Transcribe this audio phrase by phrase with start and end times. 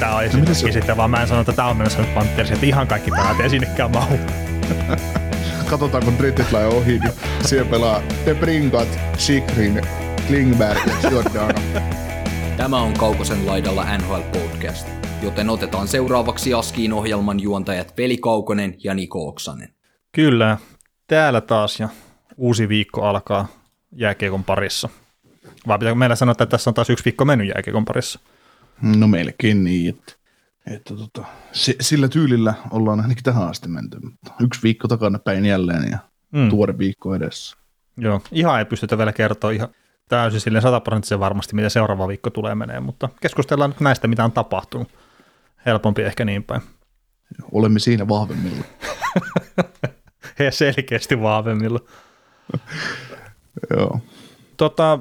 [0.00, 2.66] Tää on esimerkiksi sitten, vaan mä en sano, että tää on menossa nyt Panthers, että
[2.66, 4.18] ihan kaikki pelaat ei sinnekään mahu.
[5.70, 7.12] Katsotaan, kun Drittit tulee ohi, niin
[7.42, 9.82] siellä pelaa The Brinkat, Sikrin,
[10.26, 11.60] Klingberg ja Giordano.
[12.56, 14.88] Tämä on Kaukosen laidalla NHL Podcast,
[15.22, 19.68] joten otetaan seuraavaksi Askiin ohjelman juontajat Veli Kaukonen ja Niko Oksanen.
[20.12, 20.58] Kyllä,
[21.06, 21.88] täällä taas ja
[22.36, 23.48] uusi viikko alkaa
[23.92, 24.88] jääkiekon parissa.
[25.66, 28.20] Vai pitääkö meillä sanoa, että tässä on taas yksi viikko mennyt jääkiekon parissa?
[28.82, 30.12] No melkein niin, että,
[30.66, 33.98] että tota, se, sillä tyylillä ollaan ainakin tähän asti menty.
[34.02, 35.98] Mutta yksi viikko takana päin jälleen ja
[36.32, 36.48] mm.
[36.50, 37.56] tuore viikko edessä.
[37.96, 39.68] Joo, ihan ei pystytä vielä kertoa ihan
[40.08, 44.32] täysin silleen sataprosenttisen varmasti, miten seuraava viikko tulee menee, mutta keskustellaan nyt näistä, mitä on
[44.32, 44.88] tapahtunut.
[45.66, 46.62] Helpompi ehkä niin päin.
[47.52, 48.64] Olemme siinä vahvemmilla.
[50.38, 51.80] He selkeästi vahvemmilla.
[53.70, 54.00] Joo.
[54.56, 54.98] Tota,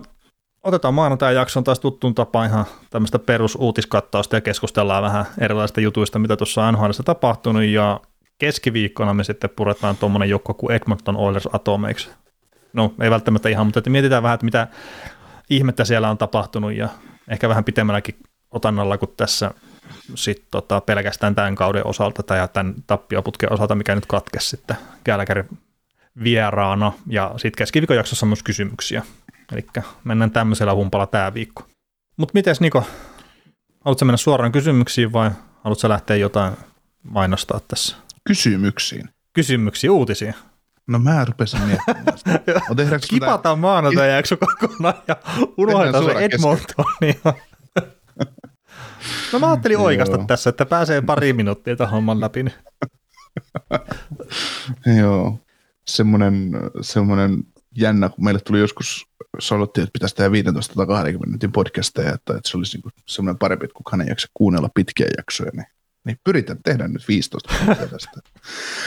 [0.63, 6.37] otetaan maanantai jakson taas tuttuun tapaan ihan tämmöistä perusuutiskattausta ja keskustellaan vähän erilaisista jutuista, mitä
[6.37, 7.99] tuossa on NHL tapahtunut ja
[8.37, 12.09] keskiviikkona me sitten puretaan tuommoinen joukko kuin Edmonton Oilers Atomeiksi.
[12.73, 14.67] No ei välttämättä ihan, mutta että mietitään vähän, että mitä
[15.49, 16.89] ihmettä siellä on tapahtunut ja
[17.27, 18.15] ehkä vähän pitemmälläkin
[18.51, 19.51] otannalla kuin tässä
[20.15, 25.49] sit tota, pelkästään tämän kauden osalta tai tämän tappioputken osalta, mikä nyt katkesi sitten Gallagherin
[26.23, 26.91] vieraana.
[27.07, 29.03] Ja sitten keskiviikon jaksossa myös kysymyksiä.
[29.51, 29.65] Eli
[30.03, 31.63] mennään tämmöisellä humpalla tämä viikko.
[32.17, 32.83] Mutta miten Niko,
[33.81, 35.31] haluatko mennä suoraan kysymyksiin vai
[35.63, 36.53] haluatko lähteä jotain
[37.03, 37.97] mainostaa tässä?
[38.27, 39.09] Kysymyksiin.
[39.33, 40.33] Kysymyksiä, uutisia.
[40.87, 42.39] No mä rupesin miettimään sitä.
[43.09, 45.15] Kipataan maanantai jakso kokonaan ja
[45.57, 47.15] unohdetaan se Edmontonia.
[49.33, 52.45] no mä ajattelin oikasta tässä, että pääsee pari minuuttia tähän homman läpi.
[54.99, 55.39] Joo,
[55.87, 57.43] semmoinen, semmoinen
[57.77, 59.07] jännä, kun meille tuli joskus,
[59.39, 63.39] sanottiin, että pitäisi tehdä 15 tai 20 minuutin podcasteja, että, että se olisi niin semmoinen
[63.39, 65.65] parempi, että kukaan ei jaksa kuunnella pitkiä jaksoja, niin,
[66.05, 68.11] niin pyritään tehdä nyt 15 minuuttia tästä.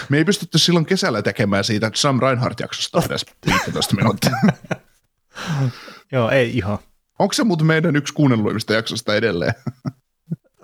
[0.09, 4.33] Me ei pystytty silloin kesällä tekemään siitä Sam Reinhardt-jaksosta edes 15 minuuttia.
[6.12, 6.79] Joo, ei ihan.
[7.19, 9.55] Onko se muuten meidän yksi kuunnelluimmista jaksosta edelleen?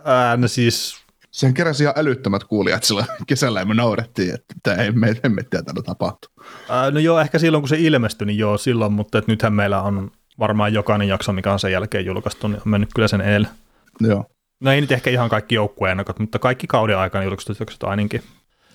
[0.04, 1.01] Ää, no siis
[1.32, 5.62] Sehän keräsi ihan älyttömät kuulijat sillä kesällä ja me naurettiin, että tämä ei me hemmettiä
[5.62, 6.28] tällä tapahtu.
[6.68, 9.82] Ää, no joo, ehkä silloin kun se ilmestyi, niin joo silloin, mutta et nythän meillä
[9.82, 13.48] on varmaan jokainen jakso, mikä on sen jälkeen julkaistu, niin on mennyt kyllä sen edellä.
[14.00, 14.24] Joo.
[14.60, 18.22] No ei nyt ehkä ihan kaikki joukkueen mutta kaikki kauden aikana julkaistut jaksot ainakin.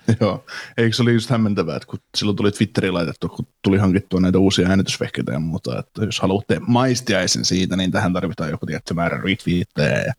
[0.20, 0.44] Joo,
[0.76, 4.38] eikö se oli just hämmentävää, että kun silloin tuli Twitteriin laitettu, kun tuli hankittua näitä
[4.38, 9.20] uusia äänitysvehkeitä ja muuta, että jos haluatte maistiaisen siitä, niin tähän tarvitaan joku tietty määrä
[9.24, 9.98] retweettejä.
[9.98, 10.12] Ja,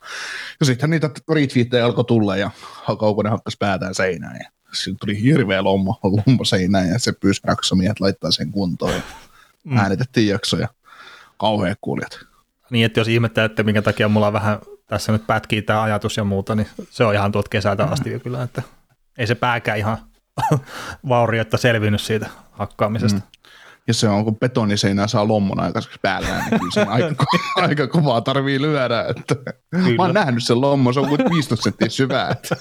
[0.60, 2.52] ja sittenhän niitä retweettejä alkoi tulla ja
[3.00, 8.00] Kaukonen hakkas päätään seinään ja siinä tuli hirveä lommo, lommo seinään ja se pyysi jaksomiehet
[8.00, 9.02] laittaa sen kuntoon ja
[9.64, 9.78] mm.
[9.78, 10.68] äänitettiin jaksoja.
[11.38, 12.20] Kauheat kuulijat.
[12.70, 16.24] Niin, että jos ihmettää, että minkä takia mulla vähän tässä nyt pätkii tämä ajatus ja
[16.24, 18.62] muuta, niin se on ihan tuolta kesältä asti jo kyllä, että
[19.20, 19.98] ei se pääkään ihan
[21.10, 23.20] vaurioitta selvinnyt siitä hakkaamisesta.
[23.20, 23.50] Mm.
[23.88, 27.26] Ja se on, kun betoniseinää saa lommon aikaiseksi päällä, niin kyllä se aika,
[27.56, 29.06] aika kovaa tarvii lyödä.
[29.10, 29.36] Että
[29.98, 32.30] mä oon nähnyt sen lommon, se on kuin 15 senttiä syvää.
[32.30, 32.56] Että.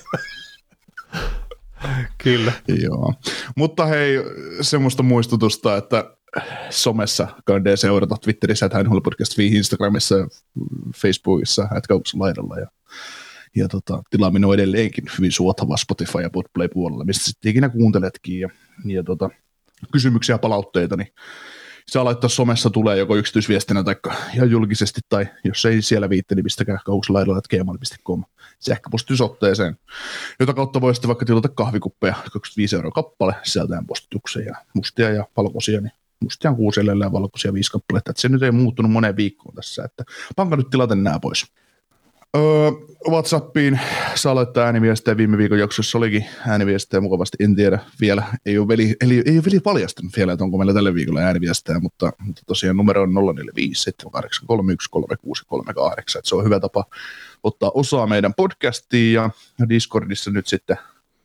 [2.18, 2.52] Kyllä.
[2.68, 3.14] Joo.
[3.56, 4.16] Mutta hei,
[4.60, 6.04] semmoista muistutusta, että
[6.70, 10.14] somessa kannattaa seurata Twitterissä, että hän podcast Instagramissa,
[10.96, 12.66] Facebookissa, että laidalla ja
[13.56, 18.40] ja tota, tilaaminen on edelleenkin hyvin suotava Spotify ja Podplay puolella, mistä sitten ikinä kuunteletkin.
[18.40, 18.48] Ja,
[18.84, 19.30] ja tota,
[19.92, 21.08] kysymyksiä ja palautteita, niin
[21.88, 23.96] saa laittaa somessa tulee joko yksityisviestinä tai
[24.34, 28.24] ihan julkisesti, tai jos ei siellä viitte, niin pistäkää kauslaidolla.gmail.com
[28.58, 29.76] sähköpostisoitteeseen,
[30.40, 35.26] jota kautta voi sitten vaikka tilata kahvikuppeja 25 euroa kappale sisältäen postituksen ja mustia ja
[35.36, 39.54] valkoisia, niin mustia on kuusi ja valkoisia viisi kappaletta, se nyt ei muuttunut moneen viikkoon
[39.54, 40.04] tässä, että
[40.36, 41.46] panka nyt tilata nämä pois.
[42.36, 42.70] Öö,
[43.10, 43.80] Whatsappiin
[44.14, 45.16] saa laittaa ääniviestejä.
[45.16, 47.36] Viime viikon jaksossa olikin ääniviestejä mukavasti.
[47.40, 48.22] En tiedä vielä.
[48.46, 51.78] Ei ole veli, eli ei ole veli paljastanut vielä, että onko meillä tällä viikolla ääniviestejä,
[51.78, 53.90] mutta, mutta tosiaan numero on 045
[56.22, 56.84] Se on hyvä tapa
[57.42, 59.30] ottaa osaa meidän podcastiin ja
[59.68, 60.76] Discordissa nyt sitten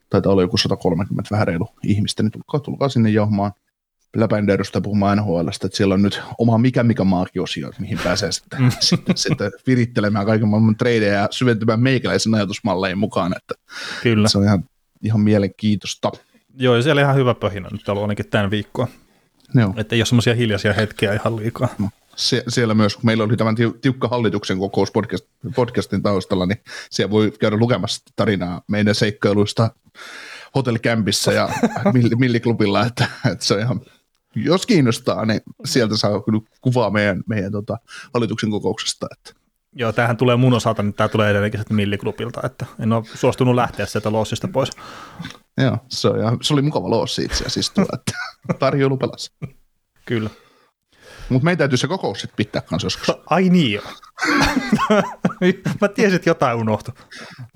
[0.09, 3.51] taitaa olla joku 130 vähän reilu ihmistä, niin tulkaa, tulkaa sinne johmaan
[4.15, 9.17] läpänderystä puhumaan NHLstä, että siellä on nyt oma mikä mikä maakiosio, mihin pääsee sitten, sitten,
[9.17, 13.53] sitten virittelemään kaiken maailman treidejä ja syventymään meikäläisen ajatusmalleihin mukaan, että
[14.03, 14.27] Kyllä.
[14.27, 14.63] se on ihan
[15.03, 16.11] ihan mielenkiintoista.
[16.57, 18.87] Joo, ja siellä ihan hyvä pöhinä nyt ollut ainakin tämän viikkoon.
[19.55, 19.73] Joo.
[19.77, 21.67] Että ei ole semmoisia hiljaisia hetkiä ihan liikaa.
[21.79, 25.25] No, se, siellä myös, kun meillä oli tämän tiukka hallituksen kokous podcast,
[25.55, 26.57] podcastin taustalla, niin
[26.89, 29.69] siellä voi käydä lukemassa tarinaa meidän seikkailuista
[30.55, 31.49] hotellikämpissä ja
[32.19, 33.81] milliklubilla, että, että se on ihan,
[34.35, 37.77] jos kiinnostaa, niin sieltä saa kyllä kuvaa meidän, meidän tota,
[38.13, 39.07] hallituksen kokouksesta.
[39.11, 39.41] Että.
[39.75, 43.55] Joo, tämähän tulee mun osalta, niin tämä tulee edelleenkin sieltä milliklubilta, että en ole suostunut
[43.55, 44.71] lähteä sieltä loossista pois.
[45.57, 48.13] Joo, se, on, ihan, se oli mukava loossi itse asiassa tuo, että
[48.59, 49.31] tarjoulu pelasi.
[50.05, 50.29] Kyllä.
[51.29, 53.15] Mutta meidän täytyy se kokous sitten pitää kanssa joskus.
[53.25, 53.83] Ai niin joo.
[55.81, 56.93] Mä tiesin, että jotain unohtui.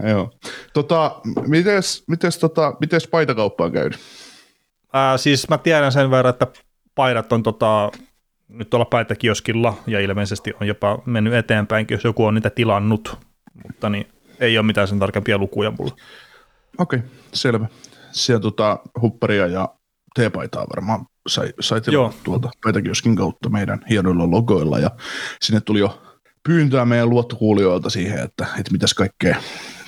[0.09, 0.31] Joo.
[0.73, 3.99] Tota, mites, mites, tota, mites paitakauppa on käynyt?
[4.93, 6.47] Ää, siis mä tiedän sen verran, että
[6.97, 7.91] paidat on tota,
[8.47, 13.17] nyt tuolla paitakioskilla ja ilmeisesti on jopa mennyt eteenpäinkin, jos joku on niitä tilannut,
[13.63, 14.07] mutta niin,
[14.39, 15.95] ei ole mitään sen tarkempia lukuja mulla.
[16.77, 17.67] Okei, okay, selvä.
[18.11, 19.69] Siellä tota, hupparia ja
[20.15, 21.81] teepaitaa varmaan sai, sai
[22.23, 24.91] tuolta Paitakioskin kautta meidän hienoilla logoilla ja
[25.41, 26.01] sinne tuli jo
[26.47, 29.41] pyyntöä meidän luottokuulijoilta siihen, että, että mitäs kaikkea,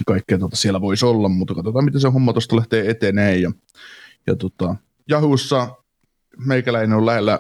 [0.06, 3.52] kaikkea tota siellä voisi olla, mutta katsotaan miten se homma tuosta lähtee etenee ja,
[4.28, 4.76] ja tota,
[5.10, 5.68] Jahussa
[6.46, 7.40] meikäläinen on lähellä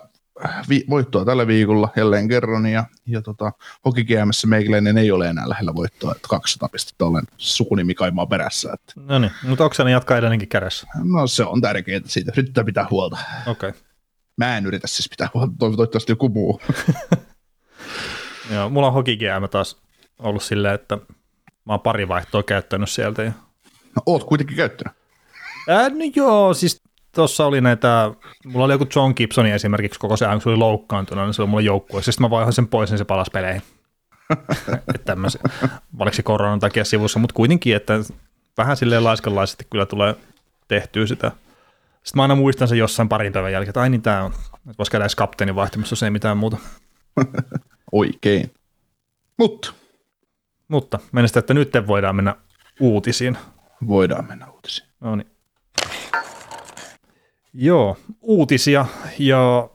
[0.70, 3.52] vi- voittoa tällä viikolla jälleen kerran, ja, ja tota,
[3.86, 8.74] hokikäämässä meikäläinen ei ole enää lähellä voittoa, että 200 pistettä olen sukunimi kaimaa perässä.
[8.74, 8.94] Että.
[8.96, 10.88] No niin, mutta Oksanen jatkaa edelleenkin kädessä?
[11.04, 13.18] No se on tärkeää, siitä yrittää pitää huolta.
[13.48, 13.70] Okei.
[13.70, 13.82] Okay.
[14.38, 16.62] Mä en yritä siis pitää huolta, toivottavasti joku muu.
[18.54, 19.78] Joo, mulla on hokikäämä taas
[20.20, 20.98] ollut silleen, että
[21.66, 23.24] mä oon pari vaihtoa käyttänyt sieltä.
[23.24, 23.32] Ja...
[23.96, 24.94] No oot kuitenkin käyttänyt.
[25.70, 26.82] Ää, no joo, siis
[27.16, 28.12] tuossa oli näitä,
[28.46, 31.42] mulla oli joku John Gibsoni esimerkiksi koko se ajan, kun se oli loukkaantunut, niin se
[31.42, 32.12] oli mulla joukkueessa.
[32.12, 33.62] Sitten mä vaihoin sen pois, niin se palasi peleihin.
[34.88, 35.42] että tämmöisen,
[36.00, 37.94] valiksi koronan takia sivussa, mutta kuitenkin, että
[38.58, 40.16] vähän silleen laiskanlaisesti kyllä tulee
[40.68, 41.32] tehtyä sitä.
[42.04, 44.78] Sitten mä aina muistan sen jossain parin päivän jälkeen, että ai niin tää on, että
[44.78, 46.58] voisi käydä edes kapteenin vaihtamassa, jos ei mitään muuta.
[47.92, 48.52] Oikein.
[49.38, 49.74] Mutta.
[50.68, 52.36] Mutta mennä että nyt voidaan mennä
[52.80, 53.38] uutisiin.
[53.88, 54.90] Voidaan mennä uutisiin.
[55.00, 55.39] No niin.
[57.54, 58.86] Joo, uutisia
[59.20, 59.70] ja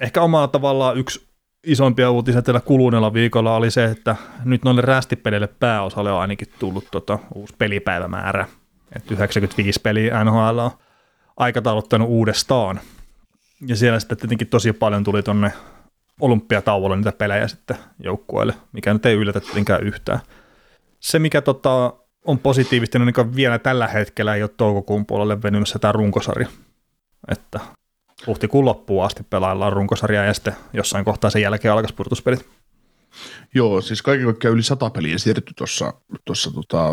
[0.00, 1.26] ehkä omalla tavallaan yksi
[1.64, 6.88] isompia uutisia tällä kuluneella viikolla oli se, että nyt noille rästipeleille pääosalle on ainakin tullut
[6.90, 8.46] tota uusi pelipäivämäärä.
[8.96, 10.70] Että 95 peliä NHL on
[11.36, 12.80] aikatauluttanut uudestaan.
[13.66, 15.52] Ja siellä sitten tietenkin tosi paljon tuli tonne
[16.20, 20.20] olympiatauolle niitä pelejä sitten joukkueelle, mikä nyt ei yllätä tietenkään yhtään.
[21.00, 21.94] Se, mikä tota,
[22.24, 26.48] on positiivista, niin vielä tällä hetkellä ei ole toukokuun puolelle venymässä tämä runkosarja
[27.28, 27.60] että
[28.26, 32.48] huhtikuun loppuun asti pelaillaan runkosarjaa ja sitten jossain kohtaa sen jälkeen alkaisi purtuspelit.
[33.54, 35.54] Joo, siis kaiken kaikkiaan yli sata peliä siirretty
[36.24, 36.88] tuossa tota,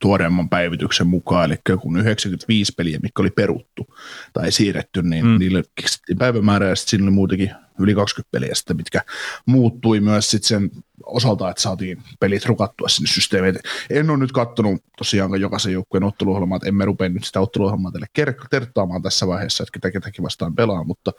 [0.00, 3.94] tuoreemman päivityksen mukaan, eli kun 95 peliä, mikä oli peruttu
[4.32, 5.38] tai siirretty, niin mm.
[5.38, 9.02] niille keksittiin päivämäärä ja sitten siinä oli muutenkin yli 20 peliä sitten, mitkä
[9.46, 10.70] muuttui myös sitten sen
[11.06, 13.58] osalta, että saatiin pelit rukattua sinne systeemiin.
[13.90, 18.36] En ole nyt katsonut tosiaan jokaisen joukkueen otteluohjelmaa, että emme rupea nyt sitä otteluohjelmaa teille
[18.50, 21.12] kertaamaan tässä vaiheessa, että ketä ketäkin vastaan pelaa, mutta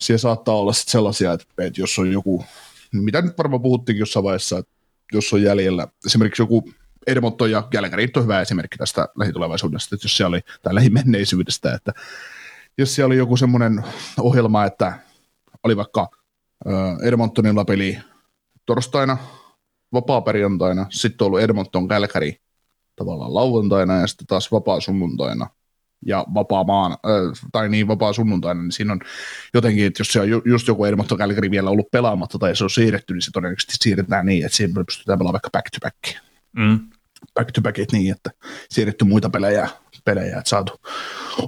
[0.00, 2.44] siellä saattaa olla sitten sellaisia, että, että jos on joku
[2.92, 4.72] mitä nyt varmaan puhuttiinkin jossain vaiheessa, että
[5.12, 6.70] jos on jäljellä esimerkiksi joku
[7.06, 11.92] Edmonton ja Gallagher on hyvä esimerkki tästä lähitulevaisuudesta, että jos siellä oli, tai lähimenneisyydestä, että
[12.78, 13.84] jos siellä oli joku semmoinen
[14.20, 14.98] ohjelma, että
[15.68, 16.08] oli vaikka
[17.02, 17.98] Edmontonilla peli
[18.66, 19.16] torstaina,
[19.92, 22.32] vapaa-perjantaina, sitten on ollut Edmonton Calgary
[22.96, 25.50] tavallaan lauantaina ja sitten taas vapaa-sunnuntaina
[26.06, 29.00] ja vapaa maan, äh, tai niin vapaa sunnuntaina, niin siinä on
[29.54, 32.70] jotenkin, että jos se on just joku Edmonton Calgary vielä ollut pelaamatta tai se on
[32.70, 36.24] siirretty, niin se todennäköisesti siirretään niin, että siinä pystytään pelaamaan vaikka back to back.
[36.56, 36.78] Mm.
[37.34, 38.30] Back to back niin, että
[38.70, 39.68] siirretty muita pelejä,
[40.08, 40.80] pelejä että saatu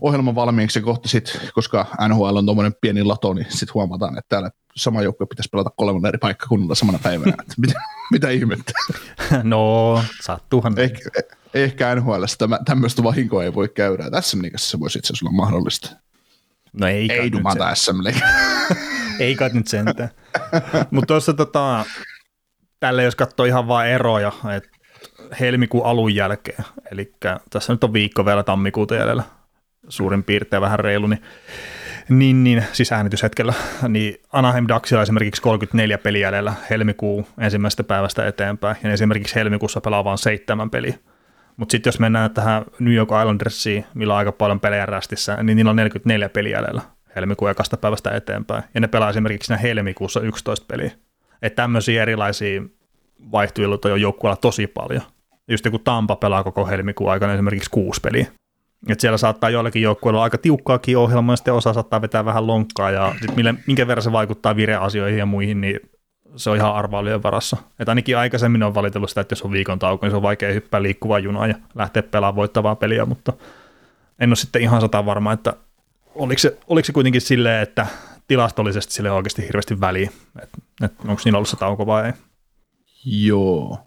[0.00, 4.28] ohjelman valmiiksi ja kohta sitten, koska NHL on tuommoinen pieni lato, niin sitten huomataan, että
[4.28, 7.32] täällä sama joukkue pitäisi pelata kolmella eri paikkakunnalla samana päivänä.
[7.40, 7.80] Että mitä,
[8.12, 8.72] mitä ihmettä?
[9.42, 10.78] No, sattuuhan.
[10.78, 11.10] Ehkä,
[11.54, 12.24] ehkä NHL
[12.64, 14.10] tämmöistä vahinkoa ei voi käydä.
[14.10, 15.90] Tässä se voisi itse asiassa olla mahdollista.
[16.72, 17.96] No ei Ei dumata SM
[19.20, 20.10] Ei kai nyt sentään.
[20.90, 21.84] Mutta tuossa tota,
[22.80, 24.79] tälle jos katsoo ihan vain eroja, että
[25.40, 27.14] helmikuun alun jälkeen, eli
[27.50, 29.22] tässä nyt on viikko vielä tammikuuta jäljellä,
[29.88, 31.22] suurin piirtein vähän reilu, niin
[32.08, 33.54] niin, niin, siis äänityshetkellä,
[33.88, 40.04] niin Anaheim Ducksilla esimerkiksi 34 peliä jäljellä helmikuun ensimmäisestä päivästä eteenpäin, ja esimerkiksi helmikuussa pelaa
[40.04, 40.94] vain seitsemän peliä.
[41.56, 45.56] Mutta sitten jos mennään tähän New York Islandersiin, millä on aika paljon pelejä rästissä, niin
[45.56, 46.82] niillä on 44 peliä jäljellä
[47.16, 48.62] helmikuun ekasta päivästä eteenpäin.
[48.74, 50.90] Ja ne pelaa esimerkiksi siinä helmikuussa 11 peliä.
[51.42, 52.62] Että tämmöisiä erilaisia
[53.32, 55.02] vaihtuiluita on joukkueella tosi paljon.
[55.50, 58.26] Just kun Tampa pelaa koko helmikuun aikana esimerkiksi kuusi peliä.
[58.88, 62.90] Et siellä saattaa joillakin joukkueilla aika tiukkaakin ohjelmaa, ja sitten osa saattaa vetää vähän lonkkaa,
[62.90, 65.80] ja sit mille, minkä verran se vaikuttaa vireasioihin ja muihin, niin
[66.36, 67.56] se on ihan arvailujen varassa.
[67.78, 70.52] Et ainakin aikaisemmin on valitellut sitä, että jos on viikon tauko, niin se on vaikea
[70.52, 73.32] hyppää liikkuvaa junaa ja lähteä pelaamaan voittavaa peliä, mutta
[74.18, 75.56] en ole sitten ihan sata varma, että
[76.14, 77.86] oliko se, oliko se kuitenkin silleen, että
[78.28, 80.10] tilastollisesti sille oikeasti hirveästi väliä,
[80.42, 82.12] että et onko niillä ollut se tauko vai ei.
[83.04, 83.78] Joo.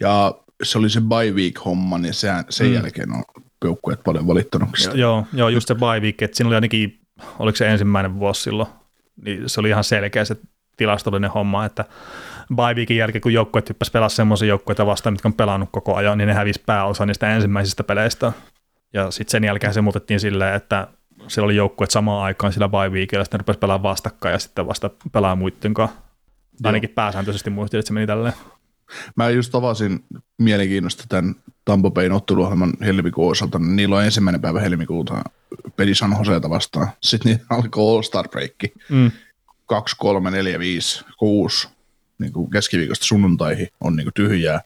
[0.00, 2.74] Ja se oli se bye week homma, niin sehän, sen mm.
[2.74, 3.24] jälkeen on
[3.64, 4.96] joukkueet paljon valittanut sitä.
[4.96, 7.00] Joo, joo, just se bye week, että siinä oli ainakin,
[7.38, 8.68] oliko se ensimmäinen vuosi silloin,
[9.24, 10.36] niin se oli ihan selkeä se
[10.76, 11.84] tilastollinen homma, että
[12.56, 16.18] bye weekin jälkeen, kun joukkueet hyppäsi pelaa semmoisia joukkueita vastaan, mitkä on pelannut koko ajan,
[16.18, 18.32] niin ne hävisi pääosa niistä ensimmäisistä peleistä.
[18.92, 20.88] Ja sitten sen jälkeen se muutettiin silleen, että
[21.28, 24.66] siellä oli joukkueet samaan aikaan sillä bye weekillä, sitten ne rupesi pelaamaan vastakkain ja sitten
[24.66, 25.96] vasta pelaa muiden kanssa.
[26.64, 28.34] Ainakin pääsääntöisesti muistin, että se meni tälleen.
[29.16, 30.04] Mä just tavasin
[30.38, 33.58] mielenkiinnosta tämän Tampa Bayn otteluohjelman helmikuun osalta.
[33.58, 35.24] Niin niillä on ensimmäinen päivä helmikuuta
[35.76, 36.88] peli San Joseita vastaan.
[37.02, 38.54] Sitten niillä alkoi All-Star Break.
[38.88, 39.10] Mm.
[39.66, 41.68] 2, 3, 4, 5, 6
[42.18, 44.60] niin kuin keskiviikosta sunnuntaihin on niin kuin tyhjää.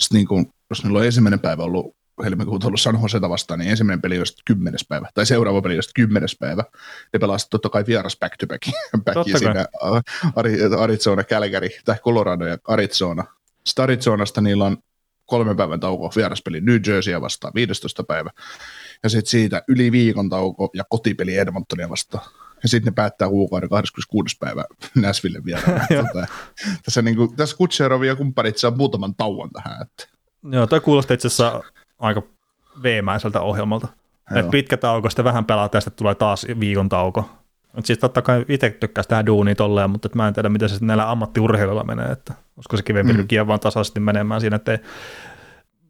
[0.00, 3.70] Sitten niin kuin, jos niillä on ensimmäinen päivä ollut helmikuuta ollut San Joseta vastaan, niin
[3.70, 6.64] ensimmäinen peli olisi kymmenes päivä, tai seuraava peli olisi kymmenes päivä.
[7.12, 8.62] Ne pelasivat totta kai vieras back to back,
[9.04, 9.66] back siinä
[10.78, 13.24] Arizona, Calgary, tai Colorado ja Arizona.
[13.66, 14.76] Sitten Arizonasta niillä on
[15.26, 18.04] kolmen päivän tauko vieraspeli New Jerseyä vastaan 15.
[18.04, 18.30] päivä.
[19.02, 22.24] Ja sitten siitä yli viikon tauko ja kotipeli Edmontonia vastaan.
[22.62, 24.36] Ja sitten ne päättää kuukauden 26.
[24.40, 25.62] päivä Näsville vielä.
[26.12, 26.26] tota,
[26.84, 29.82] tässä, niin kuin, tässä Kutserov ja kumppanit saa muutaman tauon tähän.
[29.82, 30.08] Että.
[30.50, 31.62] Joo, tämä kuulostaa itse asiassa
[31.98, 32.22] aika
[32.82, 33.88] veemäiseltä ohjelmalta.
[34.34, 37.30] Et pitkä tauko, sitten vähän pelaa tästä tulee taas viikon tauko.
[37.72, 40.76] Mutta siis totta kai itse tykkäisi tähän duuniin tolleen, mutta mä en tiedä, miten se
[40.80, 43.46] näillä ammattiurheilijoilla menee, että olisiko se kivempi mm.
[43.46, 44.78] vaan tasaisesti menemään siinä, että ei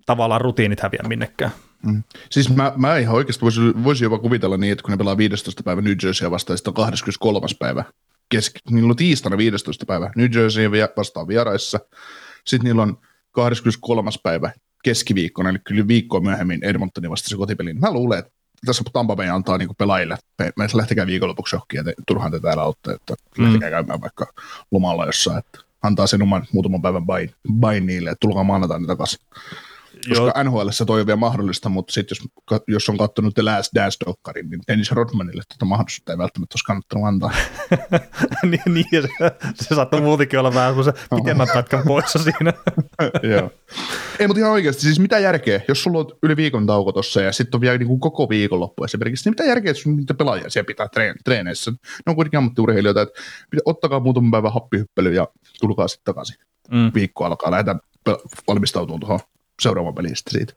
[0.06, 1.50] tavallaan rutiinit häviä minnekään.
[1.86, 2.02] Mm.
[2.30, 5.62] Siis mä, mä ihan oikeasti voisin, voisi jopa kuvitella niin, että kun ne pelaa 15.
[5.62, 7.46] päivä New Jersey vastaan, ja sitten on 23.
[7.58, 7.84] päivä,
[8.28, 9.86] keski, niillä on tiistaina 15.
[9.86, 11.80] päivä New Jersey vastaan vieraissa,
[12.44, 12.98] sitten niillä on
[13.32, 14.10] 23.
[14.22, 14.52] päivä
[14.84, 17.74] keskiviikkona, eli kyllä viikkoa myöhemmin Edmontonin vasta se kotipeli.
[17.74, 18.30] Mä luulen, että
[18.66, 20.16] tässä Tampa Bay antaa niin pelaajille,
[20.56, 23.44] me lähtekää viikonlopuksi johonkin, että turhaan te täällä olette, että mm.
[23.44, 24.26] lähtekää käymään vaikka
[24.70, 29.20] lomalla jossain, että antaa sen oman muutaman päivän bain, bain niille, että tulkaa maanantaina takaisin.
[30.08, 32.16] Koska NHL toi on vielä mahdollista, mutta sitten
[32.50, 36.64] jos, jos on katsonut The Last Dance-dokkarin, niin Dennis Rodmanille tätä mahdollisuutta ei välttämättä olisi
[36.64, 37.30] kannattanut antaa.
[38.50, 39.08] niin, niin se,
[39.54, 42.52] se saattoi muutenkin olla vähän se pitemmän pätkän poissa siinä.
[43.32, 43.50] Joo.
[44.18, 47.32] Ei, mutta ihan oikeasti, siis mitä järkeä, jos sulla on yli viikon tauko tuossa ja
[47.32, 50.66] sitten on vielä niin kuin koko viikonloppu esimerkiksi, niin mitä järkeä, jos niitä pelaajia siellä
[50.66, 51.70] pitää treen, treeneissä?
[51.70, 53.20] Ne on kuitenkin ammattiurheilijoita, että
[53.64, 55.28] ottakaa muutaman päivän happihyppely ja
[55.60, 56.36] tulkaa sitten takaisin.
[56.70, 56.90] Mm.
[56.94, 57.80] Viikko alkaa, lähdetään
[58.48, 59.20] valmistautumaan tuohon
[59.62, 60.54] seuraavan pelistä siitä.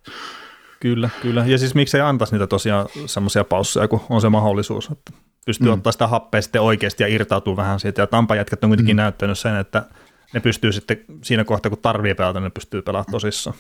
[0.80, 1.46] Kyllä, kyllä.
[1.46, 5.12] Ja siis miksei antaisi niitä tosiaan semmoisia pausseja, kun on se mahdollisuus, että
[5.46, 5.74] pystyy mm.
[5.74, 8.02] ottaa sitä happea sitten oikeasti ja irtautuu vähän siitä.
[8.02, 9.02] Ja Tampa jätkät on kuitenkin mm.
[9.02, 9.86] näyttänyt sen, että
[10.34, 13.56] ne pystyy sitten siinä kohtaa, kun tarvii pelata, ne pystyy pelaamaan tosissaan.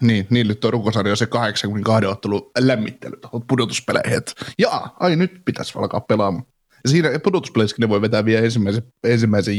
[0.00, 3.16] Niin, niille tuo rukosarja se 82 ottelu lämmittely
[3.48, 6.44] pudotuspeleihin, että jaa, ai nyt pitäisi alkaa pelaamaan.
[6.84, 9.54] Ja siinä pudotuspeleissä ne voi vetää vielä ensimmäisen, ensimmäisen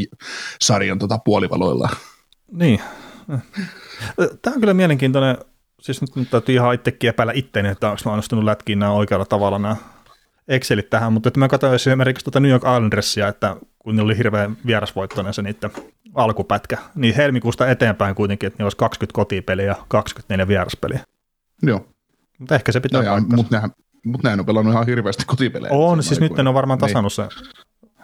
[0.61, 1.89] sarjan tota puolivaloilla.
[2.51, 2.79] Niin,
[4.41, 5.37] Tämä on kyllä mielenkiintoinen,
[5.81, 9.25] siis nyt, nyt täytyy ihan itsekin epäillä itteeni, että onko mä onnistunut lätkiin nämä oikealla
[9.25, 9.75] tavalla nämä
[10.47, 14.17] Excelit tähän, mutta että mä katsoin esimerkiksi tuota New York Islandersia, että kun ne oli
[14.17, 15.71] hirveän vierasvoittoinen se niiden
[16.13, 20.99] alkupätkä, niin helmikuusta eteenpäin kuitenkin, että ne olisi 20 kotipeliä ja 24 vieraspeliä.
[21.61, 21.87] Joo.
[22.39, 23.71] Mutta ehkä se pitää no Mutta nehän,
[24.05, 25.73] mut nehän on pelannut ihan hirveästi kotipelejä.
[25.73, 26.89] On, siis nyt ne on varmaan niin.
[26.89, 27.29] tasannut niin.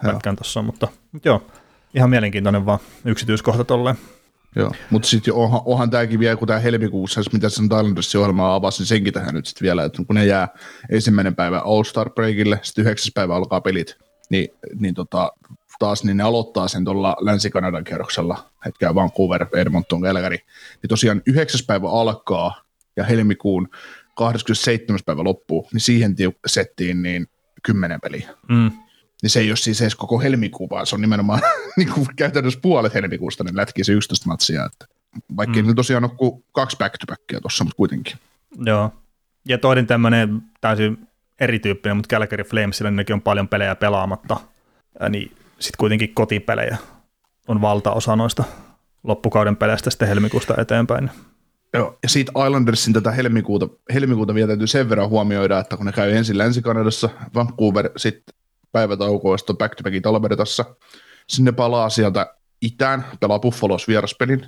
[0.02, 1.46] se pätkän tuossa, mutta, mutta joo,
[1.94, 3.96] ihan mielenkiintoinen vaan yksityiskohta tolleen.
[4.56, 8.80] Joo, mutta sitten onhan, onhan tämäkin vielä, kun tämä helmikuussa, mitä sen Thailandissa ohjelmaa avasi,
[8.80, 10.48] niin senkin tähän nyt sitten vielä, että kun ne jää
[10.90, 13.96] ensimmäinen päivä All-Star Breakille, sitten yhdeksäs päivä alkaa pelit,
[14.30, 15.32] niin, niin tota,
[15.78, 20.36] taas niin ne aloittaa sen tuolla Länsi-Kanadan kerroksella, hetkeä Vancouver, Edmonton, Calgary,
[20.82, 22.62] niin tosiaan yhdeksäs päivä alkaa
[22.96, 23.68] ja helmikuun
[24.14, 25.00] 27.
[25.06, 26.16] päivä loppuu, niin siihen
[26.46, 27.26] settiin niin
[27.62, 28.30] kymmenen peliä.
[28.48, 28.70] Mm
[29.22, 31.40] niin se ei ole siis edes koko helmikuu, vaan se on nimenomaan
[31.76, 34.64] niin kuin käytännössä puolet helmikuusta, niin lätkii se 11 matsia.
[34.64, 34.86] Että
[35.36, 35.68] vaikka mm.
[35.68, 38.16] ei tosiaan ole kuin kaksi back-to-backia tuossa, mutta kuitenkin.
[38.64, 38.92] Joo.
[39.48, 41.08] Ja toinen tämmöinen täysin
[41.40, 44.40] erityyppinen, mutta Calgary Flamesilla nekin on paljon pelejä pelaamatta,
[45.00, 46.76] ja niin sitten kuitenkin kotipelejä
[47.48, 48.44] on valtaosa noista
[49.04, 51.10] loppukauden peleistä sitten helmikuusta eteenpäin.
[51.74, 55.92] Joo, ja siitä Islandersin tätä helmikuuta, helmikuuta vielä täytyy sen verran huomioida, että kun ne
[55.92, 58.34] käy ensin Länsi-Kanadassa, Vancouver, sitten
[58.72, 60.64] päivätaukoista back-to-backin Albertassa.
[61.28, 64.46] Sinne palaa sieltä itään, pelaa Buffalos vieraspelin,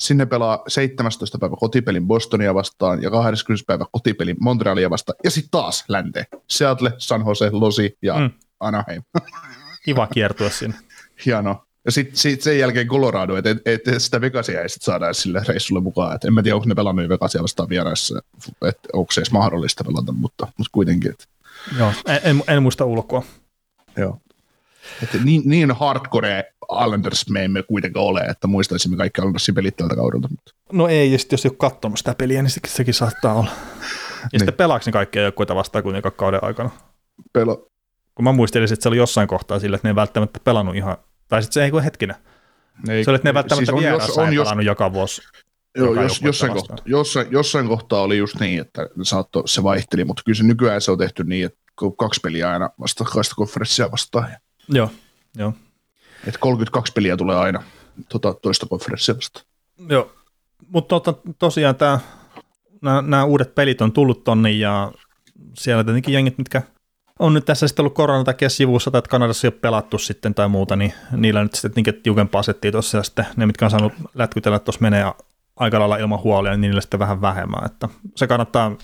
[0.00, 1.38] Sinne pelaa 17.
[1.38, 3.66] päivä kotipelin Bostonia vastaan ja 20.
[3.66, 5.16] päivä kotipelin Montrealia vastaan.
[5.24, 6.26] Ja sitten taas länteen.
[6.50, 8.30] Seattle, San Jose, Losi ja Mm.
[8.60, 9.02] Anaheim.
[9.84, 10.76] Kiva kiertua sinne.
[11.26, 11.66] Hienoa.
[11.84, 15.42] Ja sitten sit sen jälkeen Colorado, että et, et sitä Vegasia ei sit saada sille
[15.48, 16.14] reissulle mukaan.
[16.14, 18.18] Et en mä tiedä, onko ne pelannut Vegasia vastaan vieraissa,
[18.68, 21.10] että onko se edes mahdollista pelata, mutta, mutta kuitenkin.
[21.10, 21.28] Et,
[21.78, 23.22] Joo, en, en, en muista ulkoa.
[23.96, 24.20] Joo.
[25.02, 26.44] Et niin, niin hardcore
[26.84, 30.28] Islanders me emme kuitenkaan ole, että muistaisimme kaikki Islandersin pelit tältä kaudelta.
[30.28, 30.52] Mutta.
[30.72, 33.50] No ei, ja sitten jos ei ole katsonut sitä peliä, niin sekin, sekin saattaa olla.
[34.32, 36.70] Ja sitten pelaako ne kaikkia joukkueita vastaan kuitenkaan kauden aikana?
[37.32, 37.68] Pelo,
[38.14, 40.96] Kun mä muistelin, että se oli jossain kohtaa sillä, että ne ei välttämättä pelannut ihan,
[41.28, 42.16] tai sitten se ei kun hetkinen.
[42.88, 44.66] ei, Se oli, että ne ei välttämättä siis siis on, jos, on, ei jos, pelannut
[44.66, 45.22] joka vuosi.
[45.76, 50.04] joo, joka jos, jossain, kohta, jossain, jossain kohtaa oli just niin, että saatto, se vaihteli,
[50.04, 51.58] mutta kyllä se nykyään se on tehty niin, että
[51.96, 54.28] kaksi peliä aina vastakkaista konferenssia vastaan.
[54.68, 54.90] Joo,
[55.36, 55.52] joo.
[56.26, 57.62] Että 32 peliä tulee aina
[58.08, 59.46] tota, toista konferenssia vastaan.
[59.88, 60.12] Joo,
[60.68, 61.76] mutta to, tosiaan
[62.82, 64.92] nämä uudet pelit on tullut tonne ja
[65.58, 66.62] siellä tietenkin jengit, mitkä
[67.18, 70.34] on nyt tässä sitten ollut koronan takia sivussa tai että Kanadassa ei ole pelattu sitten
[70.34, 73.70] tai muuta, niin niillä nyt sitten niinkin tiukempaa settiä tuossa ja sitten ne, mitkä on
[73.70, 75.12] saanut lätkytellä, että tuossa menee
[75.56, 78.76] aika lailla ilman huolia, niin niillä sitten vähän vähemmän, että se kannattaa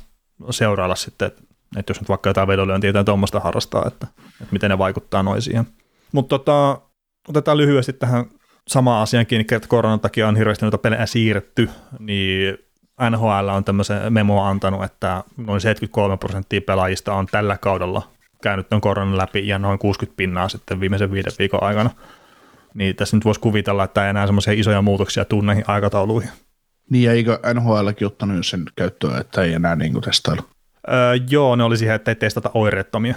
[0.51, 1.43] seurailla sitten, että,
[1.77, 5.43] että jos nyt vaikka jotain vedonlyöntiä tai tuommoista harrastaa, että, että miten ne vaikuttaa noin
[5.43, 5.67] siihen.
[6.13, 6.81] Mutta tota,
[7.29, 8.25] otetaan lyhyesti tähän
[8.69, 12.59] samaan asiaan kiinni, että koronan takia on hirveästi noita pelejä siirretty, niin
[13.11, 18.03] NHL on tämmöisen memo antanut, että noin 73 prosenttia pelaajista on tällä kaudella
[18.43, 21.91] käynyt tuon koronan läpi ja noin 60 pinnaa sitten viimeisen viiden viikon aikana.
[22.75, 26.31] Niin tässä nyt voisi kuvitella, että ei enää semmoisia isoja muutoksia tule näihin aikatauluihin.
[26.91, 30.43] Niin, ja eikö NHLkin ottanut sen käyttöön, että ei enää niin testailla?
[30.89, 33.15] Öö, joo, ne oli siihen, että ei testata oireettomia.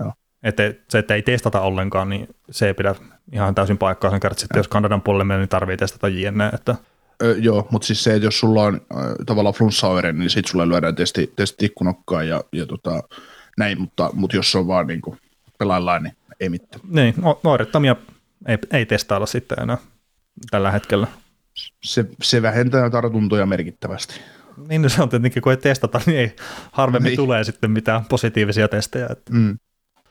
[0.00, 0.12] Joo.
[0.42, 2.94] Että se, että ei testata ollenkaan, niin se ei pidä
[3.32, 6.48] ihan täysin paikkaa sen kerran, että jos Kanadan puolelle menee, niin tarvii testata jne.
[6.54, 6.74] Että,
[7.22, 10.68] Ö, joo, mutta siis se, että jos sulla on äh, tavallaan flunssaoire, niin sit sulle
[10.68, 13.02] lyödään testi, testi ikkunokkaan ja, ja tota,
[13.58, 15.18] näin, mutta, mutta jos se on vaan niin kuin
[15.58, 16.80] pelaillaan, niin ei mitään.
[16.90, 17.96] niin, o- oireettomia
[18.48, 19.78] ei, ei testailla sitten enää
[20.50, 21.06] tällä hetkellä.
[21.82, 24.20] Se, se vähentää tartuntoja merkittävästi.
[24.68, 26.36] Niin no se on tietenkin, kun ei testata, niin ei
[26.72, 27.16] harvemmin Niin.
[27.16, 29.06] tulee sitten mitään positiivisia testejä.
[29.10, 29.32] Että.
[29.32, 29.58] Mm.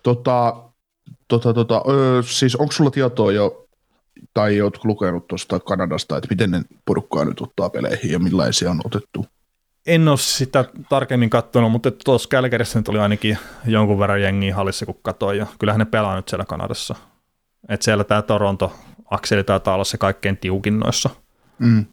[0.03, 0.55] Tota,
[1.27, 3.65] tota, tota, ö, siis onko sulla tietoa jo,
[4.33, 8.81] tai oletko lukenut tuosta Kanadasta, että miten ne porukkaa nyt ottaa peleihin ja millaisia on
[8.85, 9.25] otettu?
[9.87, 14.85] En ole sitä tarkemmin katsonut, mutta tuossa Kälkärissä nyt oli ainakin jonkun verran jengiä hallissa,
[14.85, 16.95] kun katsoin, ja kyllähän ne pelaa nyt siellä Kanadassa.
[17.69, 21.09] Että siellä tämä Toronto-akseli taitaa olla se kaikkein tiukin noissa.
[21.59, 21.85] Mm.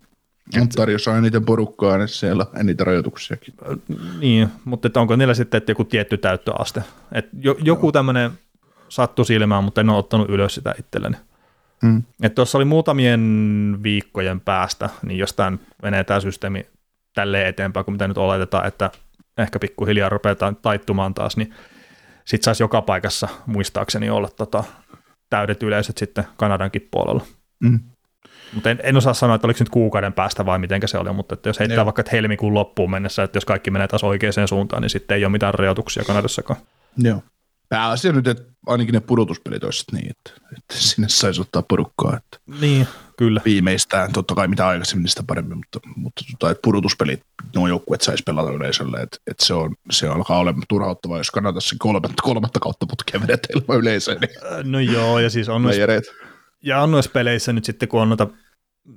[0.60, 3.54] Ontariossa on eniten porukkaa, niin siellä on eniten rajoituksiakin.
[4.20, 6.82] Niin, mutta että onko niillä sitten että joku tietty täyttöaste?
[7.12, 8.30] Et jo, joku tämmöinen
[8.88, 11.16] sattui silmään, mutta en ole ottanut ylös sitä itselleni.
[11.82, 12.02] Mm.
[12.34, 13.20] Tuossa oli muutamien
[13.82, 16.66] viikkojen päästä, niin jos tämä menee tämä systeemi
[17.14, 18.90] tälleen eteenpäin, kun mitä nyt oletetaan, että
[19.38, 21.54] ehkä pikkuhiljaa rupeaa ta- taittumaan taas, niin
[22.24, 24.64] sitten saisi joka paikassa muistaakseni olla tota,
[25.30, 27.24] täydet yleisöt sitten Kanadankin puolella.
[27.60, 27.80] Mm.
[28.52, 31.34] Mutta en, en osaa sanoa, että oliko nyt kuukauden päästä vai miten se oli, mutta
[31.34, 31.84] että jos heittää Joo.
[31.84, 35.24] vaikka että helmikuun loppuun mennessä, että jos kaikki menee taas oikeaan suuntaan, niin sitten ei
[35.24, 36.60] ole mitään rajoituksia Kanadassakaan.
[36.98, 37.22] Joo.
[37.68, 42.16] Pääasia nyt, että ainakin ne pudotuspelit olisivat niin, että, että sinne saisi ottaa porukkaa.
[42.16, 43.40] Että Niin, kyllä.
[43.44, 47.22] viimeistään, totta kai mitä aikaisemmin, niin sitä paremmin, mutta, mutta tota, että pudotuspelit,
[47.54, 51.76] nuo joukkueet saisi pelata yleisölle, että, että se, on, se alkaa olemaan turhauttavaa, jos Kanadassa
[51.78, 56.04] kolmatta, kolmatta kautta putkea vedetään ilman yleisöä, niin Äh, No joo, ja siis on meijereet.
[56.66, 58.26] Ja on noissa peleissä nyt sitten, kun on noita,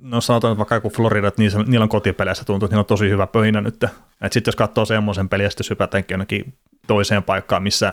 [0.02, 3.10] no sanotaan että vaikka joku Florida, niissä, niillä on kotipeleissä tuntuu, että niillä on tosi
[3.10, 3.74] hyvä pöhinä nyt.
[3.74, 3.90] Että
[4.30, 6.54] sitten jos katsoo semmoisen pelin ja sitten sypätäänkin jonnekin
[6.86, 7.92] toiseen paikkaan, missä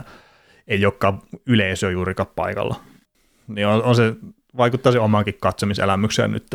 [0.68, 2.76] ei olekaan yleisö juurikaan paikalla,
[3.48, 4.16] niin on, on se,
[4.58, 6.54] vaikuttaa se omaankin katsomiselämykseen nyt.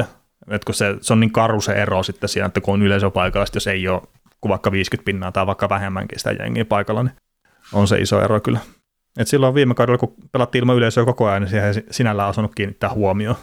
[0.48, 3.10] Että kun se, se on niin karu se ero sitten siinä, että kun on yleisö
[3.10, 4.02] paikalla, jos ei ole
[4.40, 7.16] kuin vaikka 50 pinnaa tai vaikka vähemmänkin sitä jengiä paikalla, niin
[7.72, 8.58] on se iso ero kyllä.
[9.18, 12.90] Et silloin viime kaudella, kun pelattiin ilman yleisöä koko ajan, niin siihen sinällään osannut kiinnittää
[12.92, 13.36] huomioon.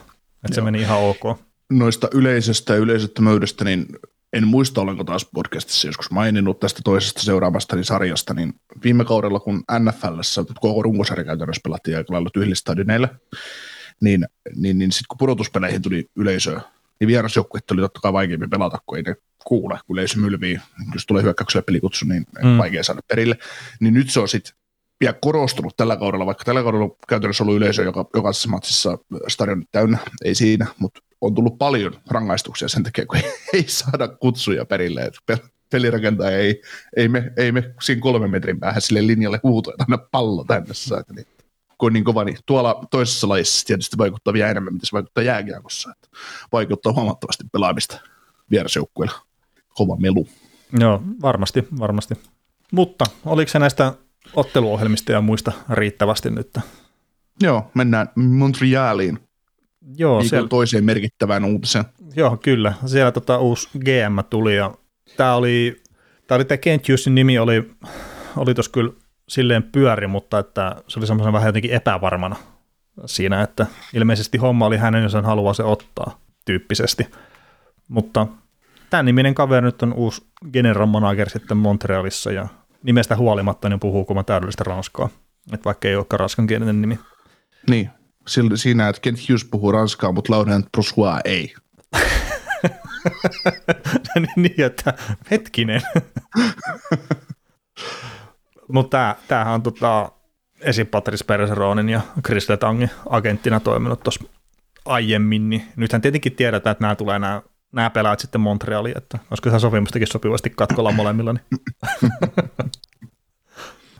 [0.46, 1.40] Että se meni ihan ok.
[1.70, 3.86] Noista yleisöstä ja yleisöttömyydestä, niin
[4.34, 8.54] en muista olenko taas podcastissa joskus maininnut tästä toisesta seuraavastani sarjasta, niin
[8.84, 13.10] viime kaudella, kun NFLssä koko runkosarja käytännössä pelattiin aika lailla tyhjillä
[14.02, 16.62] niin, niin, niin sitten kun pudotuspeleihin tuli yleisöä,
[17.00, 20.60] niin vierasjoukkueet oli totta kai vaikeampi pelata, kun ei ne kuule, kun yleisö mylvii,
[20.94, 22.58] jos tulee hyökkäyksellä pelikutsu, niin mm.
[22.58, 23.38] vaikea saada perille.
[23.80, 24.54] Niin nyt se on sitten
[25.00, 29.66] vielä korostunut tällä kaudella, vaikka tällä kaudella on käytännössä ollut yleisö joka, jokaisessa matsissa stadion
[29.72, 34.66] täynnä, ei siinä, mutta on tullut paljon rangaistuksia sen takia, kun ei, ei saada kutsuja
[34.66, 35.12] perille.
[35.72, 36.62] Pelirakentaja ei,
[36.96, 40.74] ei, me, ei me siinä kolmen metrin päähän sille linjalle huuto, että anna pallo tänne.
[41.16, 41.28] Niin,
[41.78, 45.94] kun niin kova, niin tuolla toisessa lajissa tietysti vaikuttaa vielä enemmän, mitä se vaikuttaa jääkiekossa.
[46.52, 48.02] Vaikuttaa huomattavasti pelaamista.
[48.52, 49.16] vierasjoukkueilla.
[49.70, 50.28] Kova melu.
[50.80, 52.16] Joo, varmasti, varmasti.
[52.72, 53.94] Mutta oliko se näistä
[54.34, 56.58] otteluohjelmista ja muista riittävästi nyt?
[57.42, 59.20] Joo, mennään Montrealiin.
[59.98, 60.48] Joo, niin siellä...
[60.48, 61.86] toiseen merkittävään uutiseen.
[62.16, 62.74] Joo, kyllä.
[62.86, 64.74] Siellä tota, uusi GM tuli ja
[65.18, 65.82] tämä oli,
[66.28, 67.72] tämä oli tämä Kent Hughesin nimi oli,
[68.38, 68.94] oli tuossa kyllä
[69.30, 72.36] silleen pyöri, mutta että se oli semmoisen vähän jotenkin epävarmana
[73.06, 77.08] siinä, että ilmeisesti homma oli hänen, jos hän haluaa se ottaa tyyppisesti.
[77.88, 78.28] Mutta
[78.90, 80.22] tämän niminen kaveri nyt on uusi
[80.54, 82.48] general manager sitten Montrealissa ja
[82.84, 85.10] nimestä huolimatta niin puhuu kuin täydellistä ranskaa,
[85.54, 87.00] että vaikka ei olekaan ranskankielinen nimi.
[87.70, 87.90] Niin,
[88.56, 91.54] siinä, että Kent Hughes puhuu ranskaa, mutta Laurent Brossois ei.
[94.36, 94.94] niin, että
[95.32, 95.82] hetkinen.
[98.72, 100.12] Mutta tämähän on tota,
[100.62, 104.24] esi Patrice Perseronin ja Chris Letangin agenttina toiminut tuossa
[104.86, 109.50] aiemmin, niin nythän tietenkin tiedetään, että nämä tulee nämä, nämä pelaat sitten Montrealiin, että olisiko
[109.50, 111.34] ihan sopimustakin sopivasti katkolla molemmilla.
[111.34, 111.42] Niin.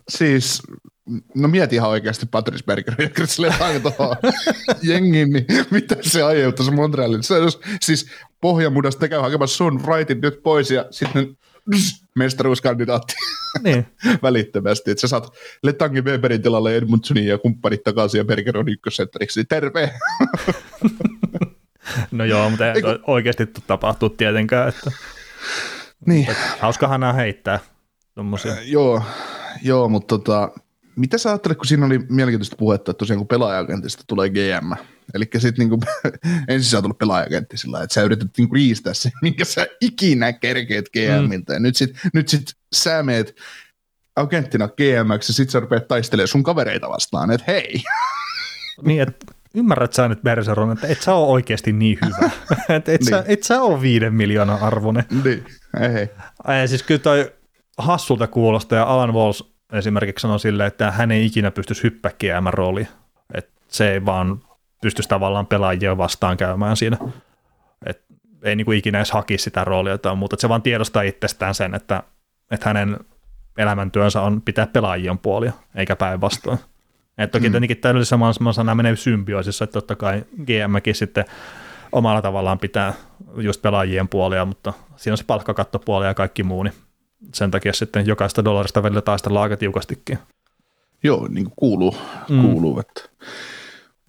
[0.10, 0.62] siis,
[1.36, 4.16] no mieti ihan oikeasti Patrice Berger ja Chris Letang tuohon
[4.84, 7.24] jengiin, niin mitä se aiheuttaisi Montrealin?
[7.24, 8.10] Se, jos, siis
[8.42, 11.38] pohjamudasta käy hakemassa sun rightit nyt pois ja sitten
[12.16, 13.14] mestaruuskandidaatti
[13.64, 13.86] niin.
[14.24, 14.92] välittömästi.
[14.92, 19.46] Että sä saat Letangin Weberin tilalle Edmundsonin ja kumppanit takaisin ja Berger on ykkösentteriksi.
[19.46, 19.94] Terve!
[22.12, 24.70] no joo, mutta ei oikeasti tapahtuu tietenkään.
[24.70, 24.92] Että...
[26.06, 26.28] Niin.
[26.60, 27.60] Hauskahan nämä heittää
[28.16, 28.52] tommosia.
[28.52, 29.04] Äh, joo,
[29.64, 30.52] joo, mutta tota,
[30.96, 34.72] mitä sä ajattelet, kun siinä oli mielenkiintoista puhetta, että tosiaan kun pelaajakentistä tulee GM,
[35.14, 35.80] eli sitten niinku,
[36.48, 40.34] ensin sä oot ollut pelaajakentti sillä että sä yrität niinku riistää sen, minkä sä ikinä
[40.34, 41.56] kerkeet GMiltä, mm.
[41.56, 43.36] ja nyt sit, nyt sit sä meet
[44.16, 47.84] agenttina GM, ja sit sä rupeat taistelemaan sun kavereita vastaan, että hei.
[48.86, 52.30] Niin, että ymmärrät sä nyt Bergeron, että et sä ole oikeasti niin hyvä.
[52.76, 53.10] että et, niin.
[53.10, 55.04] sä, et sä ole viiden miljoonan arvoinen.
[55.24, 55.46] Niin,
[55.80, 56.10] ei.
[56.44, 57.32] Ai, siis kyllä toi
[57.78, 62.12] hassulta kuulostaa, ja Alan Walls esimerkiksi sanoi sille, että hän ei ikinä pystyisi hyppää
[62.52, 62.88] rooli,
[63.34, 64.42] että se ei vaan
[64.82, 66.98] pystyisi tavallaan pelaajia vastaan käymään siinä.
[67.86, 68.02] Et
[68.44, 71.56] ei niin kuin ikinä edes hakisi sitä roolia tai muuta, että se vaan tiedostaa itsestään
[71.56, 72.04] sen, että,
[72.52, 73.00] että hänen
[73.58, 76.60] elämäntyönsä on pitää pelaajien puolia, eikä päinvastoin.
[77.20, 77.52] Et toki mm.
[77.52, 81.26] tietenkin täydellisessä maailmassa nämä menee symbioisissa, että totta kai GMkin sitten
[81.92, 82.94] omalla tavallaan pitää
[83.38, 86.74] just pelaajien puolia, mutta siinä on se palkkakattopuoli ja kaikki muu, niin
[87.34, 90.20] sen takia sitten jokaista dollarista välillä taistellaan aika tiukastikin.
[91.04, 91.96] Joo, niin kuin kuuluu.
[92.30, 92.42] Mm.
[92.42, 93.10] kuuluu että.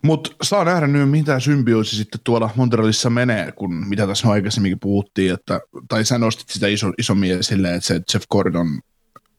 [0.02, 5.34] Mutta saa nähdä nyt, mitä symbioosi sitten tuolla Montrealissa menee, kun mitä tässä aikaisemminkin puhuttiin,
[5.34, 8.80] että, tai sä nostit sitä iso, isommin esille, että se Jeff Gordon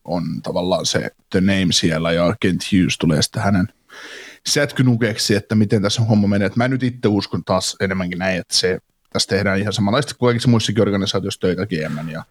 [0.06, 3.68] on tavallaan se the name siellä, ja Kent Hughes tulee sitten hänen
[4.48, 6.46] sätkynukeksi, että miten tässä homma menee.
[6.46, 8.80] Et mä nyt itse uskon taas enemmänkin näin, että se
[9.14, 12.24] tässä tehdään ihan samanlaista kuin kaikissa muissakin organisaatioissa töitä GM ja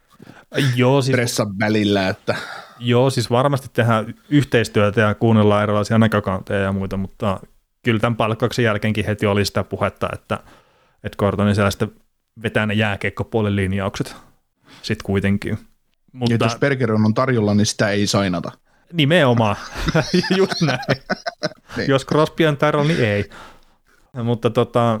[0.75, 2.07] Joo, siis, pressan välillä.
[2.07, 2.35] Että.
[2.79, 7.39] Joo, siis varmasti tehdään yhteistyötä ja kuunnellaan erilaisia näkökantoja ja muita, mutta
[7.83, 10.39] kyllä tämän palkkauksen jälkeenkin heti oli sitä puhetta, että,
[11.03, 11.91] että Gordonin siellä sitten
[12.43, 14.15] vetää ne jääkeikkopuolen linjaukset
[14.81, 15.57] sitten kuitenkin.
[16.11, 18.51] Mutta, ja jos Berger on tarjolla, niin sitä ei sainata.
[18.93, 19.55] Nimenomaan,
[20.37, 20.79] just näin.
[21.77, 21.89] niin.
[21.89, 23.29] Jos Crosby on tarjolla, niin ei.
[24.23, 24.99] Mutta tota,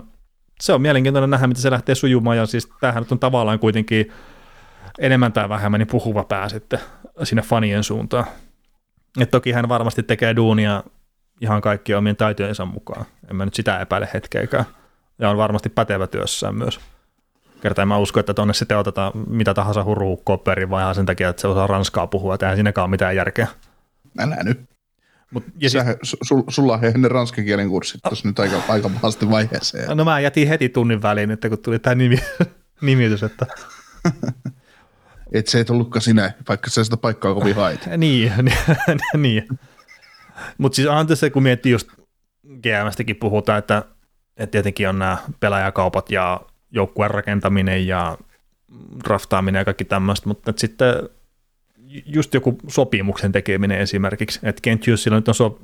[0.61, 4.11] se on mielenkiintoinen nähdä, miten se lähtee sujumaan, ja siis tämähän on tavallaan kuitenkin
[4.99, 6.79] enemmän tai vähemmän niin puhuva pää sitten
[7.23, 8.25] sinne fanien suuntaan.
[9.19, 10.83] Et toki hän varmasti tekee duunia
[11.41, 13.05] ihan kaikkien omien taitojensa mukaan.
[13.29, 14.65] En mä nyt sitä epäile hetkeäkään.
[15.19, 16.79] Ja on varmasti pätevä työssään myös.
[17.61, 21.41] Kertaa mä usko, että tuonne sitten otetaan mitä tahansa hurukkoa perin, vaan sen takia, että
[21.41, 23.47] se osaa ranskaa puhua, että eihän siinäkään ole mitään järkeä.
[24.19, 24.71] Älä nyt.
[25.31, 28.89] Mut, ja Sä, siis, su, sulla on ne ranskan kielen kurssit tuossa nyt aika, aika
[28.89, 29.97] pahasti vaiheeseen.
[29.97, 32.17] No mä jätin heti tunnin väliin, että kun tuli tämä nimi,
[32.81, 33.45] nimitys, että...
[35.33, 37.85] et se et ollutkaan sinä, vaikka sä sitä paikkaa kovin hait.
[37.97, 38.33] niin,
[39.17, 39.47] niin.
[40.57, 41.87] Mutta siis onhan se, kun miettii just
[42.43, 43.83] GMstäkin puhutaan, että,
[44.37, 48.17] että tietenkin on nämä pelaajakaupat ja joukkueen rakentaminen ja
[49.03, 51.09] draftaaminen ja kaikki tämmöistä, mutta sitten
[52.05, 55.59] just joku sopimuksen tekeminen esimerkiksi, että Kent Hughesilla nyt on so,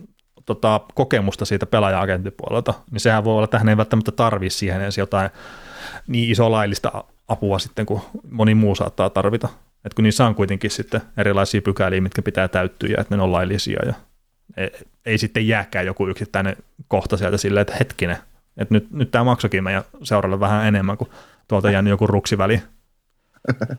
[0.46, 4.98] tota, kokemusta siitä pelaaja-agenttipuolelta, niin sehän voi olla, että hän ei välttämättä tarvitse siihen edes
[4.98, 5.30] jotain
[6.08, 9.50] niin iso laillista apua sitten, kuin moni muu saattaa tarvita.
[9.86, 13.32] Et kun niissä on kuitenkin sitten erilaisia pykäliä, mitkä pitää täyttyä ja että ne on
[13.32, 13.94] laillisia ja
[14.58, 14.72] ei,
[15.06, 16.56] ei sitten jääkään joku yksittäinen
[16.88, 18.18] kohta sieltä silleen, että hetkinen,
[18.58, 21.10] että nyt, nyt tämä maksokin meidän seuralle vähän enemmän, kuin
[21.48, 22.62] tuolta jäänyt joku ruksi väliin.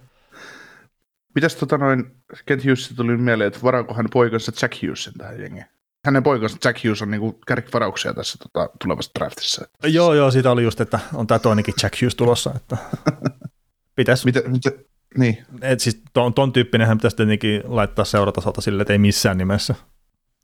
[1.35, 5.65] Mitäs tota noin, Kent Hughes tuli mieleen, että varaako hän poikansa Jack Hughesin tähän jengiin?
[6.05, 9.69] Hänen poikansa Jack Hughes on niinku kärkivarauksia tässä tota, tulevassa draftissa.
[9.83, 12.53] Joo, joo, siitä oli just, että on tämä toinenkin Jack Hughes tulossa.
[12.57, 12.77] Että
[13.97, 14.73] Pitäisi, Miten, miten,
[15.17, 15.45] niin.
[15.63, 19.75] et siis ton, ton tyyppinenhän pitäisi tietenkin laittaa seuratasolta sille, että ei missään nimessä.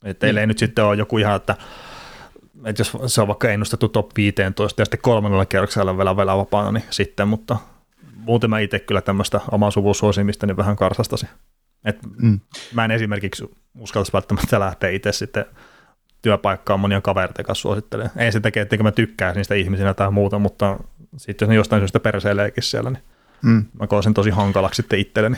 [0.03, 1.55] Että teillä ei nyt sitten ole joku ihan, että,
[2.65, 6.71] että jos se on vaikka ennustettu top 15 ja sitten kolmannella kierroksella vielä vielä vapaana,
[6.71, 7.57] niin sitten, mutta
[8.15, 11.25] muuten mä itse kyllä tämmöistä omaa suvun suosimista niin vähän karsastasi.
[11.85, 12.39] Et Mm.
[12.73, 13.45] mä en esimerkiksi
[13.79, 15.45] uskaltaisi välttämättä lähteä itse sitten
[16.21, 18.19] työpaikkaan monia kavereiden kanssa suosittelemaan.
[18.19, 20.79] Ei se tekee, etteikö mä tykkää niistä ihmisinä tai muuta, mutta
[21.17, 23.03] sitten jos ne jostain syystä perseileekin siellä, niin
[23.41, 23.65] Mm.
[23.79, 25.37] mä koen sen tosi hankalaksi sitten itselleni.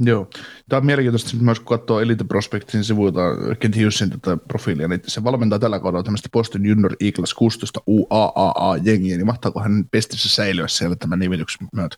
[0.00, 0.26] Joo.
[0.68, 3.20] Tämä on mielenkiintoista, myös kun katsoo Elite Prospectin sivuilta
[3.60, 9.16] Kent Hughesin tätä profiilia, niin se valmentaa tällä kaudella tämmöistä Boston Junior Eagles 16 UAAA-jengiä,
[9.16, 11.96] niin mahtaako hän pestissä säilyä siellä tämän nimityksen myötä?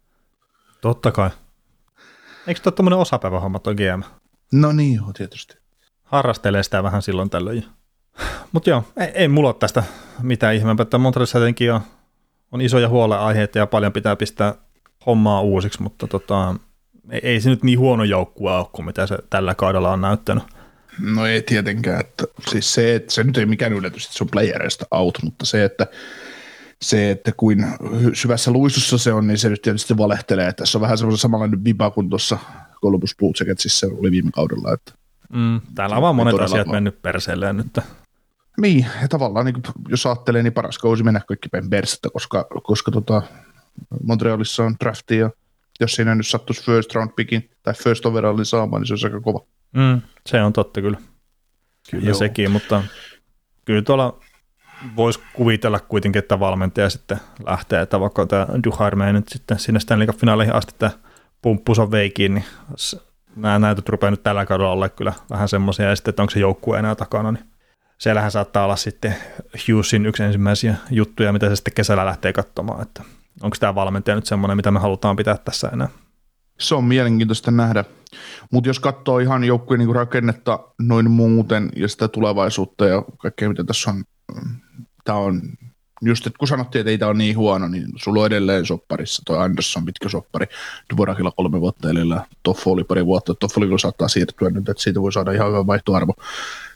[0.81, 1.31] Totta kai.
[2.47, 4.03] Eikö tuo tämmöinen osapäivähomma tuo GM?
[4.53, 5.57] No niin, joo, tietysti.
[6.05, 7.65] Harrastelee sitä vähän silloin tällöin.
[8.53, 9.83] Mutta joo, ei, ei mulla ole tästä
[10.23, 11.81] mitään ihmeempää, että Montrealissa jotenkin on,
[12.53, 14.55] on isoja huolenaiheita ja paljon pitää pistää
[15.07, 16.55] hommaa uusiksi, mutta tota,
[17.11, 20.45] ei, se nyt niin huono joukkue ole kuin mitä se tällä kaudella on näyttänyt.
[21.01, 24.31] No ei tietenkään, että siis se, että se nyt ei mikään yllätys, että se on
[24.33, 25.87] playereista out, mutta se, että
[26.83, 27.67] se, että kuin
[28.13, 31.65] syvässä luisussa se on, niin se nyt tietysti valehtelee, että tässä on vähän semmoinen samanlainen
[31.65, 32.39] viba kuin tuossa
[32.83, 34.93] Columbus Blue Jacketsissa oli viime kaudella, että
[35.33, 36.77] Mm, täällä on vaan monet asiat vaan.
[36.77, 37.79] mennyt perseelleen nyt.
[38.61, 42.47] Niin, ja tavallaan niin kuin, jos ajattelee, niin paras kausi mennä kaikki päin persettä, koska,
[42.63, 43.23] koska tota,
[44.05, 45.31] Montrealissa on drafti ja
[45.81, 49.21] jos siinä nyt sattuisi first round pickin tai first overallin saamaan, niin se olisi aika
[49.21, 49.41] kova.
[49.73, 50.99] Mm, se on totta kyllä.
[51.91, 52.15] Kyllä Joo.
[52.15, 52.83] sekin, mutta
[53.65, 54.19] kyllä tuolla
[54.97, 60.07] voisi kuvitella kuitenkin, että valmentaja sitten lähtee, että vaikka tämä Duharme nyt sitten sinne Stanley
[60.07, 60.91] Cup-finaaleihin asti tämä
[61.43, 62.45] pumppunsa veikin, niin
[63.37, 66.41] nämä näytöt rupeaa nyt tällä kaudella olla kyllä vähän semmoisia, ja sitten, että onko se
[66.41, 67.45] joukkue enää takana, niin
[67.99, 69.15] siellähän saattaa olla sitten
[69.69, 73.03] Hughesin yksi ensimmäisiä juttuja, mitä se sitten kesällä lähtee katsomaan, että
[73.43, 75.89] onko tämä valmentaja nyt semmoinen, mitä me halutaan pitää tässä enää.
[76.59, 77.85] Se on mielenkiintoista nähdä.
[78.51, 83.65] Mutta jos katsoo ihan joukkueen niinku rakennetta noin muuten ja sitä tulevaisuutta ja kaikkea mitä
[83.65, 84.05] tässä on,
[85.05, 85.41] tämä on
[86.03, 89.23] just, että kun sanottiin, että ei tämä ole niin huono, niin sulla on edelleen sopparissa
[89.27, 90.47] toi Anderson pitkä soppari,
[90.95, 95.13] Dvorakilla kolme vuotta edellä, Toffo oli pari vuotta, Toffolilla saattaa siirtyä nyt, että siitä voi
[95.13, 96.15] saada ihan hyvä vaihtoarvo.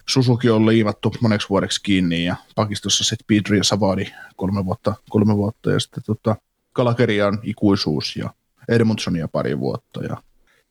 [0.08, 5.36] Susuki on liimattu moneksi vuodeksi kiinni ja pakistossa sitten Pedri ja Savadi kolme vuotta, kolme
[5.36, 6.36] vuotta ja sitten tota,
[6.72, 8.30] Kalakeria on ikuisuus ja
[8.68, 10.16] Edmundsonia pari vuotta ja,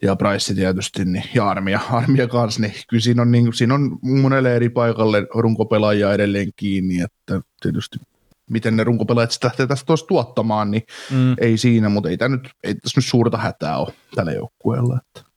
[0.02, 4.00] ja Price tietysti niin, ja Armia, Armia kanssa, niin kyllä siinä on, niin, siinä on
[4.02, 7.98] monelle eri paikalle runkopelaajia edelleen kiinni, että tietysti
[8.50, 11.36] miten ne runkopelaajat sitä lähtee tästä tuossa tuottamaan, niin Mm.
[11.38, 14.98] ei siinä, mutta ei, tää nyt, ei tässä nyt suurta hätää ole tällä joukkueella.
[14.98, 15.30] Että.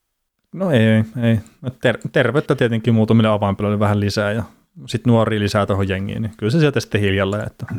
[0.52, 1.04] No ei, ei.
[1.22, 1.40] ei.
[1.62, 4.42] No Ter- tervettä tietenkin muutamille avainpelijoille vähän lisää ja
[4.86, 7.46] sitten nuoria lisää tuohon jengiin, niin kyllä se sieltä sitten hiljalleen.
[7.46, 7.66] Että.
[7.70, 7.76] Et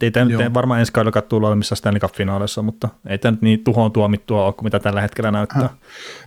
[0.00, 0.54] ei tämä Joo.
[0.54, 4.52] varmaan ensi kaudella tulla missään Stanley Cup-finaaleissa, mutta ei tämä nyt niin tuhoon tuomittua ole
[4.52, 5.76] kuin mitä tällä hetkellä näyttää.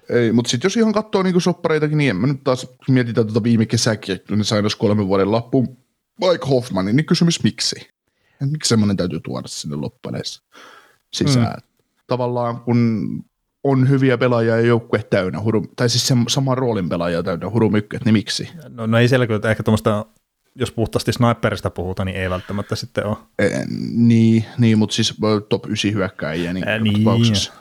[0.10, 3.43] Ei, mutta sitten jos ihan katsoo niinku soppareitakin, niin en mä nyt taas mietitään tuota
[3.43, 5.78] viime kesäkin, kun ne sai kolmen vuoden loppuun
[6.20, 7.89] Mike Hoffmanin, niin kysymys miksi?
[8.41, 10.43] Et miksi semmoinen täytyy tuoda sinne loppupeleissä
[11.13, 11.54] sisään?
[11.54, 11.62] Mm.
[12.08, 13.08] Tavallaan kun
[13.63, 18.06] on hyviä pelaajia ja joukkue täynnä, huru, tai siis sem- saman roolin pelaajia täynnä, hurumykköt,
[18.06, 18.50] niin miksi?
[18.70, 20.06] No, no ei siellä kyllä ehkä tuommoista,
[20.60, 23.17] jos puhtaasti sniperista puhutaan, niin ei välttämättä sitten ole.
[23.39, 23.50] E,
[23.91, 25.13] niin, niin mutta siis
[25.50, 26.98] top 9 hyökkäjiä niin, joka niin.
[26.98, 27.54] tapauksessa.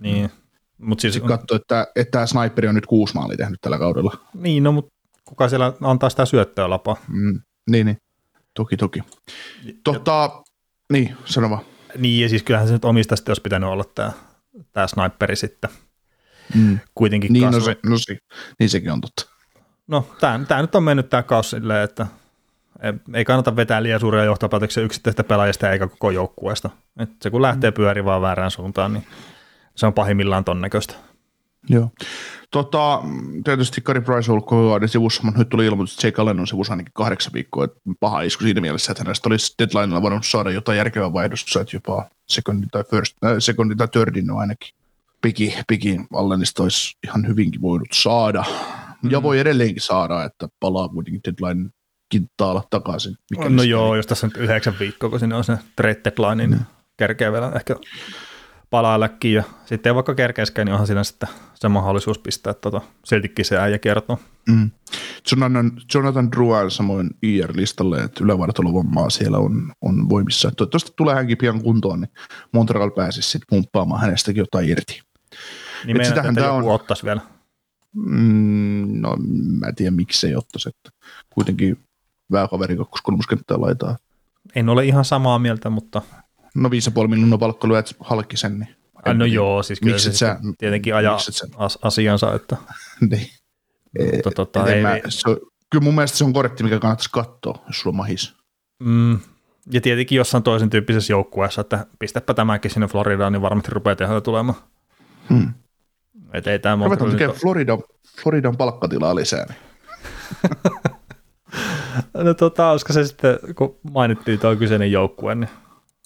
[0.00, 0.30] Niin.
[0.78, 4.12] Mut siis, katsoo, että, että tämä sniperi on nyt kuusi maalia tehnyt tällä kaudella.
[4.34, 4.92] niin, no, mutta
[5.24, 6.96] kuka siellä antaa sitä syöttöä lapaa?
[7.08, 7.96] Mm, niin, niin.
[8.54, 9.00] Toki, toki.
[9.84, 10.42] Tota,
[10.92, 11.62] niin, sano vaan.
[11.98, 14.12] Niin, ja siis kyllähän se nyt omista sitten olisi pitänyt olla tämä,
[14.72, 15.70] tämä sniperi sitten
[16.54, 16.78] Mm.
[16.94, 17.74] kuitenkin Niin, no, kasvoi.
[17.74, 18.18] se, no se,
[18.58, 19.26] niin sekin on totta.
[19.86, 22.06] No, tämä, tämä nyt on mennyt tämä kaus silleen, että
[23.14, 26.70] ei- kannata vetää liian suuria johtopäätöksiä yksittäistä pelaajista eikä koko joukkueesta.
[26.98, 29.06] Et se kun lähtee pyöri vaan väärään suuntaan, niin
[29.74, 30.94] se on pahimmillaan ton näköistä.
[31.68, 31.90] Joo.
[32.50, 33.02] Tota,
[33.44, 36.40] tietysti Kari Price on ollut koko kauden sivussa, mutta nyt tuli ilmoitus, että Jake Allen
[36.40, 37.64] on sivussa ainakin kahdeksan viikkoa.
[37.64, 41.76] Että paha isku siinä mielessä, että hänestä olisi deadlinella voinut saada jotain järkevää vaihdosta, että
[41.76, 44.74] jopa secondin tai, first, äh, secondin tai thirdin on ainakin.
[45.22, 48.44] Piki, piki Allenista olisi ihan hyvinkin voinut saada.
[49.10, 49.22] Ja Mm.
[49.22, 51.70] voi edelleenkin saada, että palaa kuitenkin deadline
[52.12, 53.16] kintaalla takaisin.
[53.30, 56.60] mikäli no joo, jos tässä nyt yhdeksän viikkoa, kun sinne on se trade deadline, niin
[56.96, 57.76] kerkee vielä ehkä
[58.70, 59.34] palaa läkkiin.
[59.34, 63.58] Ja sitten ei vaikka kerkeiskään, niin onhan siinä sitten se mahdollisuus pistää tota, siltikin se
[63.58, 64.18] äijä kiertoon.
[64.48, 64.70] Mm.
[65.30, 70.50] Jonathan, Jonathan Drouin samoin IR-listalle, että ylävartalovammaa siellä on, on voimissa.
[70.50, 72.10] Toivottavasti tulee hänkin pian kuntoon, niin
[72.52, 75.02] Montreal pääsisi sitten pumppaamaan hänestäkin jotain irti.
[75.86, 76.74] Niin meinaat, sitähän että joku on.
[76.74, 77.20] ottaisi vielä.
[77.94, 79.16] Mm, no
[79.60, 80.90] mä en tiedä miksi ei ottaisi, että
[81.34, 81.78] kuitenkin
[82.32, 83.96] vähän kaveri kakkoskolmuskenttää laitaa.
[84.54, 86.02] En ole ihan samaa mieltä, mutta
[86.54, 88.76] No 5,5 miljoonaa palkkaluja, että halkki sen, niin
[89.08, 91.18] Äh, no joo, siis kyllä se sä- tietenkin ajaa
[91.56, 92.56] as- asiansa, että
[93.10, 93.26] niin.
[94.14, 95.36] mutta tota, Et ei, mä, se on,
[95.70, 98.34] kyllä mun mielestä se on korrekti, mikä kannattaisi katsoa, jos sulla on mahis.
[98.82, 99.18] mm,
[99.72, 104.20] ja tietenkin jossain toisen tyyppisessä joukkueessa, että pistäpä tämäkin sinne Floridaan, niin varmasti rupeaa tehdä
[104.20, 104.58] tulemaan.
[105.30, 105.54] Hmm.
[106.32, 107.38] Et ei tämä Ruvetaan tekemään
[108.22, 109.46] Floridan palkkatilaa lisää.
[109.48, 109.58] Niin.
[112.14, 115.48] No tota, olisiko se sitten, kun mainittiin tuo kyseinen joukkue, niin,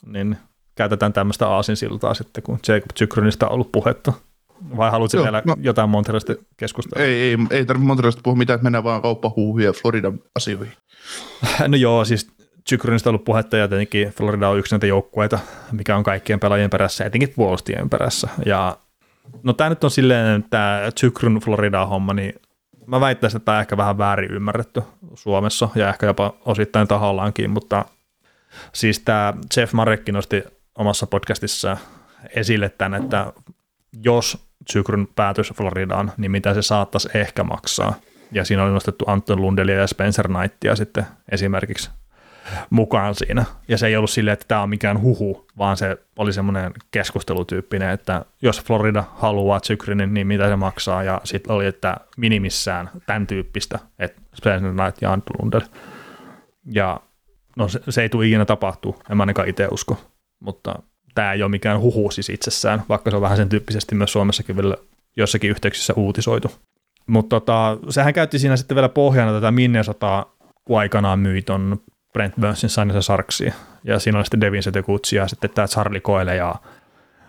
[0.07, 0.37] niin
[0.75, 4.13] käytetään tämmöistä aasinsiltaa sitten, kun Jacob Zykrynistä on ollut puhetta.
[4.77, 7.05] Vai haluatko vielä no- jotain Montrealista keskustella?
[7.05, 10.73] Ei, ei, ei tarvitse Montrealista puhua mitään, että mennään vaan kauppahuuhuja Floridan asioihin.
[11.69, 12.31] No joo, siis
[12.69, 15.39] Zykrynistä on ollut puhetta ja tietenkin Florida on yksi näitä joukkueita,
[15.73, 18.29] mikä on kaikkien pelaajien perässä, etenkin puolustien perässä.
[18.47, 18.77] Ja
[19.43, 22.35] no tämä nyt on silleen, että tämä Zykryn Florida-homma, niin
[22.87, 24.83] mä väittäisin, että tämä on ehkä vähän väärin ymmärretty
[25.15, 27.85] Suomessa ja ehkä jopa osittain tahallaankin, mutta
[28.73, 30.45] siis tämä Jeff Marekki nosti
[30.79, 31.79] omassa podcastissaan
[32.37, 33.33] esille tämän, että
[34.03, 37.95] jos Zykryn päätys Floridaan, niin mitä se saattaisi ehkä maksaa.
[38.33, 41.91] Ja siinä oli nostettu Anton Lundelia ja Spencer Knightia sitten esimerkiksi
[42.71, 43.45] mukaan siinä.
[43.69, 47.91] Ja se ei ollut silleen, että tämä on mikään huhu, vaan se oli semmoinen keskustelutyyppinen,
[47.91, 51.03] että jos Florida haluaa Zykrinin, niin mitä se maksaa.
[51.03, 55.67] Ja sitten oli, että minimissään tämän tyyppistä, että Spencer Knight ja Anton Lundell.
[56.73, 57.01] Ja
[57.57, 60.01] no se, se ei tule ikinä tapahtuu, en mä ainakaan itse usko.
[60.41, 60.75] Mutta
[61.15, 64.57] tämä ei ole mikään huhu siis itsessään, vaikka se on vähän sen tyyppisesti myös Suomessakin
[64.57, 64.77] vielä
[65.17, 66.51] jossakin yhteyksissä uutisoitu.
[67.07, 71.81] Mutta tota, sehän käytti siinä sitten vielä pohjana tätä Minnesotaa, kun aikanaan myi ton
[72.17, 73.53] Brent Burnsin Sanisa Sarksia.
[73.85, 76.55] Ja siinä oli sitten Devin Setekutsi ja sitten tämä Charlie Coyle ja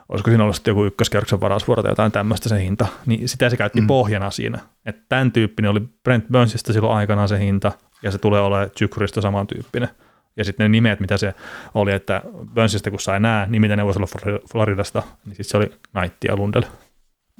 [0.09, 2.87] olisiko siinä ollut sitten joku ykköskerroksen varausvuoro tai jotain tämmöistä se hinta.
[3.05, 3.87] Niin sitä se käytti mm.
[3.87, 4.59] pohjana siinä.
[4.85, 7.71] Että tämän tyyppinen oli Brent Burnsista silloin aikanaan se hinta
[8.03, 9.89] ja se tulee olemaan Zykurista samantyyppinen.
[10.37, 11.33] Ja sitten ne nimet, mitä se
[11.73, 12.21] oli, että
[12.55, 15.71] Burnsista kun sai nää, niin mitä ne voisi olla Flor- Floridasta, niin sitten se oli
[15.91, 16.63] Knight ja Lundell.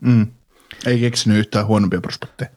[0.01, 0.27] Mm.
[0.86, 2.49] Ei keksinyt yhtään huonompia prospekteja.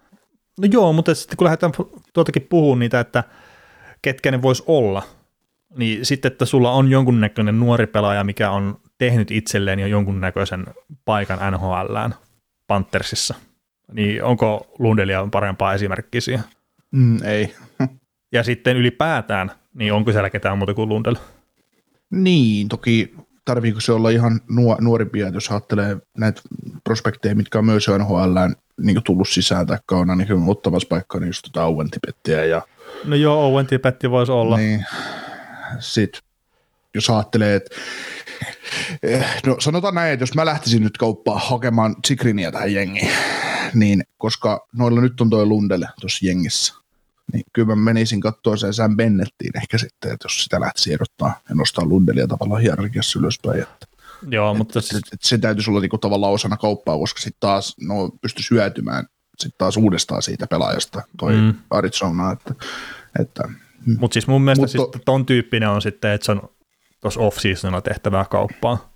[0.61, 1.73] No joo, mutta sitten kun lähdetään
[2.15, 3.25] tuoltakin puhumaan niitä, että
[4.03, 5.03] ketkä ne vois olla,
[5.77, 10.67] niin sitten, että sulla on jonkunnäköinen nuori pelaaja, mikä on tehnyt itselleen jo jonkunnäköisen
[11.05, 12.15] paikan NHLään
[12.67, 13.35] Panthersissa,
[13.93, 16.45] niin onko Lundelia parempaa esimerkkiä siihen?
[16.91, 17.55] Mm, ei.
[18.33, 21.17] Ja sitten ylipäätään, niin onko siellä ketään muuta kuin Lundell?
[22.11, 26.41] Niin, toki tarviiko se olla ihan nuo, nuorimpia, jos ajattelee näitä
[26.85, 28.37] prospekteja, mitkä on myös NHL
[28.81, 32.63] niin tullut sisään tai on ainakin ottamassa paikkaa, niin just tota Owen Tipettiä ja
[33.05, 34.57] No joo, Owen Tipetti voisi olla.
[34.57, 34.87] niin,
[35.79, 36.21] sit,
[36.95, 37.77] jos ajattelee, että
[39.47, 43.11] no sanotaan näin, että jos mä lähtisin nyt kauppaan hakemaan Chikrinia tähän jengiin,
[43.75, 46.75] niin koska noilla nyt on toi Lundelle tuossa jengissä,
[47.33, 51.41] niin kyllä mä menisin katsoa sen Sam Bennettiin ehkä sitten, että jos sitä lähtisi ehdottaa
[51.49, 53.87] ja nostaa Lundelia tavallaan hierarkiassa ylöspäin, että
[54.29, 57.41] Joo, mutta et, siis, et, et se täytyisi olla niinku tavallaan osana kauppaa, koska sitten
[57.41, 59.07] taas no, pystyisi hyötymään
[59.39, 61.39] sitten taas uudestaan siitä pelaajasta toi Mm.
[61.41, 61.55] mm.
[61.71, 62.55] Arizona, että,
[63.21, 63.43] että
[63.99, 66.49] Mutta siis mun mielestä Mutta- siis ton tyyppinen on sitten, että se on
[67.01, 68.95] tuossa off-seasonilla tehtävää kauppaa.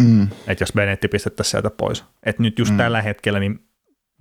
[0.00, 2.04] mm, että jos Benetti pistettäisiin sieltä pois.
[2.22, 2.76] Että nyt just mm.
[2.76, 3.64] tällä hetkellä, niin,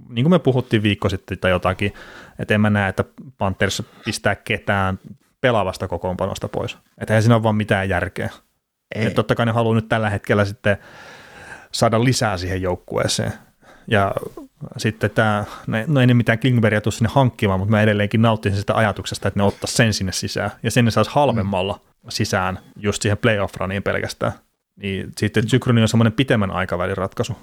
[0.10, 1.94] niin kuin me puhuttiin viikko sitten tai jotakin,
[2.40, 3.04] että en mä näe, että
[3.38, 5.00] Panthers pistää ketään
[5.42, 6.78] pelaavasta kokoonpanosta pois.
[6.98, 8.30] Että eihän siinä ole vaan mitään järkeä.
[8.96, 10.78] Ei, Et totta kai ne haluaa nyt tällä hetkellä sitten
[11.72, 13.34] saada lisää siihen joukkueeseen.
[13.88, 14.12] Ja
[14.78, 15.44] sitten tämä,
[15.88, 19.40] no ei ne mitään Klingbergia tule sinne hankkimaan, mutta mä edelleenkin nauttisin sitä ajatuksesta, että
[19.40, 20.52] ne ottaisi sen sinne sisään.
[20.64, 24.32] Ja sen ne saisi halvemmalla sisään just siihen playoff-raniin pelkästään.
[24.76, 27.38] Niin sitten Zykroni on semmoinen pitemmän aikavälin ratkaisu.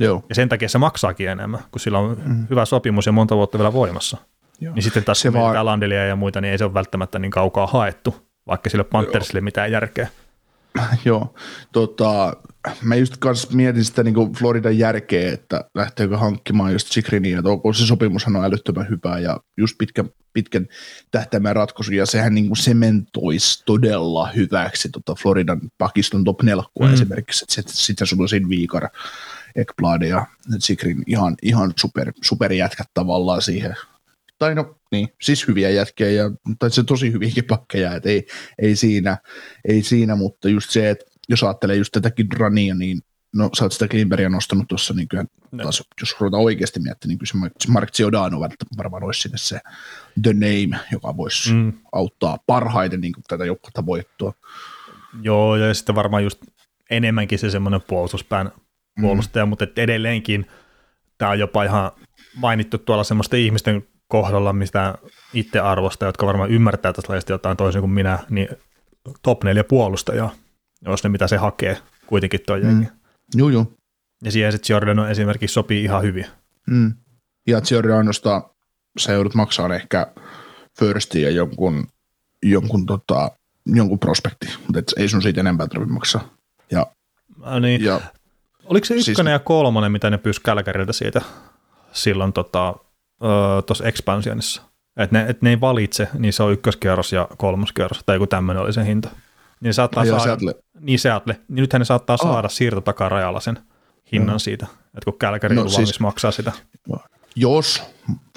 [0.00, 0.24] joo.
[0.28, 2.46] Ja sen takia se maksaakin enemmän, kun sillä on mm.
[2.50, 4.16] hyvä sopimus ja monta vuotta vielä voimassa.
[4.60, 4.74] Joo.
[4.74, 7.66] Niin sitten taas Se vaan- Landelia ja muita, niin ei se ole välttämättä niin kaukaa
[7.66, 10.08] haettu, vaikka sille Panthersille mitään järkeä.
[11.04, 11.34] Joo,
[11.72, 12.36] tota,
[12.82, 17.72] mä just kans mietin sitä niin Floridan järkeä, että lähteekö hankkimaan just Chikrinia, että onko
[17.72, 20.66] se sopimushan on älyttömän hyvä ja just pitkän, pitkän
[21.10, 26.94] tähtäimen ratkaisu, ja sehän niin kuin sementoisi todella hyväksi tota Floridan pakiston top 4 Mm.
[26.94, 28.88] esimerkiksi, että sitten sit sulla on siinä Viikar,
[29.56, 30.26] Ekblad ja
[30.58, 33.76] Chikrin ihan, ihan super, superjätkät tavallaan siihen
[34.38, 38.26] tai no niin, siis hyviä jätkiä, ja, tai se tosi hyviäkin pakkeja, että ei,
[38.58, 39.18] ei, siinä,
[39.68, 43.00] ei siinä, mutta just se, että jos ajattelee just tätäkin runia, niin
[43.34, 45.24] no sä oot sitä Klimberia nostanut tuossa, niin kyllä
[45.62, 48.40] taas, jos ruvetaan oikeasti miettimään, niin kyllä se Mark- Giordano
[48.76, 49.60] varmaan olisi sinne se
[50.22, 51.56] the name, joka voisi Mm.
[51.56, 51.72] mm.
[51.92, 54.32] auttaa parhaiten niin kuin tätä joukkuetta voittoa.
[55.22, 56.38] Joo, ja sitten varmaan just
[56.90, 58.52] enemmänkin se semmoinen puolustuspään
[59.00, 59.48] puolustaja, mm.
[59.48, 60.46] mutta edelleenkin
[61.18, 61.90] tämä on jopa ihan
[62.36, 64.94] mainittu tuolla semmoisten ihmisten kohdalla, mistä
[65.32, 68.48] itse arvostaa, jotka varmaan ymmärtää tästä lajista jotain toisin kuin minä, niin
[69.22, 70.30] top 4 puolustajaa,
[70.84, 72.88] jos ne mitä se hakee kuitenkin tuo jengi.
[73.34, 73.66] Joo, joo.
[74.24, 76.26] Ja siihen sitten Giordano esimerkiksi sopii ihan hyvin.
[76.66, 76.94] Mm.
[77.46, 78.42] Ja Giordanosta
[78.98, 80.06] sä joudut maksamaan ehkä
[80.78, 81.86] firstin ja jonkun,
[82.42, 83.30] jonkun, tota,
[83.66, 86.28] jonkun prospekti, mutta et ei sun siitä enempää tarvitse maksaa.
[86.70, 86.86] Ja,
[87.46, 87.84] Äh, niin.
[87.84, 88.00] ja
[88.64, 91.20] Oliko se Siis- ykkönen ja kolmonen, mitä ne pyysi Kälkäriltä siitä
[91.92, 92.74] silloin tuossa
[93.66, 94.62] tuossa expansionissa?
[94.96, 98.62] Että ne, et ne ei valitse, niin se on ykköskierros ja kolmoskierros, tai joku tämmöinen
[98.62, 99.08] oli se hinta.
[99.60, 102.28] Niin saattaa saada, Seattle, niin Seattle, niin nythän ne saattaa Ah.
[102.32, 103.58] saada siirtotakarajalla sen
[104.12, 104.38] hinnan Mm.
[104.38, 106.52] siitä, että kun Kälkäri No on siis- valmis maksaa sitä.
[107.36, 107.82] jos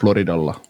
[0.02, 0.62] Floridalla,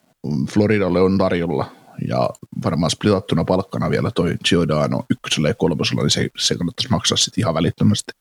[0.49, 1.65] Floridalle on tarjolla
[2.07, 2.29] ja
[2.63, 7.41] varmaan splitattuna palkkana vielä toi Giordano ykkösellä ja kolmosella, niin se, se kannattaisi maksaa sitten
[7.41, 8.11] ihan välittömästi.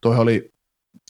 [0.00, 0.50] Toihan oli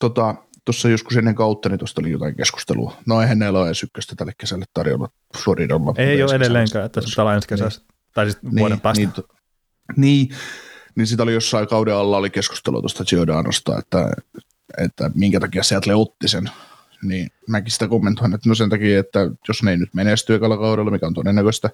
[0.00, 0.34] tota,
[0.64, 2.96] tuossa joskus ennen kautta, niin tuosta oli jotain keskustelua.
[3.06, 5.08] No eihän näillä ole edes ykköstä tälle kesälle tarjolla
[5.42, 5.94] Floridalla.
[5.96, 7.84] Ei ole edelleenkään, että se pelaa ensi kesästä,
[8.14, 9.00] tai siis vuoden päästä.
[9.00, 9.12] Niin,
[9.96, 10.28] niin,
[10.94, 14.12] niin sitä oli jossain kauden alla oli keskustelua tuosta Giordanosta, että,
[14.78, 16.50] että minkä takia Seattle otti sen.
[17.02, 20.56] Niin mäkin sitä kommentoin, että no sen takia, että jos ne ei nyt menesty ekalla
[20.56, 21.70] kaudella, mikä on todennäköistä,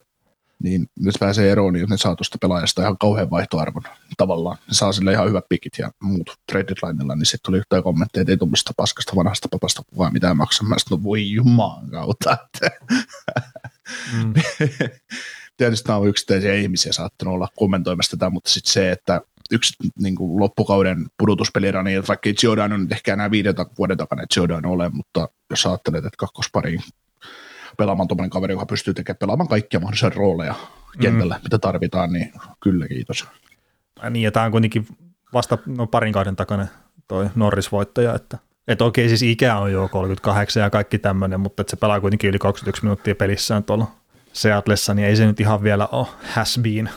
[0.62, 3.82] niin ne pääsee eroon, niin ne saa tuosta pelaajasta ihan kauhean vaihtoarvon
[4.16, 4.58] tavallaan.
[4.66, 8.20] Ne saa sille ihan hyvät pikit ja muut trade deadlinella, niin sitten tuli jotain kommentteja,
[8.22, 10.68] että ei tuommoista paskasta vanhasta papasta kukaan mitään maksaa.
[10.68, 12.70] Mä sanoin, no voi jumaan kautta, että
[14.12, 14.34] Mm.
[15.56, 20.16] tietysti nämä on yksittäisiä ihmisiä saattanut olla kommentoimassa tätä, mutta sitten se, että yksi niin
[20.16, 24.72] kuin loppukauden pudotuspelirani, niin että vaikka ei Giordano nyt ehkä enää viiden vuoden takana Giordano
[24.72, 26.82] ole, mutta jos ajattelet, että kakkospariin
[27.78, 30.54] pelaamaan tuommoinen kaveri, joka pystyy tekemään pelaamaan kaikkia mahdollisia rooleja
[31.00, 31.42] kentällä, mm.
[31.42, 33.26] mitä tarvitaan, niin kyllä kiitos.
[34.02, 34.86] Ja Niin, ja tämä on kuitenkin
[35.32, 36.66] vasta no, parin kauden takana
[37.08, 41.70] toi Norris-voittaja, että et okei, siis ikä on jo 38 ja kaikki tämmöinen, mutta että
[41.70, 43.86] se pelaa kuitenkin yli 21 minuuttia pelissään tuolla
[44.32, 46.90] Seatlessa, niin ei se nyt ihan vielä ole has been.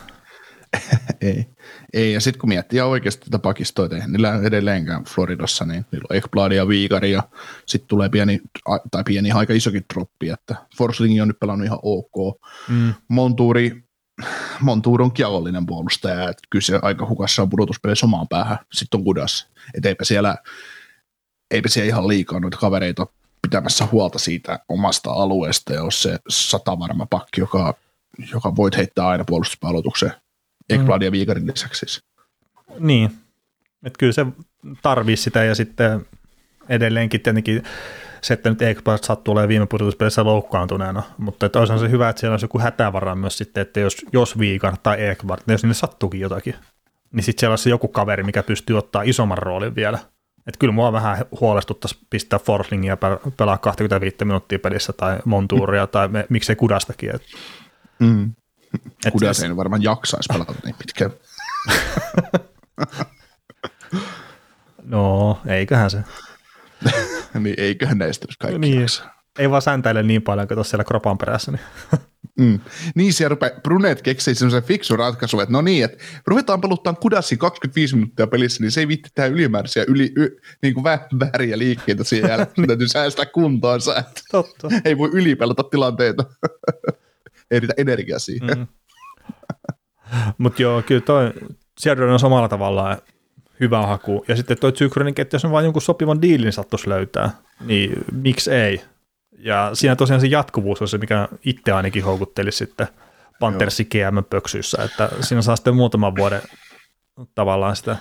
[1.22, 1.46] Ei.
[1.94, 2.14] ei.
[2.14, 6.18] Ja sitten kun miettii ihan oikeasti tätä pakistoa, että niillä edelleenkään Floridassa, niin niillä on
[6.18, 7.24] Ekblad ja Viikari ja
[7.66, 8.42] sitten tulee pieni,
[8.92, 12.42] tai pieni aika isokin droppi, että Forsling on nyt pelannut ihan ok.
[12.70, 12.94] Mm.
[13.08, 13.84] Montuuri,
[14.62, 19.04] Montuur on kialollinen puolustaja, että kyllä se aika hukassa on pudotuspeleissä omaan päähän, sitten on
[19.04, 19.48] kudas.
[19.74, 20.36] Että eipä siellä,
[21.52, 23.08] eipä siellä ihan liikaa noita kavereita
[23.42, 27.74] pitämässä huolta siitä omasta alueesta, ja jos se satavarma pakki, joka,
[28.32, 30.14] joka voit heittää aina puolustuspalautukseen,
[30.72, 32.04] Ekblad ja Viikarin lisäksi siis.
[32.80, 33.12] Niin,
[33.86, 34.26] että kyllä se
[34.82, 36.06] tarvii sitä ja sitten
[36.70, 37.64] edelleenkin tietenkin
[38.22, 42.20] se, että nyt Ekblad sattuu olemaan viime pudotuspelissä loukkaantuneena, mutta että olisihan se hyvä, että
[42.20, 46.20] siellä olisi joku hätävara myös sitten, että jos, jos Viikar tai Ekblad, jos niille sattuukin
[46.22, 46.56] jotakin,
[47.14, 50.00] niin sitten siellä olisi joku kaveri, mikä pystyy ottaa isomman roolin vielä.
[50.48, 56.08] Että kyllä mua vähän huolestuttaisi pistää Forslingia pel- pelaa 25 minuuttia pelissä tai Montuuria tai
[56.08, 57.16] me, miksei Kudastakin.
[57.16, 57.22] Et,
[58.00, 58.32] Mm.
[59.12, 61.12] Kudas siis- ei varmaan jaksaisi pelata niin pitkään.
[64.84, 66.04] No, eiköhän se.
[67.40, 68.80] niin eiköhän näistä kaikki Niin.
[68.82, 69.04] jaksa.
[69.40, 71.52] Ei vaan säntäile niin paljon, kun tuossa siellä kropan perässä.
[71.52, 71.62] Niin.
[72.40, 72.60] Mm.
[72.96, 75.98] Niin siellä rupeaa, Brunet keksii semmoisen fiksun ratkaisun, että no niin, että
[76.28, 80.30] ruvetaan peluttaa kudassi 25 minuuttia pelissä, niin se ei vitti tehdä ylimääräisiä yli, y,
[80.62, 84.68] niin kuin vä- vääriä liikkeitä siihen jälkeen, täytyy säästää kuntoonsa, että Totta.
[84.86, 86.24] ei voi ylipelata tilanteita.
[87.52, 88.58] Ei riitä energiaa siihen.
[88.58, 88.68] Mm.
[90.38, 91.34] Mutta joo, kyllä toi
[91.80, 92.98] Seattle on samalla tavalla
[93.60, 94.26] hyvä haku.
[94.28, 97.32] Ja sitten toi Zykronin, että jos on vain jonkun sopivan diilin sattuisi löytää,
[97.66, 98.82] niin miksi ei?
[99.38, 102.88] Ja siinä tosiaan se jatkuvuus on se, mikä itse ainakin houkutteli sitten
[103.40, 106.42] Panthersin GM-pöksyissä, että siinä saa sitten muutaman vuoden
[107.36, 107.98] tavallaan sitä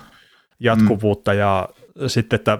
[0.60, 1.68] jatkuvuutta ja
[2.06, 2.58] sitten, että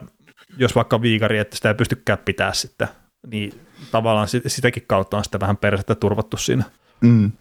[0.56, 2.88] jos vaikka viikari, että sitä ei pystykään pitää sitten,
[3.26, 3.52] niin
[3.90, 6.64] tavallaan sit- sitäkin kautta on sitten vähän persettä turvattu siinä.
[7.00, 7.32] Mm.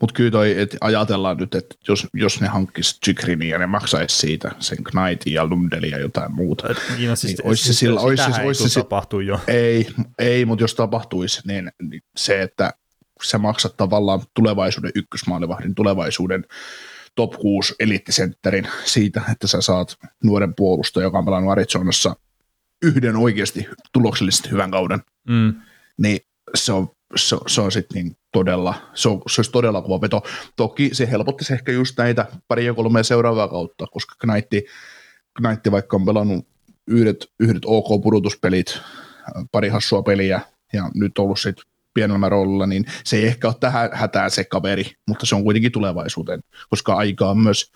[0.00, 4.16] Mutta kyllä toi, että ajatellaan nyt, että jos, jos ne hankkisi Zykrinin ja ne maksaisi
[4.16, 6.68] siitä sen Knightin ja Lundelin ja jotain muuta.
[6.68, 9.40] Et Niin, no, siis, Niin, ois se sillä- ois se- ois se tapahtuu jo.
[9.48, 9.86] Ei,
[10.18, 12.70] ei mutta jos tapahtuisi, niin, niin se, että
[13.24, 16.44] sä maksat tavallaan tulevaisuuden ykkösmaalivahdin, tulevaisuuden
[17.14, 22.16] top 6 eliittisentterin siitä, että sä saat nuoren puolustajan, joka on pelannut Arizonassa
[22.82, 25.54] yhden oikeasti tuloksellisesti hyvän kauden, Mm.
[25.98, 26.18] niin
[26.54, 30.22] se on, se, se on sitten niin todella, se, on, se olisi todella kova veto.
[30.56, 34.64] Toki se helpottaisi ehkä just näitä pari ja kolmea seuraavaa kautta, koska Knightti,
[35.36, 36.46] Knightti vaikka on pelannut
[36.86, 38.78] yhdet, yhdet OK-pudotuspelit,
[39.52, 40.40] pari hassua peliä
[40.72, 41.64] ja nyt ollut sitten
[41.94, 45.72] pienellä roolilla, niin se ei ehkä ole tähän hätään se kaveri, mutta se on kuitenkin
[45.72, 47.72] tulevaisuuteen, koska aikaa on myös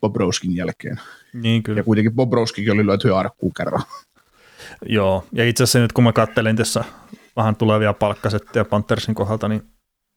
[0.00, 1.00] Bobrowskin jälkeen.
[1.32, 1.80] Niin kyllä.
[1.80, 3.82] Ja kuitenkin Bobrowskikin oli löytyy arkkuun kerran.
[4.86, 6.84] Joo, ja itse asiassa nyt kun mä kattelin tässä
[7.36, 9.62] vähän tulevia palkkasetteja Panthersin kohdalta, niin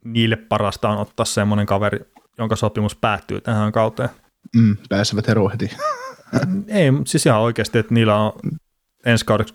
[0.05, 1.99] niille parasta on ottaa semmoinen kaveri,
[2.38, 4.09] jonka sopimus päättyy tähän kauteen.
[4.55, 5.72] Mm, pääsevät eroon heti.
[6.68, 8.34] Ei, siis ihan oikeasti, että niillä on
[9.05, 9.53] ensi kaudeksi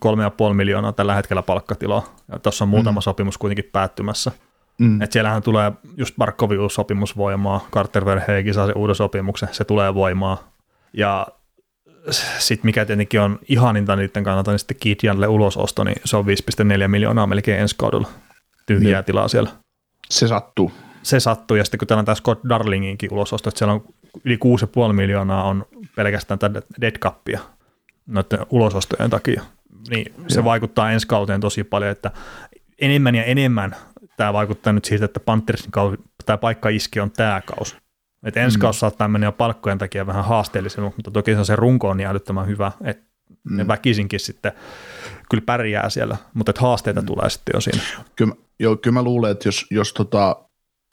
[0.48, 3.02] 3,5 miljoonaa tällä hetkellä palkkatiloa, ja tuossa on muutama mm.
[3.02, 4.32] sopimus kuitenkin päättymässä.
[4.78, 5.02] Mm.
[5.02, 9.64] Et siellähän tulee just Barkovin uusi sopimus voimaa, Carter Verheegi saa sen uuden sopimuksen, se
[9.64, 10.38] tulee voimaan.
[10.92, 11.26] Ja
[12.38, 16.88] sitten mikä tietenkin on ihaninta niiden kannalta, niin sitten Kidjanille ulososto, niin se on 5,4
[16.88, 18.08] miljoonaa melkein ensi kaudella
[18.66, 19.04] tyhjää niin.
[19.04, 19.50] tilaa siellä.
[20.10, 20.72] Se sattuu.
[21.02, 23.84] Se sattuu, ja sitten kun täällä on tämä Scott Darlinginkin ulososto, että siellä on
[24.24, 24.38] yli
[24.88, 27.40] 6,5 miljoonaa on pelkästään tätä dead capia
[28.06, 29.42] noiden ulosostojen takia,
[29.90, 30.44] niin se Joo.
[30.44, 32.10] vaikuttaa ensi kauteen tosi paljon, että
[32.80, 33.76] enemmän ja enemmän
[34.16, 35.96] tämä vaikuttaa nyt siitä, että Panthersin kausi,
[36.26, 37.76] tämä paikka iski on tämä kausi.
[38.26, 38.60] Että ensi mm.
[38.60, 42.46] kausi saattaa mennä jo palkkojen takia vähän haasteellisemmin, mutta toki se runko on niin älyttömän
[42.46, 43.04] hyvä, että
[43.44, 43.56] mm.
[43.56, 44.52] ne väkisinkin sitten
[45.30, 47.06] kyllä pärjää siellä, mutta että haasteita mm.
[47.06, 47.82] tulee sitten jo siinä.
[48.16, 50.36] Kyllä, joo, kyllä mä luulen, että jos, jos tota,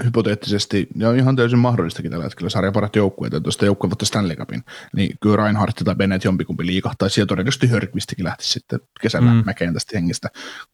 [0.03, 3.89] hypoteettisesti, ja on ihan täysin mahdollistakin tällä hetkellä sarjan parat joukkueet, että jos sitä joukkue
[3.89, 4.63] voittaisi Stanley Cupin,
[4.95, 9.43] niin kyllä Reinhardt tai Bennett jompikumpi liikahtaisi, ja todennäköisesti Hörkvistikin lähtisi sitten kesällä mm.
[9.45, 10.29] mäkeen tästä hengistä,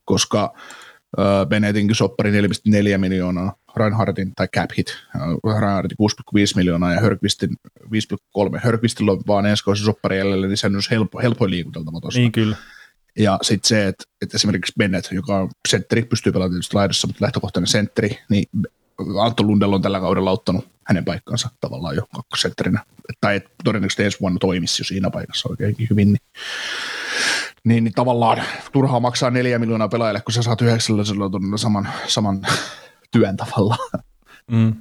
[0.06, 0.54] koska
[1.50, 4.98] Bennetinkin soppari 4,4 miljoonaa, Reinhardtin tai cap hit,
[5.44, 7.50] Reinhardtin 6,5 miljoonaa ja Hörkvistin
[7.84, 8.60] 5,3.
[8.64, 12.20] Hörkvistillä on vaan ensi kausi soppari jäljellä, niin se on helppo, helpoin liikuteltava tuossa.
[12.20, 12.56] Niin kyllä.
[13.20, 17.26] Ja sitten se, että, että esimerkiksi Bennett, joka on sentteri, pystyy pelaamaan tietysti laidassa, mutta
[17.26, 18.46] lähtökohtainen sentteri, niin
[19.22, 22.86] Antto Lundell on tällä kaudella ottanut hänen paikkansa tavallaan jo kakkosentterinä.
[23.22, 26.08] Tai todennäköisesti ensi vuonna toimisi jo siinä paikassa oikeinkin hyvin.
[26.08, 26.22] Niin
[27.64, 28.42] niin, niin tavallaan
[28.72, 31.04] turhaa maksaa neljä miljoonaa pelaajalle, kun sä saat yhdeksällä
[31.56, 32.42] saman, saman
[33.12, 34.04] työn tavallaan.
[34.52, 34.74] Mm.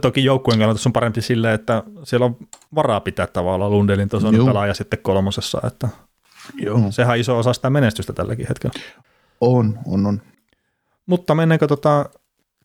[0.00, 2.36] Toki joukkueen kannalta on parempi silleen, että siellä on
[2.74, 4.46] varaa pitää tavallaan Lundelin tason Joo.
[4.46, 5.88] pelaaja sitten kolmosessa, että
[6.54, 6.90] Joo.
[6.90, 8.80] sehän on iso osa sitä menestystä tälläkin hetkellä.
[9.40, 10.22] On, on, on.
[11.06, 12.10] Mutta mennäänkö tota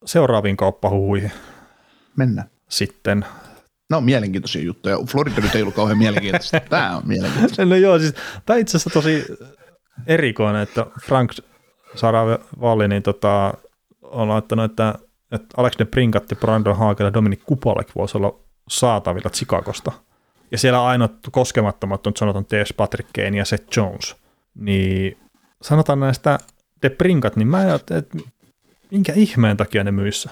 [0.05, 1.31] seuraaviin kauppahuhuihin?
[2.15, 2.49] Mennään.
[2.69, 3.25] Sitten
[3.89, 4.97] No mielenkiintoisia juttuja.
[5.11, 6.59] Florida nyt ei ollut kauhean mielenkiintoista.
[6.69, 7.65] Tämä on mielenkiintoista.
[7.65, 8.13] No joo, siis
[8.45, 9.25] tämä itse asiassa tosi
[10.07, 11.31] erikoinen, että Frank
[11.95, 13.53] Saravalli niin tota,
[14.01, 14.95] on laittanut, että,
[15.31, 19.91] että Alex de Prinkatti, Brandon Hagel ja Dominic Kupalek voisi olla saatavilla Chicagosta.
[20.51, 22.73] Ja siellä ainoat koskemattomat on sanotaan T.S.
[22.73, 24.15] Patrick Kane ja Seth Jones.
[24.55, 25.17] Niin
[25.61, 26.39] sanotaan näistä
[26.81, 28.17] de Prinkat, niin mä en että
[28.91, 30.29] minkä ihmeen takia ne myissä.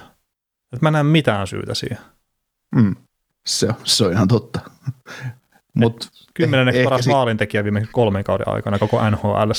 [0.72, 1.98] Että mä näen mitään syytä siihen.
[2.74, 2.96] Mm.
[3.46, 4.60] Se, se on ihan totta.
[5.74, 9.50] Mut Kymmenennen eh, paras si- maalintekijä viimeisen kolmen kauden aikana koko NHL.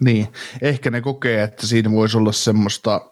[0.00, 0.28] Niin,
[0.62, 3.10] ehkä ne kokee, että siinä voisi olla semmoista,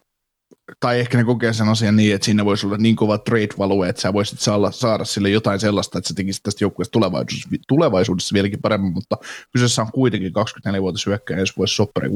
[0.80, 3.88] tai ehkä ne kokee sen asian niin, että siinä voisi olla niin kova trade value,
[3.88, 8.34] että sä voisit saada, saada sille jotain sellaista, että sä tekisit tästä joukkueesta tulevaisuudessa, tulevaisuudessa
[8.34, 9.16] vieläkin paremmin, mutta
[9.52, 12.14] kyseessä on kuitenkin 24-vuotias hyökkäjä, jos voisi soppari 6,4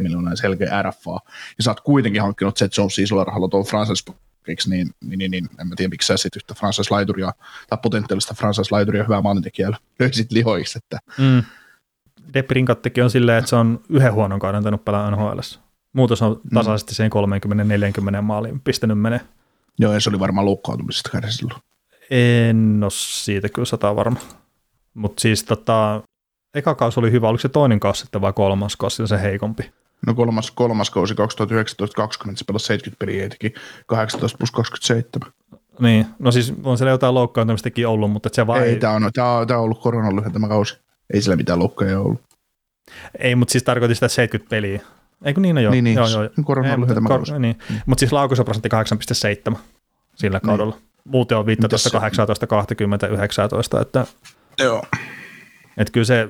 [0.00, 1.18] miljoonaa selkeä RFA,
[1.58, 4.04] ja sä oot kuitenkin hankkinut Seth Jones isolla rahalla tuon Francis
[4.46, 7.32] niin, niin, niin, niin, en mä tiedä, miksi sä sitten yhtä franchise-laituria
[7.68, 10.78] tai potentiaalista franchise-laituria hyvää maalintekijää löysit lihoiksi.
[10.78, 10.98] Että.
[11.18, 11.42] Mm.
[12.34, 15.38] Deprinkattekin on silleen, että se on yhden huonon kauden tainnut pelaa NHL.
[15.92, 16.54] Muutos on mm.
[16.54, 17.10] tasaisesti sen
[18.18, 19.20] 30-40 maaliin pistänyt menee.
[19.78, 21.60] Joo, ja se oli varmaan loukkaantumisesta kärsi silloin.
[22.10, 24.20] En ole siitä kyllä sata varma.
[24.94, 26.02] Mutta siis tota,
[26.54, 29.72] eka kausi oli hyvä, oliko se toinen kausi sitten vai kolmas kausi se heikompi?
[30.06, 31.16] No kolmas, kolmas kausi 2019-2020
[32.34, 33.54] se pelasi 70 peliä teki
[33.86, 35.32] 18 plus 27.
[35.80, 38.68] Niin, no siis on siellä jotain loukkaantumistakin ollut, mutta se vaan ei.
[38.68, 38.76] ei.
[38.76, 40.78] Tämä on, tämä on, tämä on ollut koronan lyhentämä kausi.
[41.14, 42.20] Ei sillä mitään loukkaajia ollut.
[43.18, 44.80] Ei, mutta siis tarkoitin sitä 70 peliä.
[45.24, 45.72] Eikö niin, no joo.
[45.72, 45.96] Niin, niin.
[45.96, 46.28] joo, joo.
[46.44, 47.38] koronan lyhentämä kor- kausi.
[47.38, 47.58] Niin.
[47.70, 47.80] Mm.
[47.86, 48.68] Mutta siis laukaisuprosentti
[49.52, 49.58] 8,7
[50.14, 50.46] sillä niin.
[50.46, 50.76] kaudella.
[51.04, 54.06] Muuten on 15, 18, 20, 19, että,
[54.58, 54.82] joo.
[55.76, 56.28] että kyllä se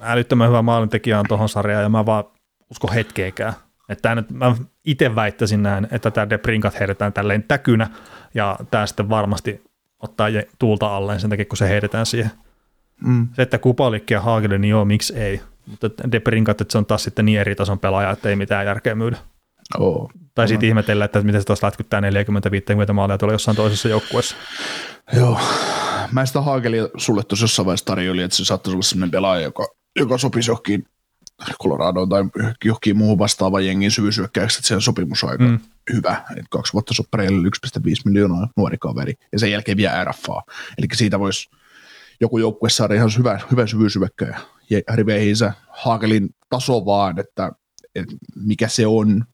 [0.00, 2.24] älyttömän hyvä maalintekijä on tuohon sarjaan, ja mä vaan
[2.70, 3.52] usko hetkeäkään.
[3.88, 7.90] Että nyt, mä itse väittäisin näin, että tämä Debrinkat heitetään tälleen täkynä,
[8.34, 9.64] ja tämä sitten varmasti
[9.98, 12.30] ottaa tuulta alleen sen takia, kun se heitetään siihen.
[13.00, 13.28] Mm.
[13.32, 15.40] Se, että Kupalikki ja Haageli, niin joo, miksi ei.
[15.66, 18.94] Mutta Debrinkat, että se on taas sitten niin eri tason pelaaja, että ei mitään järkeä
[18.94, 19.16] myydä.
[19.78, 20.10] Oh.
[20.34, 22.00] Tai sitten ihmetellä, että miten se taas lätkyttää
[22.90, 24.36] 40-50 maalia tuolla jossain toisessa joukkueessa.
[25.12, 25.40] Joo.
[26.12, 29.68] Mä sitä Haagelia sulle tuossa jossain vaiheessa tarjoilin, että se saattaisi olla sellainen pelaaja, joka,
[29.96, 30.86] joka sopisi johonkin
[31.62, 32.24] Colorado tai
[32.64, 35.58] johonkin muuhun vastaavan jengin syvyysyökkäyksi, että sen sopimus on aika mm.
[35.92, 36.24] hyvä.
[36.36, 40.42] Et kaksi vuotta soppareille 1,5 miljoonaa nuori kaveri ja sen jälkeen vielä RFA.
[40.78, 41.50] Eli siitä voisi
[42.20, 47.52] joku joukkue saada ihan hyvä, hyvä syvyysyökkäjä ja riveihinsä Haakelin taso vaan, että,
[47.94, 49.24] että mikä se on,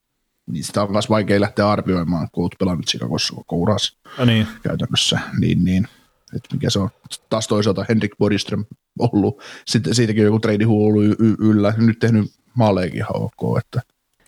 [0.47, 4.47] niin sitä on myös vaikea lähteä arvioimaan, kun olet pelannut Chicagossa koko uras ja niin.
[4.63, 5.21] käytännössä.
[5.41, 5.89] Niin, niin
[6.37, 6.89] että mikä se on.
[7.31, 8.65] Taas toisaalta Henrik Boriström
[8.99, 13.83] ollut, sitten siitäkin joku trade ollut y- yllä, nyt tehnyt maaleikin ihan ok, että,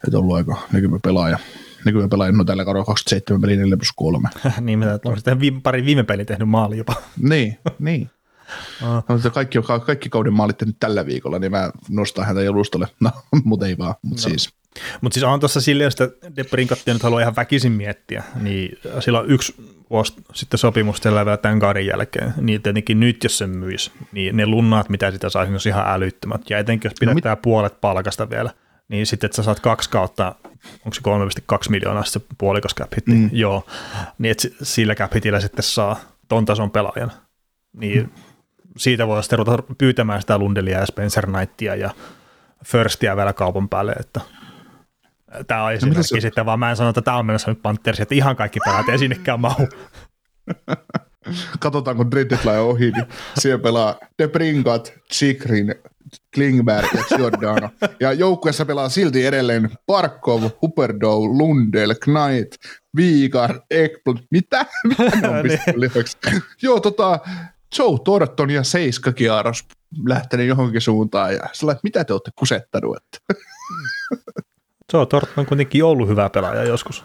[0.07, 1.39] että ollut aika näkymä pelaaja.
[1.85, 4.29] Näkymä pelaaja, no tällä kaudella 27 peliä 4 plus 3.
[4.61, 6.95] niin, mitä on sitten viime, pari viime peli tehnyt maali jopa.
[7.31, 8.11] niin, niin.
[8.81, 12.89] No, kaikki, kaikki kauden maalit nyt tällä viikolla, niin mä nostan häntä jalustalle.
[13.01, 13.11] No,
[13.45, 14.29] mutta ei vaan, mutta no.
[14.29, 14.55] siis.
[15.01, 19.31] Mutta siis on tuossa silleen, että Debrinkattia nyt haluaa ihan väkisin miettiä, niin sillä on
[19.31, 19.55] yksi
[19.91, 24.47] vuosi sitten sopimus vielä tämän kauden jälkeen, niin tietenkin nyt jos se myisi, niin ne
[24.47, 26.51] lunnaat, mitä sitä saisi, on ihan älyttömät.
[26.51, 28.51] Ja etenkin jos pidetään no, mit- puolet palkasta vielä,
[28.89, 30.35] niin sitten, että sä saat kaksi kautta,
[30.85, 31.01] onko se
[31.55, 33.31] 3,2 miljoonaa se puolikas cap mm.
[33.33, 33.67] joo,
[34.19, 37.13] niin että sillä cap hitillä sitten saa ton tason pelaajan.
[37.73, 38.11] Niin mm.
[38.77, 41.91] siitä voi sitten ruveta pyytämään sitä Lundelia ja Spencer Knightia ja
[42.65, 44.21] Firstia vielä kaupan päälle, että
[45.47, 48.03] tämä on esimerkki no, sitten, vaan mä en sano, että tämä on menossa nyt Panthersi,
[48.03, 49.69] että ihan kaikki pelaat ei sinnekään mahu.
[51.59, 53.07] Katsotaan, kun Dreaddeadline on ohi, niin
[53.39, 55.75] siellä pelaa De Bringat, Chikrin,
[56.35, 57.71] Klingberg ja Giordano.
[58.01, 62.53] Ja joukkueessa pelaa silti edelleen Parkov, Huberdow, Lundell, Knight,
[62.97, 64.19] Viikar, Ekblad.
[64.31, 64.67] Mitä?
[64.89, 66.43] Mitä on niin.
[66.63, 67.19] Joo, tota,
[67.79, 69.65] Joe Torton ja Seiska Kiaros
[70.07, 72.99] lähtenyt johonkin suuntaan ja sillä mitä te olette kusettanut?
[74.93, 77.05] Joe Torton on kuitenkin ollut hyvä pelaaja joskus.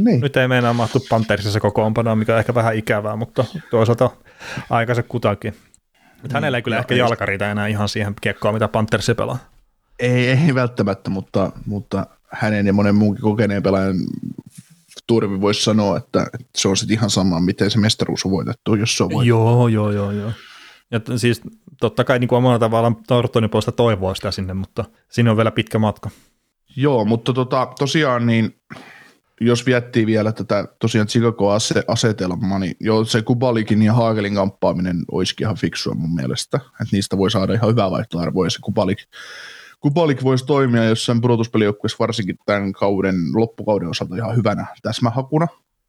[0.00, 0.20] Niin.
[0.20, 4.10] Nyt ei meinaa mahtu Panthersissa kokoonpanoon, mikä on ehkä vähän ikävää, mutta toisaalta
[4.70, 5.54] aika se kutakin.
[6.22, 9.38] Nyt hänellä ei kyllä ehkä jalka riitä enää ihan siihen kiekkoon, mitä Panthersi pelaa.
[9.98, 13.96] Ei, ei välttämättä, mutta, mutta hänen ja monen muunkin kokeneen pelaajan
[15.06, 18.74] turvi voisi sanoa, että, että se on sitten ihan sama, miten se mestaruus on voitettu,
[18.74, 19.28] jos se on voitettu.
[19.28, 20.32] Joo, joo, joo, joo.
[20.90, 21.40] Ja siis
[21.80, 25.50] totta kai niin kuin omalla tavallaan Tortonin puolesta toivoa sitä sinne, mutta siinä on vielä
[25.50, 26.10] pitkä matka.
[26.76, 28.56] Joo, mutta tota, tosiaan niin
[29.40, 35.56] jos viettii vielä tätä tosiaan Chicago-asetelmaa, niin joo, se Kubalikin ja Haagelin kamppaaminen olisikin ihan
[35.56, 36.56] fiksua mun mielestä.
[36.56, 38.98] Että niistä voi saada ihan hyvää vaihtoarvoa, ja se Kubalik,
[39.80, 45.46] Kubalik voisi toimia jossain pudotuspelijoukkueessa varsinkin tämän kauden, loppukauden osalta ihan hyvänä täsmähakuna.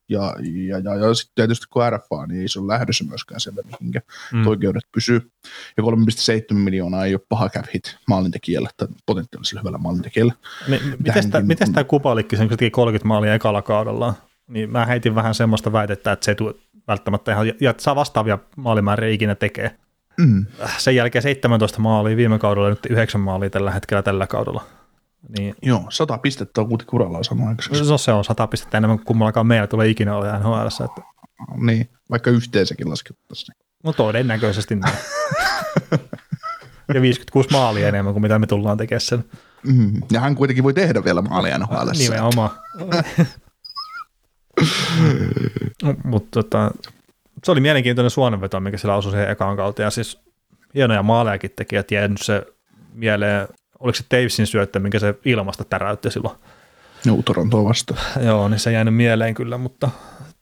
[0.10, 0.36] Ja,
[0.68, 4.02] ja, ja, ja sitten tietysti kun RFA, niin ei se ole lähdössä myöskään sieltä mihinkä
[4.34, 4.48] mm.
[4.48, 5.32] oikeudet pysyy.
[5.78, 10.34] Ja 3,7 miljoonaa ei ole paha cap hit maalintekijällä tai potentiaalisella hyvällä maalintekijällä.
[11.42, 14.14] miten tämä Kupalikki sen 30 maalia ekalla kaudella?
[14.48, 16.54] Niin mä heitin vähän semmoista väitettä, että se ei tule
[16.88, 19.76] välttämättä ihan, ja saa vastaavia maalimääriä ikinä tekee.
[20.18, 20.46] Mm.
[20.78, 24.66] Sen jälkeen 17 maalia viime kaudella, nyt 9 maalia tällä hetkellä tällä kaudella.
[25.38, 25.56] Niin.
[25.62, 27.92] Joo, sata pistettä on kuitenkin kuralla samaan aikaiseksi.
[27.92, 30.68] No, se on sata pistettä enemmän kuin kummallakaan meillä tulee ikinä olla NHL.
[30.86, 31.02] Että...
[31.58, 33.56] Niin, vaikka yhteensäkin laskettaisiin.
[33.84, 34.98] No todennäköisesti näin.
[36.94, 39.26] ja 56 maalia enemmän kuin mitä me tullaan tekemään sen.
[39.64, 41.90] Mm, ja hän kuitenkin voi tehdä vielä maalia NHL.
[41.98, 42.50] Nimenomaan.
[46.04, 46.72] Mutta tota,
[47.44, 49.82] se oli mielenkiintoinen suonenveto, mikä sillä osui siihen ekaan kautta.
[49.82, 50.20] Ja siis
[50.76, 52.46] hienoja maalejakin teki, että jäänyt se
[52.94, 53.48] mieleen
[53.84, 56.36] oliko se Davesin syöttö, minkä se ilmasta täräytti silloin.
[57.06, 58.00] Joo, Torontoa vastaan.
[58.28, 59.90] Joo, niin se jäänyt mieleen kyllä, mutta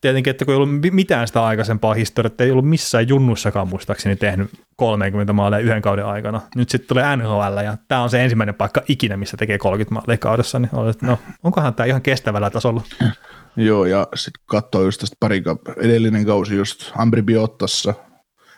[0.02, 4.50] tietenkin, että kun ei ollut mitään sitä aikaisempaa historiaa, ei ollut missään junnuissakaan muistaakseni tehnyt
[4.76, 6.42] 30 maalia yhden kauden aikana.
[6.56, 10.18] Nyt sitten tulee NHL ja tämä on se ensimmäinen paikka ikinä, missä tekee 30 maalia
[10.18, 12.82] kaudessa, niin olet, no onkohan tämä ihan kestävällä tasolla?
[13.56, 15.44] Joo, ja sitten katsoo just tästä pari
[15.78, 17.94] edellinen kausi just Ambri Biottassa,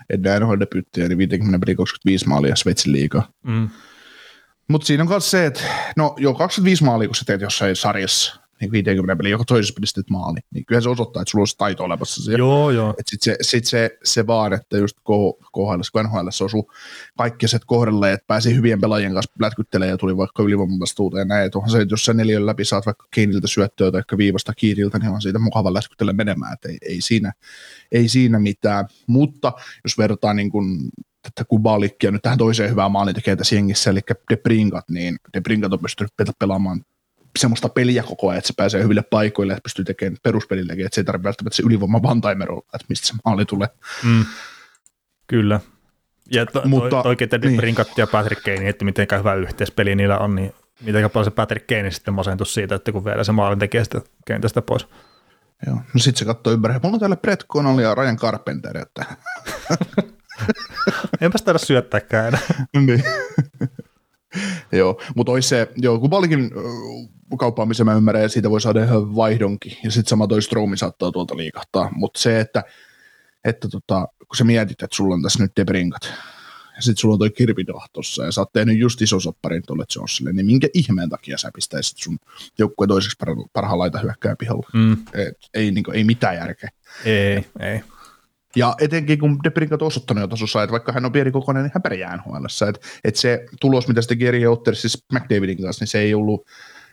[0.10, 3.28] ennen NHL debyyttiä, niin 50 peli 25 maalia Sveitsin liigaa.
[3.44, 3.70] Mm.
[4.68, 5.61] Mutta siinä on myös se, että
[5.97, 9.93] no jo 25 maalia, kun sä teet jossain sarjassa, niin 50 peliä, joka toisessa pelissä
[9.95, 12.24] teet maali, niin kyllä se osoittaa, että sulla on se taito olemassa.
[12.24, 12.38] Siellä.
[12.38, 12.93] Joo, joo.
[13.05, 16.72] Sitten se, sit se, se, vaan, että just KHL, kun NHL osuu
[17.18, 21.45] kaikki set kohdalle, että pääsi hyvien pelaajien kanssa lätkyttelemään ja tuli vaikka ylivoimavastuuta ja näin.
[21.45, 25.11] Että se, että jos sä neljän läpi saat vaikka Keiniltä syöttöä tai viivasta kiiriltä, niin
[25.11, 27.34] on siitä mukava lätkyttele menemään, että ei, ei, siinä,
[27.91, 28.88] ei siinä mitään.
[29.07, 29.53] Mutta
[29.84, 30.89] jos verrataan niin kuin
[31.24, 33.99] tätä Kubalikkia nyt tähän toiseen hyvään maalintekijään tässä jengissä, eli
[34.30, 36.86] De Bringat, niin De Bringat on pystynyt pelaamaan
[37.39, 41.01] semmoista peliä koko ajan, että se pääsee hyville paikoille, että pystyy tekemään peruspelilläkin, että se
[41.01, 43.67] ei tarvitse välttämättä se ylivoima vantaimerolla, että mistä se maali tulee.
[44.03, 44.26] Mm.
[45.28, 45.59] Kyllä.
[46.32, 47.57] Ja to, Mutta, oikein De niin.
[47.57, 51.67] Brinkat ja Patrick Kane, että miten hyvä yhteispeli niillä on, niin miten paljon se Patrick
[51.67, 54.88] Kane sitten masentus siitä, että kun vielä se maalin tekee sitä kentästä pois.
[55.67, 56.74] Joo, no sitten se katsoo ympäri.
[56.84, 59.05] Mulla on täällä Brett Connolly ja Ryan Carpenter, että
[61.22, 62.42] Enpäs taida syöttääkään enää.
[62.88, 63.04] niin.
[64.72, 66.52] joo, mutta olisi se, joo, kun paljonkin
[67.38, 71.12] kauppaamisen mä ymmärrän, ja siitä voi saada ihan vaihdonkin, ja sitten sama toi Stromi saattaa
[71.12, 72.64] tuolta liikahtaa, mutta se, että,
[73.46, 76.14] että tota, kun sä mietit, että sulla on tässä nyt Debrinkat,
[76.76, 79.86] ja sitten sulla on toi Kirpidah tossa, ja sä oot tehnyt just iso sopparin tuolle
[79.96, 82.20] Jonesille, niin minkä ihmeen takia sä pistäisit sun
[82.60, 83.18] joukkueen toiseksi
[83.54, 84.70] parhaan laita hyökkää pihalla?
[84.74, 84.94] Mm.
[85.14, 86.70] Et, ei, niin kuin, ei mitään järkeä.
[87.06, 87.82] Ei, ei.
[88.56, 91.72] Ja etenkin kun Debrinkat on osoittanut jo tasossa, että vaikka hän on pieni kokoinen, niin
[91.74, 95.88] hän pärjää nhl että et se tulos, mitä sitten Geri Otter siis McDavidin kanssa, niin
[95.88, 96.45] se ei ollut,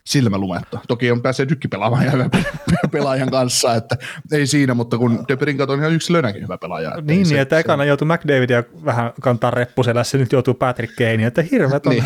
[0.06, 0.78] silmälumetta.
[0.88, 2.30] Toki on pääsee dykkipelaamaan ja hyvän
[2.92, 3.96] pelaajan kanssa, että
[4.32, 6.88] ei siinä, mutta kun Deberinkat on ihan yksilönäkin hyvä pelaaja.
[6.88, 11.26] Että niin, niin, että se, ekana joutui McDavidia vähän kantaa reppuselässä, nyt joutuu Patrick Kane,
[11.26, 12.04] että hirveät on niin.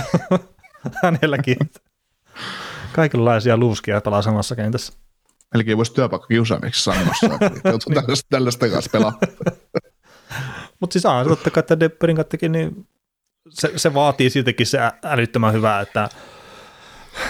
[1.02, 1.56] hänelläkin.
[2.92, 4.92] Kaikenlaisia luuskia pelaa samassa kentässä.
[5.54, 9.18] Melkein voisi työpaikka kiusaamiksi sanossa, että joutuu tällaista, tällaista kanssa pelaa.
[10.80, 12.86] Mutta siis on totta kai, että Depperin kattekin, niin
[13.48, 16.08] se, se, vaatii siltikin se älyttömän hyvää, että,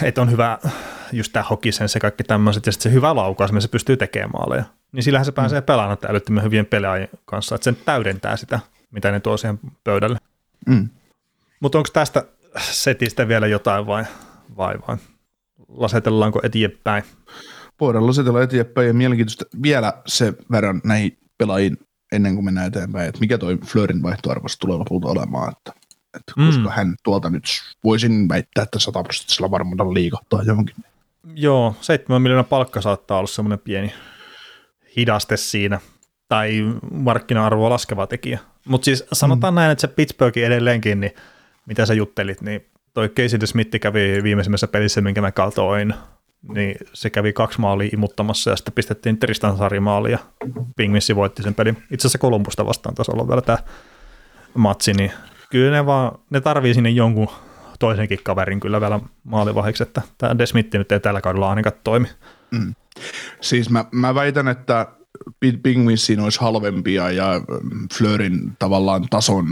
[0.02, 0.58] että on hyvä
[1.12, 4.64] just tämä hokisen se kaikki tämmöiset, ja sitten se hyvä laukaus, se pystyy tekemään maaleja.
[4.92, 5.34] Niin sillähän se mm.
[5.34, 5.64] pääsee mm.
[5.64, 8.60] pelaamaan älyttömän hyvien pelaajien kanssa, että sen täydentää sitä,
[8.90, 10.18] mitä ne tuo siihen pöydälle.
[10.66, 10.88] Mm.
[11.60, 12.24] Mutta onko tästä
[12.60, 14.04] setistä vielä jotain vai,
[14.56, 14.96] vai, vai
[15.68, 17.04] lasetellaanko eteenpäin?
[17.84, 21.78] Voidaan lasetella eteenpäin ja mielenkiintoista vielä se verran näihin pelaajiin
[22.12, 25.72] ennen kuin mennään eteenpäin, että mikä toi Fleurin vaihtoarvosta tulee lopulta olemaan, että,
[26.16, 26.46] että mm.
[26.46, 27.44] koska hän tuolta nyt
[27.84, 30.76] voisin väittää, että sataprosenttisella varmuudella liikahtaa johonkin.
[31.34, 33.94] Joo, 7 miljoonaa palkka saattaa olla semmoinen pieni
[34.96, 35.80] hidaste siinä,
[36.28, 38.38] tai markkina-arvoa laskeva tekijä.
[38.68, 39.56] Mutta siis sanotaan mm.
[39.56, 41.12] näin, että se Pittsburghin edelleenkin, niin
[41.66, 45.94] mitä sä juttelit, niin toi Casey Smith kävi viimeisimmässä pelissä, minkä mä katoin,
[46.48, 49.80] niin se kävi kaksi maalia imuttamassa ja sitten pistettiin Tristan Sari
[50.10, 50.18] ja
[50.76, 51.76] Pingvissi voitti sen pelin.
[51.90, 53.58] Itse asiassa Kolumbusta vastaan tasolla olla vielä tämä
[54.54, 55.12] matsi, niin
[55.50, 57.28] kyllä ne, vaan, ne tarvii sinne jonkun
[57.78, 62.08] toisenkin kaverin kyllä vielä maalivahiksi, että tämä Desmitti nyt ei tällä kaudella ainakaan toimi.
[62.50, 62.74] Mm.
[63.40, 64.86] Siis mä, mä väitän, että
[65.62, 67.40] Pingvissin olisi halvempia ja
[67.98, 69.46] Fleurin tavallaan tason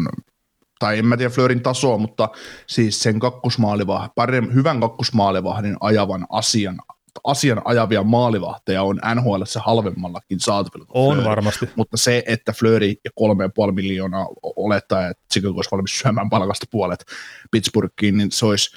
[0.83, 2.29] tai en mä tiedä Fleurin tasoa, mutta
[2.67, 6.79] siis sen kakkosmaalivah, parem, hyvän kakkosmaalivahdin ajavan asian,
[7.25, 10.87] asian ajavia maalivahteja on NHL se halvemmallakin saatavilla.
[10.89, 11.31] On Fleury.
[11.31, 11.69] varmasti.
[11.77, 13.11] Mutta se, että Fleury ja
[13.67, 17.05] 3,5 miljoonaa olettaa, että Chicago olisi valmis syömään palkasta puolet
[17.51, 18.77] Pittsburghiin, niin se olisi,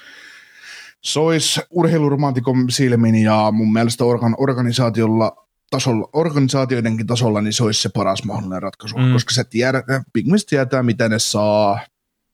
[1.02, 7.82] se olisi urheiluromantikon silmin ja mun mielestä organ, organisaatiolla tasolla, organisaatioidenkin tasolla, niin se olisi
[7.82, 9.12] se paras mahdollinen ratkaisu, mm.
[9.12, 9.44] koska se
[10.12, 11.78] Pigmist tietää, mitä ne saa,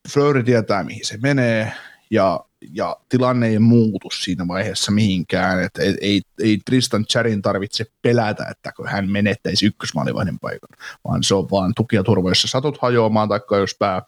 [0.09, 1.73] Fleury tietää, mihin se menee,
[2.11, 2.41] ja,
[2.73, 8.47] ja tilanne ei muutu siinä vaiheessa mihinkään, että ei, ei, ei Tristan Charin tarvitse pelätä,
[8.51, 10.79] että kun hän menettäisi ykkösmaalivahdin paikan,
[11.09, 14.03] vaan se on vaan tuki ja turva, jos sä satut hajoamaan, tai jos pää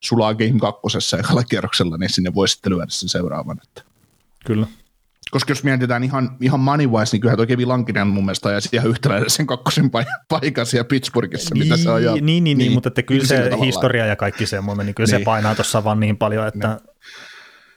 [0.00, 3.58] sulaa Game kakkosessa ekalla kierroksella, niin sinne voi sitten lyödä sen seuraavan.
[3.64, 3.82] Että.
[4.46, 4.66] Kyllä.
[5.30, 8.60] Koska jos mietitään ihan, ihan money wise, niin kyllähän tuo Kevin Lankinen mun mielestä ja
[8.72, 9.90] ihan yhtäläinen sen kakkosen
[10.28, 12.04] paikan siellä Pittsburghissa, niin, mitä se on.
[12.04, 15.10] Ja, niin, niin, niin, niin, mutta että kyllä se historia ja kaikki semmoinen, niin kyllä
[15.10, 15.20] niin.
[15.20, 16.80] se painaa tuossa vaan niin paljon, että,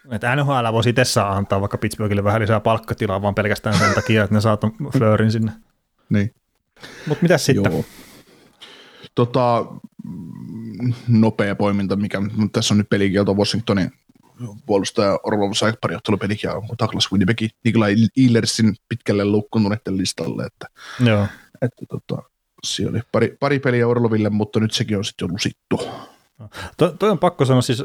[0.04, 0.14] niin.
[0.14, 4.24] että NHL voisi itse saa antaa vaikka Pittsburghille vähän lisää palkkatilaa, vaan pelkästään sen takia,
[4.24, 5.52] että ne saa tuon Fleurin sinne.
[6.10, 6.34] Niin.
[7.08, 7.72] Mutta mitä sitten?
[7.72, 7.86] Joo.
[9.16, 9.66] Tota,
[11.08, 12.22] nopea poiminta, mikä
[12.52, 13.92] tässä on nyt pelikielto Washingtonin
[14.66, 20.68] puolustaja Orlov sai pari ottelupeliä, kun taklas Winnipegin Nikolai Illersin pitkälle lukkununeiden listalle, että,
[21.00, 21.28] Joo.
[21.62, 22.24] että tota,
[22.64, 25.90] siellä oli pari, pari peliä Orloville, mutta nyt sekin on sitten jo lusittu.
[26.78, 27.84] To, toi on pakko sanoa siis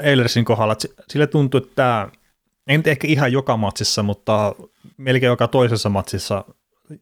[0.00, 2.08] Eilersin kohdalla, että sille tuntuu, että tämä,
[2.66, 4.54] en ehkä ihan joka matsissa, mutta
[4.96, 6.44] melkein joka toisessa matsissa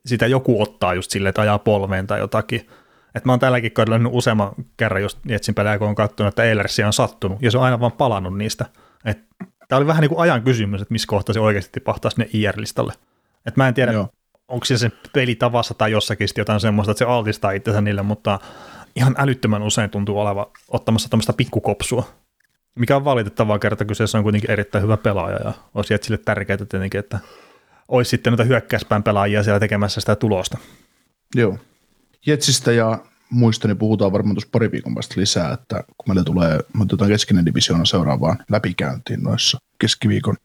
[0.07, 2.69] sitä joku ottaa just silleen, että ajaa polveen tai jotakin.
[3.15, 6.87] Et mä oon tälläkin kaudella useamman kerran just Jetsin pelejä, kun on katsonut, että Eilersia
[6.87, 8.67] on sattunut, ja se on aina vaan palannut niistä.
[9.69, 12.93] Tämä oli vähän niin kuin ajan kysymys, että missä kohtaa se oikeasti tipahtaa sinne IR-listalle.
[13.47, 14.09] Et mä en tiedä, Joo.
[14.49, 18.39] onko se sen pelitavassa tai jossakin jotain semmoista, että se altistaa itsensä niille, mutta
[18.97, 22.09] ihan älyttömän usein tuntuu olevan ottamassa tämmöistä pikkukopsua,
[22.75, 26.99] mikä on valitettavaa kerta, kyseessä on kuitenkin erittäin hyvä pelaaja ja olisi Jetsille tärkeää tietenkin,
[26.99, 27.19] että
[27.89, 30.59] olisi sitten noita hyökkäyspään pelaajia siellä tekemässä sitä tulosta.
[31.35, 31.59] Joo.
[32.27, 32.99] Jetsistä ja
[33.33, 37.11] muistoni niin puhutaan varmaan tuossa pari viikon päästä lisää, että kun meille tulee, me otetaan
[37.11, 40.37] keskinen divisioona seuraavaan läpikäyntiin noissa keskiviikon,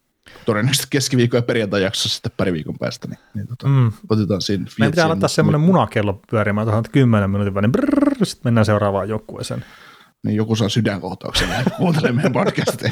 [0.46, 3.92] todennäköisesti keskiviikon ja perjantai jaksossa sitten pari viikon päästä, niin, niin tota, mm.
[4.10, 4.66] otetaan siinä.
[4.80, 9.66] Meidän pitää laittaa semmoinen munakello pyörimään tuohon 10 minuutin väliin, brrr, sitten mennään seuraavaan joukkueeseen.
[10.24, 12.92] Niin joku saa sydänkohtauksen ja kuuntelee meidän podcastia.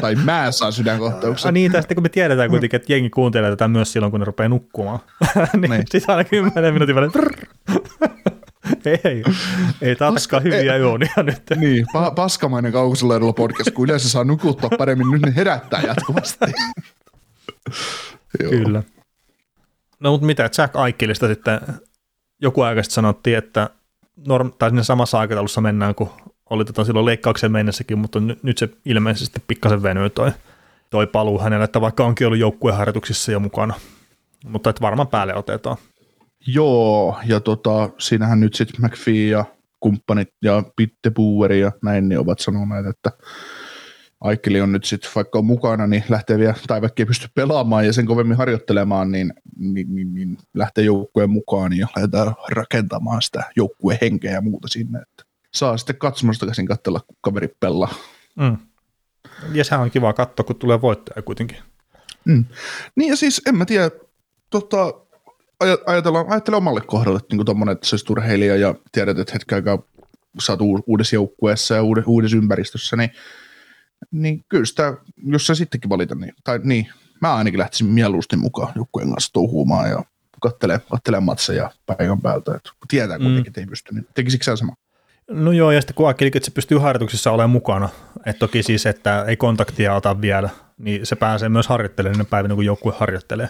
[0.00, 1.48] tai mä saan sydänkohtauksen.
[1.48, 4.24] Ah, niin, tästä kun me tiedetään kuitenkin, että jengi kuuntelee tätä myös silloin, kun ne
[4.24, 4.98] rupeaa nukkumaan.
[5.60, 5.82] niin, niin.
[5.90, 7.12] Siis aina 10 minuutin välein.
[9.04, 9.22] ei,
[9.82, 11.42] ei taaskaan hyviä juonia nyt.
[11.56, 16.44] Niin, pa- paskamainen kaukosella podcast, kun yleensä saa nukuttaa paremmin, nyt ne herättää jatkuvasti.
[18.38, 18.82] Kyllä.
[20.00, 21.60] No mutta mitä, Jack Aikkelista sitten
[22.42, 23.70] joku aika sitten sanottiin, että
[24.26, 26.10] norm, tai sinne samassa aikataulussa mennään, kun
[26.50, 30.32] oli tota silloin leikkauksen mennessäkin, mutta n- nyt se ilmeisesti pikkasen venyy toi,
[30.90, 33.74] toi paluu hänelle, että vaikka onkin ollut joukkueharjoituksissa jo mukana,
[34.44, 35.76] mutta että varmaan päälle otetaan.
[36.46, 39.44] Joo, ja tota, siinähän nyt sitten McPhee ja
[39.80, 43.10] kumppanit ja Pitte Buer ja näin niin ovat sanoneet, että,
[44.24, 47.86] Aikeli on nyt sitten, vaikka on mukana, niin lähtee vielä, tai vaikka ei pysty pelaamaan
[47.86, 53.44] ja sen kovemmin harjoittelemaan, niin, niin, niin, niin lähtee joukkueen mukaan ja lähdetään rakentamaan sitä
[53.56, 54.98] joukkueen henkeä ja muuta sinne.
[54.98, 55.24] Että
[55.54, 57.94] saa sitten katsomasta käsin katsella, kun kaveri pelaa.
[58.36, 58.56] Mm.
[59.52, 61.58] Ja sehän on kiva katsoa, kun tulee voittaja kuitenkin.
[62.24, 62.44] Mm.
[62.96, 63.90] Niin ja siis en mä tiedä,
[64.50, 64.94] tota,
[65.86, 69.56] ajatellaan, ajatellaan omalle kohdalle, että niin tommonen, että se olisi turheilija ja tiedät, että hetken
[69.56, 69.78] aikaa
[70.42, 73.10] sä oot uudessa joukkueessa ja uudessa ympäristössä, niin,
[74.10, 74.94] niin kyllä sitä,
[75.26, 76.86] jos sä sittenkin valita, niin, tai niin,
[77.20, 80.04] mä ainakin lähtisin mieluusti mukaan joukkueen kanssa touhuumaan ja
[80.40, 83.48] kattelee, kattelee matseja paikan päältä, että kun tietää kuitenkin, mm.
[83.48, 84.74] että ei pysty, niin tekisikö sä sama?
[85.30, 87.88] No joo, ja sitten kun ajattelikin, että se pystyy harjoituksissa olemaan mukana,
[88.26, 90.48] että toki siis, että ei kontaktia ota vielä,
[90.78, 93.48] niin se pääsee myös harjoittelemaan ne päivinä, kun joukkue harjoittelee.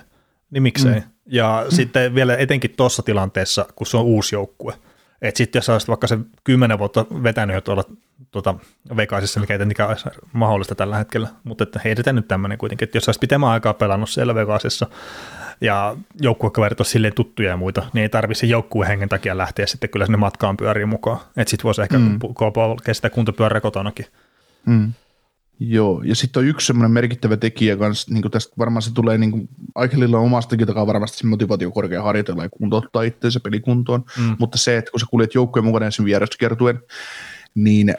[0.55, 1.01] Niin miksei.
[1.01, 1.07] Mm.
[1.27, 1.75] Ja mm.
[1.75, 4.75] sitten vielä etenkin tuossa tilanteessa, kun se on uusi joukkue.
[5.23, 7.85] Että sitten jos olisit vaikka se kymmenen vuotta vetänyt jo tuolla
[8.31, 8.55] tuota,
[8.97, 12.97] Vegasissa, mikä ei tietenkään olisi mahdollista tällä hetkellä, mutta että heitetään nyt tämmöinen kuitenkin, että
[12.97, 14.87] jos olisi pitemmän aikaa pelannut siellä Vegasissa
[15.61, 19.91] ja joukkuekaverit on silleen tuttuja ja muita, niin ei tarvitse joukkueen hengen takia lähteä sitten
[19.91, 21.21] kyllä sinne matkaan pyöriin mukaan.
[21.37, 22.19] Että sitten voisi ehkä mm.
[22.85, 24.07] kestää kuntopyörä kotonakin.
[24.67, 24.93] Mm.
[25.59, 29.49] Joo, ja sitten on yksi semmoinen merkittävä tekijä kanssa, niin tästä varmaan se tulee niin
[29.75, 34.37] Aikelilla omastakin takaa varmasti se motivaatio korkea harjoitella ja kuntouttaa itseensä pelikuntoon, mm.
[34.39, 36.81] mutta se, että kun sä kuljet joukkueen mukana sen vieraskertuen,
[37.55, 37.97] niin äh,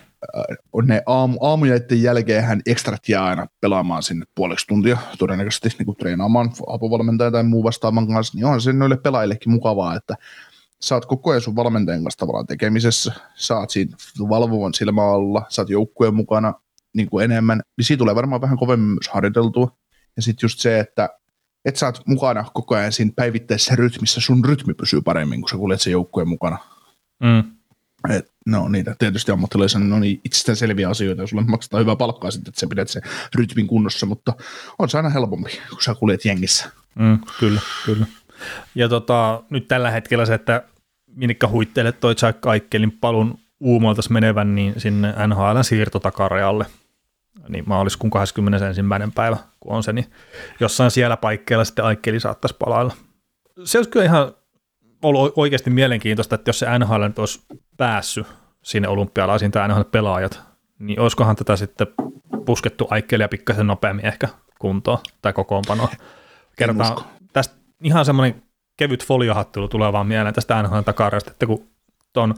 [0.73, 5.85] on ne aamu, aamujaiden jälkeen hän ekstrat jää aina pelaamaan sinne puoleksi tuntia, todennäköisesti niin
[5.85, 10.15] kuin treenaamaan apuvalmentaja tai muu vastaavan kanssa, niin on se noille pelaajillekin mukavaa, että
[10.81, 15.61] sä oot koko ajan sun valmentajan kanssa tavallaan tekemisessä, saat siinä valvovan silmä alla, sä
[15.61, 16.53] oot joukkueen mukana,
[16.95, 19.77] niin kuin enemmän, niin siitä tulee varmaan vähän kovemmin myös harjoiteltua.
[20.15, 21.09] Ja sitten just se, että
[21.65, 25.57] et sä oot mukana koko ajan siinä päivittäisessä rytmissä, sun rytmi pysyy paremmin, kun sä
[25.57, 26.57] kuljet sen joukkueen mukana.
[27.23, 27.43] Mm.
[28.09, 32.31] Et, no niitä tietysti ammattilaisen no niin itsestään selviä asioita, jos sulle maksetaan hyvää palkkaa
[32.31, 33.01] sitten, että sä pidät sen
[33.35, 34.33] rytmin kunnossa, mutta
[34.79, 36.71] on se aina helpompi, kun sä kuljet jengissä.
[36.95, 38.05] Mm, kyllä, kyllä.
[38.75, 40.63] Ja tota, nyt tällä hetkellä se, että
[41.15, 46.65] Minikka huittelee toi Jack Kaikkelin palun uumoiltas menevän niin sinne NHL siirtotakarealle–
[47.49, 48.81] niin maaliskuun 21.
[49.15, 50.05] päivä, kun on se, niin
[50.59, 52.93] jossain siellä paikkeilla sitten Aikkeli saattaisi palailla.
[53.63, 54.31] Se olisi kyllä ihan
[55.03, 57.41] ollut oikeasti mielenkiintoista, että jos se NHL nyt olisi
[57.77, 58.27] päässyt
[58.63, 60.41] sinne olympialaisiin tai NHL-pelaajat,
[60.79, 61.87] niin olisikohan tätä sitten
[62.45, 64.29] puskettu Aikkelia pikkasen nopeammin ehkä
[64.59, 65.89] kuntoon tai kokoonpanoa.
[66.57, 66.97] Kerrotaan
[67.33, 68.43] tästä ihan semmoinen
[68.77, 71.67] kevyt foliohattelu tulee vaan mieleen tästä NHL takarasta, että kun
[72.13, 72.35] tuon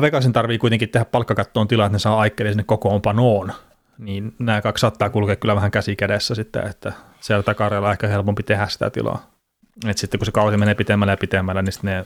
[0.00, 3.52] Vegasin tarvii kuitenkin tehdä palkkakattoon tilaa, että ne saa Aikkeli sinne kokoonpanoon,
[4.04, 8.06] niin nämä kaksi saattaa kulkea kyllä vähän käsi kädessä sitten, että siellä takarella on ehkä
[8.06, 9.30] helpompi tehdä sitä tilaa.
[9.86, 12.04] Et sitten kun se kausi menee pitemmälle ja pitemmälle, niin sitten ne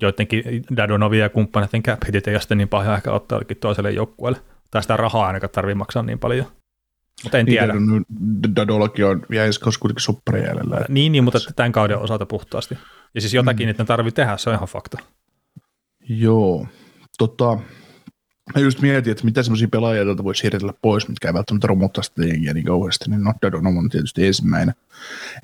[0.00, 0.44] joidenkin
[0.76, 4.40] Dadonovia ja kumppaneiden cap hitit ei sitten niin paljon ehkä ottaa jollekin toiselle joukkueelle.
[4.70, 6.46] Tai sitä rahaa ainakaan tarvii maksaa niin paljon.
[7.22, 7.74] Mutta en niin, tiedä.
[8.56, 9.26] Dadollakin on
[9.62, 10.84] kausi kuitenkin jäljellä.
[10.88, 12.78] Niin, niin, mutta tämän kauden osalta puhtaasti.
[13.14, 13.70] Ja siis jotakin, mm.
[13.70, 14.98] että ne tarvii tehdä, se on ihan fakta.
[16.08, 16.66] Joo.
[17.18, 17.58] Tota,
[18.54, 22.02] Mä just mietin, että mitä semmoisia pelaajia täältä voisi siirtellä pois, mitkä ei välttämättä romuttaa
[22.02, 24.74] sitä jengiä niin kauheasti, niin no, Dadon on tietysti ensimmäinen,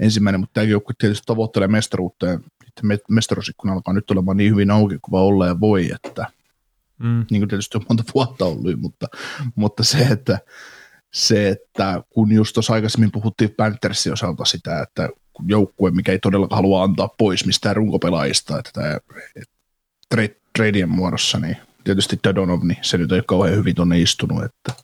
[0.01, 2.41] ensimmäinen mutta tämäkin joukkue tietysti tavoittelee mestaruutta ja
[3.09, 6.27] mestaruusikkuna alkaa nyt olemaan niin hyvin auki kuin vaan olla ja voi, että
[6.99, 7.27] mm.
[7.31, 9.07] niin kuin tietysti on monta vuotta ollut, mutta,
[9.55, 10.39] mutta se, että
[11.13, 15.09] se, että kun just tuossa aikaisemmin puhuttiin Panthersin osalta sitä, että
[15.47, 18.99] joukkue, mikä ei todella halua antaa pois mistään runkopelaajista, että tämä
[20.53, 24.83] tradeen muodossa, niin tietysti Dadonov, niin se nyt ei ole kauhean hyvin tuonne istunut, että,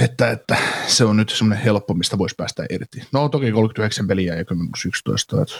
[0.00, 3.02] että, että se on nyt semmoinen helppo, mistä voisi päästä irti.
[3.12, 5.54] No toki 39 peliä ja 10 11, että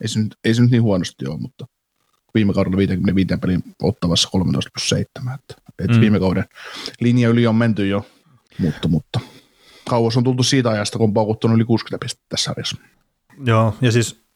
[0.00, 1.66] ei se, nyt, ei se nyt niin huonosti ole, mutta
[2.34, 6.00] viime kaudella 55 pelin ottavassa 13 plus 7, että, että mm.
[6.00, 6.44] viime kauden
[7.00, 8.06] linja yli on menty jo,
[8.58, 9.20] mutta, mutta
[9.88, 12.76] kauas on tultu siitä ajasta, kun on paukuttanut yli 60 pistettä tässä sarjassa.
[13.44, 14.27] Joo, ja siis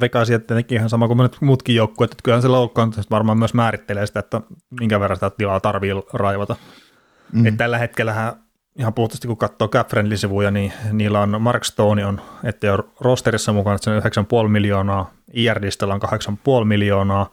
[0.00, 4.06] Vegasi, että tietenkin ihan sama kuin muutkin joukkueet, että kyllähän se loukkaantumista varmaan myös määrittelee
[4.06, 4.40] sitä, että
[4.80, 6.56] minkä verran sitä tilaa tarvii raivata.
[7.32, 7.46] Mm.
[7.46, 8.36] Et tällä hetkellä
[8.78, 13.52] ihan puhtaasti kun katsoo cap sivuja, niin niillä on Mark Stone on, että on rosterissa
[13.52, 16.00] mukana, että se on 9,5 miljoonaa, IRDistä on
[16.60, 17.30] 8,5 miljoonaa,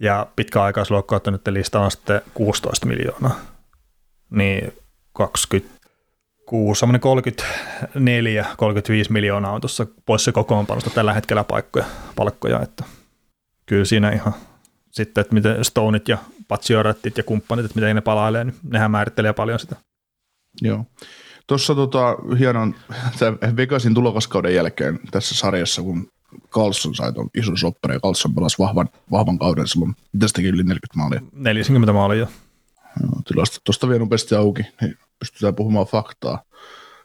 [0.00, 3.36] ja pitkäaikaisluokkauttanut lista on sitten 16 miljoonaa.
[4.30, 4.72] Niin
[5.12, 5.79] 20
[6.50, 6.90] kuusi, 34-35
[9.10, 11.84] miljoonaa on tuossa poissa kokoonpanosta tällä hetkellä paikkoja,
[12.16, 12.84] palkkoja, että
[13.66, 14.32] kyllä siinä ihan
[14.90, 19.32] sitten, että miten Stoneit ja Patsiorettit ja kumppanit, että miten ne palailee, niin nehän määrittelee
[19.32, 19.76] paljon sitä.
[20.62, 20.84] Joo.
[21.46, 22.74] Tuossa tota, hienon
[23.56, 26.08] Vegasin tulokaskauden jälkeen tässä sarjassa, kun
[26.50, 29.94] Carlson sai tuon ison soppari ja Carlson pelasi vahvan, vahvan kauden silloin.
[30.18, 31.20] Tästäkin yli 40 maalia?
[31.32, 32.26] 40 maalia,
[33.02, 33.22] joo.
[33.28, 36.42] tilastot tuosta vielä nopeasti auki, niin pystytään puhumaan faktaa.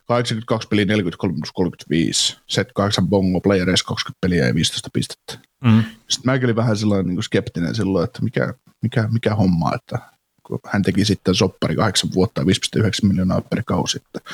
[0.07, 5.39] 82 peliä, 43 plus 35, set 8 bongo, player 20 peliä ja 15 pistettä.
[5.63, 5.83] Mm.
[6.07, 9.99] Sitten mäkin olin vähän sellainen niin skeptinen silloin, että mikä, mikä, mikä homma, että
[10.43, 14.29] kun hän teki sitten soppari kahdeksan vuotta ja 5,9 miljoonaa per kausi, että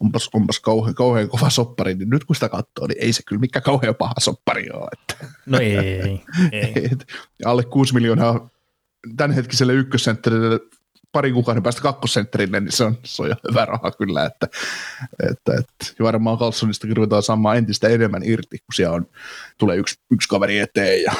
[0.00, 3.40] onpas, onpas kauhean, kauhean kova soppari, niin nyt kun sitä katsoo, niin ei se kyllä
[3.40, 4.88] mikä kauhean paha soppari ole.
[4.92, 5.26] Että.
[5.46, 6.22] No ei, ei.
[6.92, 7.06] Et,
[7.44, 8.50] alle 6 miljoonaa
[9.16, 10.60] tämänhetkiselle ykkössentterille
[11.14, 14.46] pari kuukauden päästä kakkosentterille, niin se on, se on jo hyvä raha kyllä, että,
[15.30, 19.06] että, että ja varmaan Carlsonista ruvetaan saamaan entistä enemmän irti, kun siellä on,
[19.58, 21.12] tulee yksi, yksi kaveri eteen ja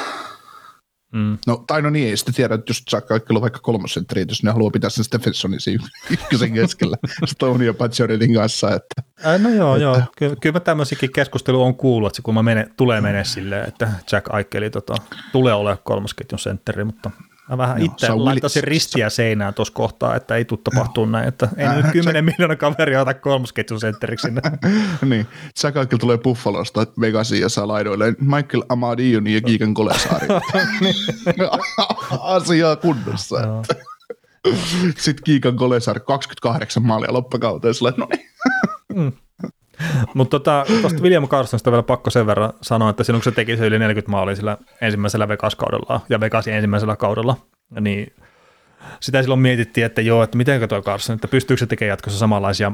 [1.13, 1.37] Mm.
[1.47, 4.43] No, tai no niin, ei sitten tiedä, että jos Jack Kaikilla on vaikka kolmosentteri, jos
[4.43, 8.75] ne haluaa pitää sen Stephensonin siinä ykkösen keskellä Stone ja Pacioretin kanssa.
[8.75, 10.01] Että, Äh, no joo, joo.
[10.17, 13.67] Kyllä, kyllä mä tämmöisikin keskustelu on kuullut, että se kun mä mene, tulee menee silleen,
[13.67, 14.95] että Jack Aikeli tota,
[15.31, 17.11] tulee olemaan kolmosketjun sentteri, mutta
[17.49, 21.27] mä vähän Joo, itse laittaisin Willis- ristiä seinään tuossa kohtaa, että ei tule tapahtuu näin,
[21.27, 24.41] että ei nyt 10 miljoonaa kaveria ota kolmosketjun sentteriksi sinne.
[25.09, 25.27] niin,
[25.63, 30.27] Jack Kaikilla tulee Buffalosta Vegasiin ja saa laidoille Michael Amadion ja Kiikan Kolesaari.
[32.19, 33.39] Asiaa kunnossa.
[33.39, 33.63] Joo.
[34.97, 38.07] Sitten Kiikan Kolesaari 28 maalia loppukauteen, sillä no
[38.93, 39.17] niin.
[40.13, 43.57] Mutta tota, tuosta William Carsonista vielä pakko sen verran sanoa, että silloin kun se teki
[43.57, 47.37] se yli 40 maalia sillä ensimmäisellä Vegas-kaudella ja Vegasin ensimmäisellä kaudella,
[47.79, 48.13] niin
[48.99, 52.71] sitä silloin mietittiin, että joo, että miten tuo Carson, että pystyykö se tekemään jatkossa samanlaisia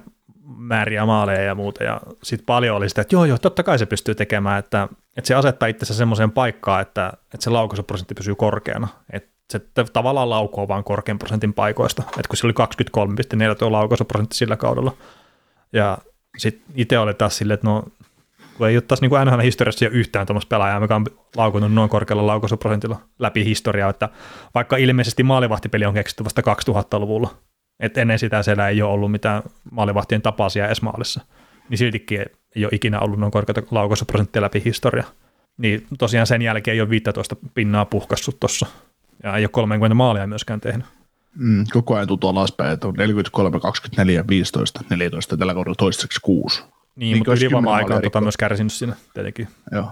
[0.57, 3.85] määriä maaleja ja muuta, ja sitten paljon oli sitä, että joo, joo, totta kai se
[3.85, 4.87] pystyy tekemään, että,
[5.17, 9.61] että se asettaa itsensä semmoiseen paikkaan, että, että se laukaisuprosentti pysyy korkeana, että se
[9.93, 14.93] tavallaan laukoo vaan korkean prosentin paikoista, että kun sillä oli 23,4 tuo laukaisuprosentti sillä kaudella,
[15.73, 15.97] ja
[16.41, 17.83] sitten itse oli taas silleen, että no,
[18.57, 23.01] kun ei ole taas niin NHL-historiassa yhtään tuommoista pelaajaa, mikä on laukunut noin korkealla laukaisuprosentilla
[23.19, 24.09] läpi historiaa, että
[24.55, 27.35] vaikka ilmeisesti maalivahtipeli on keksitty vasta 2000-luvulla,
[27.79, 31.21] että ennen sitä siellä ei ole ollut mitään maalivahtien tapaisia edes maalissa,
[31.69, 32.25] niin siltikin
[32.55, 35.03] ei ole ikinä ollut noin korkeata laukaisuprosenttia läpi historia.
[35.57, 38.65] Niin tosiaan sen jälkeen ei ole 15 pinnaa puhkassut tuossa,
[39.23, 40.85] ja ei ole 30 maalia myöskään tehnyt.
[41.35, 46.61] Mm, koko ajan tutu alaspäin, että on 43, 24, 15, 14, tällä kaudella toistaiseksi 6.
[46.61, 49.47] Niin, Niin, mutta ylivoima-aika 10 on tota myös kärsinyt siinä tietenkin.
[49.71, 49.91] Joo.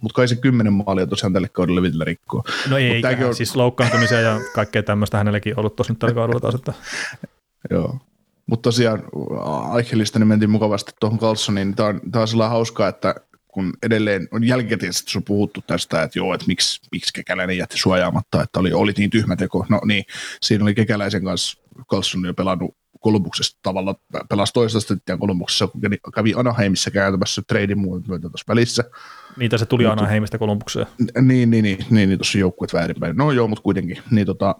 [0.00, 2.44] Mutta kai se 10 maalia tosiaan tälle kaudelle vielä rikkoo.
[2.70, 3.34] No ei, tääkin on...
[3.34, 6.72] siis loukkaantumisia ja kaikkea tämmöistä hänelläkin ollut tosi nyt tällä kaudella taas, että
[7.70, 7.98] Joo.
[8.46, 9.02] Mutta tosiaan
[9.70, 13.14] Aichelista niin mentiin mukavasti tuohon Carlsoniin, niin tämä on, tää on sellainen hauskaa, että
[13.52, 18.42] kun edelleen on jälkikäteen sun puhuttu tästä, että joo, että miksi, miksi kekäläinen jätti suojaamatta,
[18.42, 19.66] että oli, oli niin tyhmä teko.
[19.68, 20.04] No niin,
[20.42, 23.94] siinä oli kekäläisen kanssa Carlson jo pelannut Kolumbuksesta tavalla,
[24.28, 25.80] pelasi toisesta sitten Kolumbuksessa, kun
[26.14, 28.84] kävi- Anaheimissa kääntämässä treidin myötä tuossa välissä.
[29.36, 30.86] niitä se tuli aina heimistä Kolumbukseen.
[31.20, 33.16] Niin, niin, niin, niin, niin tuossa joukkueet väärinpäin.
[33.16, 33.98] No joo, mutta kuitenkin.
[34.10, 34.54] Niin tota,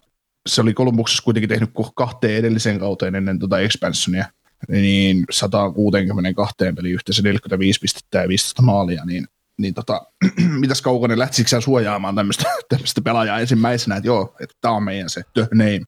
[0.48, 4.26] se oli Kolumbuksessa kuitenkin tehnyt kahteen edelliseen kauteen ennen tota expansionia,
[4.68, 9.26] niin 162 peli yhteensä 45 pistettä ja 15 maalia, niin,
[9.58, 10.06] niin tota,
[10.60, 12.44] mitäs Kaukonen lähtisikö suojaamaan tämmöistä,
[13.04, 15.82] pelaajaa ensimmäisenä, että joo, että tämä on meidän se the name,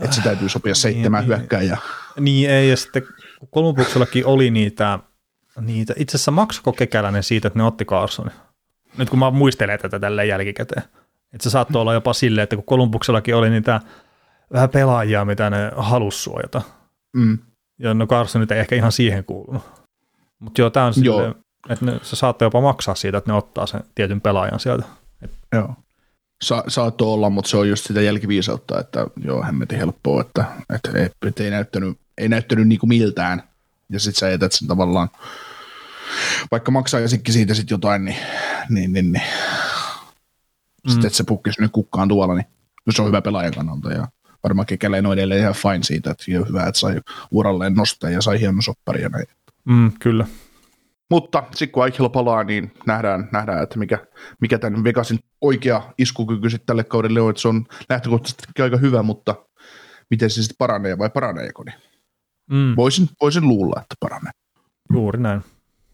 [0.00, 1.28] että se täytyy sopia seitsemän niin.
[1.28, 1.78] hyökkääjää.
[2.20, 3.02] Niin ei, ja sitten
[3.38, 4.98] kun Kolumbuksellakin oli niitä,
[5.60, 8.32] niitä itse asiassa maksako kekäläinen siitä, että ne otti Carsonin?
[8.98, 10.82] Nyt kun mä muistelen tätä tälleen jälkikäteen.
[11.32, 13.80] Että se saattoi olla jopa silleen, että kun Kolumbuksellakin oli niitä
[14.52, 16.62] vähän pelaajia, mitä ne halusi suojata.
[17.12, 17.38] Mm.
[17.80, 19.62] Ja no Carson nyt ei ehkä ihan siihen kuulunut.
[20.38, 21.16] Mutta joo, tämä on Joo.
[21.16, 21.34] silleen,
[21.68, 24.84] että ne, se saattaa jopa maksaa siitä, että ne ottaa sen tietyn pelaajan sieltä.
[25.52, 25.74] Joo.
[26.42, 30.90] Sa- saattoi olla, mutta se on just sitä jälkiviisautta, että joo, hemmetin helppoa, että, että,
[30.98, 33.42] että, että ei näyttänyt, ei näyttänyt niinku miltään.
[33.88, 35.08] Ja sit sä jätät sen tavallaan,
[36.50, 38.16] vaikka maksaisitkin siitä sit jotain, niin,
[38.68, 39.22] niin, niin, niin.
[40.84, 40.90] Mm.
[40.90, 42.46] sitten että se pukkis nyt kukkaan tuolla, niin
[42.90, 43.92] se on hyvä pelaajan kannalta.
[43.92, 44.08] Ja
[44.44, 48.22] varmaan kekäleen on edelleen ihan fine siitä, että on hyvä, että sai uralleen nostaa ja
[48.22, 49.26] sai hienon soppari ja näin.
[49.64, 50.26] Mm, kyllä.
[51.10, 53.98] Mutta sitten kun Eichel palaa, niin nähdään, nähdään että mikä,
[54.40, 57.30] mikä tämän Vegasin oikea iskukyky sitten tälle kaudelle on.
[57.30, 59.34] Että se on lähtökohtaisesti aika hyvä, mutta
[60.10, 61.62] miten se sitten paranee vai paraneeko?
[61.64, 61.74] Niin
[62.50, 64.30] Mm, voisin, voisin luulla, että paranee.
[64.92, 65.44] juuri näin.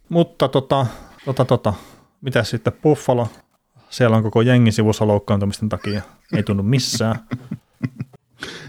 [0.08, 0.86] Mutta tota,
[1.24, 1.74] tota, tota,
[2.20, 3.28] mitä sitten Buffalo?
[3.90, 6.02] Siellä on koko jengi sivussa loukkaantumisten takia.
[6.36, 7.16] Ei tunnu missään.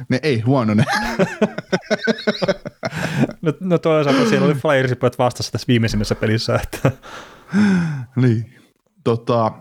[0.09, 0.86] Ne ei huono ne.
[3.41, 6.91] No, no toisaalta siellä oli Flyersit vastassa tässä viimeisimmässä pelissä, että
[8.15, 8.53] niin.
[9.03, 9.51] Tota,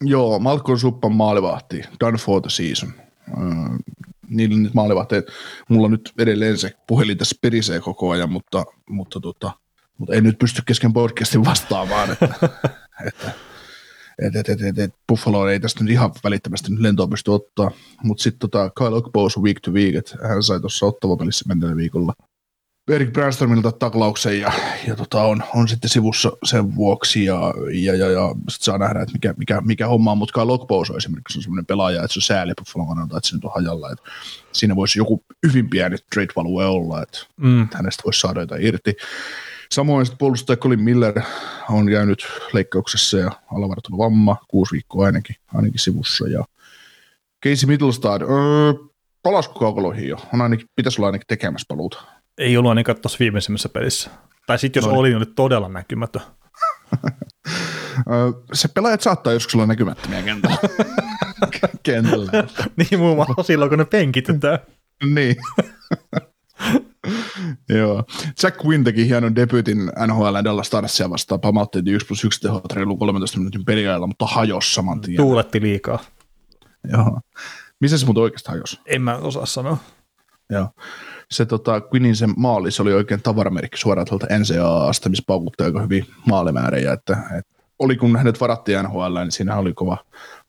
[0.00, 2.92] joo, Malcolm Suppan maalivahti, done for the season.
[3.28, 3.44] Öö,
[4.28, 5.26] niillä nyt maalivahteet,
[5.68, 9.50] mulla nyt edelleen se puhelin tässä perisee koko ajan, mutta, mutta, tota,
[9.98, 12.28] mutta en nyt pysty kesken podcastin vastaamaan, että,
[13.08, 13.30] että,
[14.18, 17.70] et, et, et, et, et Buffalo ei tästä nyt ihan välittömästi nyt lentoa pysty ottaa,
[18.02, 21.76] mutta sitten tota Kyle Okpous week to week, että hän sai tuossa ottava pelissä menneellä
[21.76, 22.12] viikolla
[22.90, 24.52] Erik Brandstormilta taklauksen ja,
[24.86, 29.00] ja tota on, on, sitten sivussa sen vuoksi ja, ja, ja, ja sit saa nähdä,
[29.00, 32.18] että mikä, mikä, mikä homma on, mutta Kyle on esimerkiksi on sellainen pelaaja, että se
[32.18, 34.04] on sääli Buffalo kannalta, että se nyt on hajalla, että
[34.52, 37.68] siinä voisi joku hyvin pieni trade value olla, että, Mm.
[37.74, 38.96] hänestä voisi saada jotain irti.
[39.72, 41.20] Samoin sitten puolustaja Colin Miller
[41.70, 46.28] on käynyt leikkauksessa ja alavartunut vamma, kuusi viikkoa ainakin, ainakin sivussa.
[46.28, 46.44] Ja
[47.44, 48.72] Casey Middlestad, öö,
[49.22, 50.16] palasko kaukoloihin jo?
[50.34, 52.02] On ainakin, pitäisi olla ainakin tekemässä paluuta.
[52.38, 54.10] Ei ollut ainakaan tuossa viimeisimmässä pelissä.
[54.46, 54.98] Tai sitten jos Noin.
[54.98, 56.22] oli, niin oli todella näkymätön.
[58.52, 60.56] Se pelaajat saattaa joskus olla näkymättömiä kentällä.
[61.82, 62.32] kentällä.
[62.76, 64.58] niin muun muassa silloin, kun ne penkitetään.
[65.14, 65.36] niin.
[67.78, 68.04] Joo.
[68.42, 71.40] Jack Quinn teki hienon debyytin NHL Dallas Starsia vastaan.
[71.40, 75.16] Pamautti 1 plus 1 tehot reilu 13 minuutin peliajalla, mutta hajosi saman tien.
[75.16, 75.98] Tuuletti liikaa.
[76.92, 77.20] Joo.
[77.80, 78.80] Missä se muuten oikeastaan hajosi?
[78.86, 79.76] En mä osaa sanoa.
[80.50, 80.68] Joo.
[81.30, 85.82] Se tota, Quinnin se maali, se oli oikein tavaramerkki suoraan tuolta NCAAsta, missä paukutti aika
[85.82, 89.96] hyvin maalimäärejä, että, että oli kun hänet varattiin NHL, niin siinä oli kova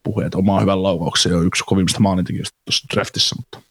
[0.04, 3.67] puhe, että omaa hyvän laukauksen ja yksi kovimmista maalintekijöistä tuossa draftissa, mutta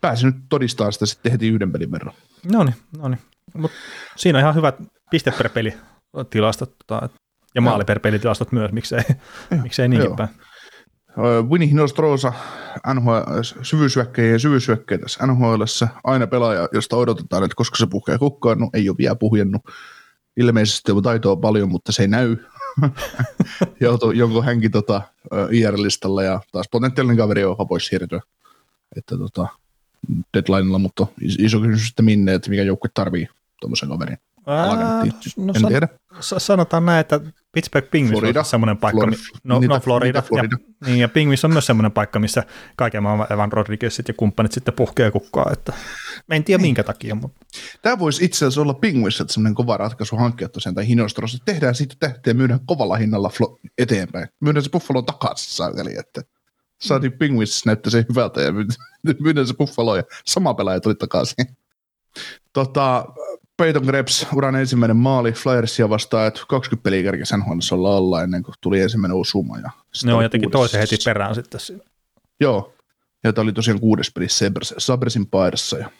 [0.00, 2.14] pääsi nyt todistamaan sitä sitten heti yhden pelin verran.
[2.52, 3.20] No niin, no niin.
[3.54, 3.70] Mut
[4.16, 4.74] siinä on ihan hyvät
[5.10, 5.74] piste per peli
[6.30, 7.08] tilastot tota,
[7.54, 9.02] ja maali per peli tilastot myös, miksei,
[9.62, 10.16] miksei niinkin joo.
[10.16, 10.28] päin.
[11.48, 12.32] Winnie Hinostrosa,
[12.94, 18.58] NHL, syvyysyökkäjä ja syvyysyökkäjä tässä NHLssä, aina pelaaja, josta odotetaan, että koska se puhkee kukkaan,
[18.58, 19.62] no ei ole vielä puhjennut.
[20.36, 22.36] Ilmeisesti on taitoa paljon, mutta se ei näy.
[23.80, 25.02] Joutuu jonkun hänkin tota,
[25.50, 28.20] IR-listalla ja taas potentiaalinen kaveri on pois siirtyä.
[28.96, 29.48] Että tota,
[30.34, 33.28] deadlinella, mutta is- iso kysymys sitten minne, että mikä joukkue tarvii
[33.60, 34.18] tuommoisen kaverin.
[34.46, 34.66] Ää,
[35.36, 35.88] no, en san, tiedä.
[36.20, 37.20] sa- sanotaan näin, että
[37.52, 38.38] Pittsburgh Penguins Florida.
[38.40, 39.16] on semmoinen paikka, Florida.
[39.16, 40.56] mi- no, Niitä- no Florida, Florida.
[40.80, 42.42] Ja, niin, ja Penguins on myös semmoinen paikka, missä
[42.76, 45.72] kaiken maailman Evan Rodriguezit ja kumppanit sitten puhkee kukkaa, että
[46.28, 47.46] mä en tiedä minkä takia, mutta
[47.82, 51.38] Tämä voisi itse asiassa olla Penguins, että semmoinen kova ratkaisu hankkia tosiaan tai Hinostrossa.
[51.44, 54.28] Tehdään siitä tähtiä ja myydään kovalla hinnalla flo- eteenpäin.
[54.40, 56.22] Myydään se Buffalo takaisin, saakeli, että
[56.80, 58.66] saatiin Penguins näyttää se hyvältä ja myy-
[59.20, 61.56] myydään se Buffalo ja sama pelaaja tuli takaisin.
[62.52, 63.04] Tota,
[63.56, 68.42] Peyton Krebs, uran ensimmäinen maali Flyersia vastaan, että 20 peliä kerkesi NHLissa olla alla ennen
[68.42, 69.58] kuin tuli ensimmäinen osuma.
[69.58, 69.70] Ja
[70.04, 71.84] ne on jotenkin toisen heti perään sitten siinä.
[72.40, 72.74] Joo,
[73.24, 75.78] ja tämä oli tosiaan kuudes Sabres- Sabresin paidassa.
[75.78, 75.90] Ja,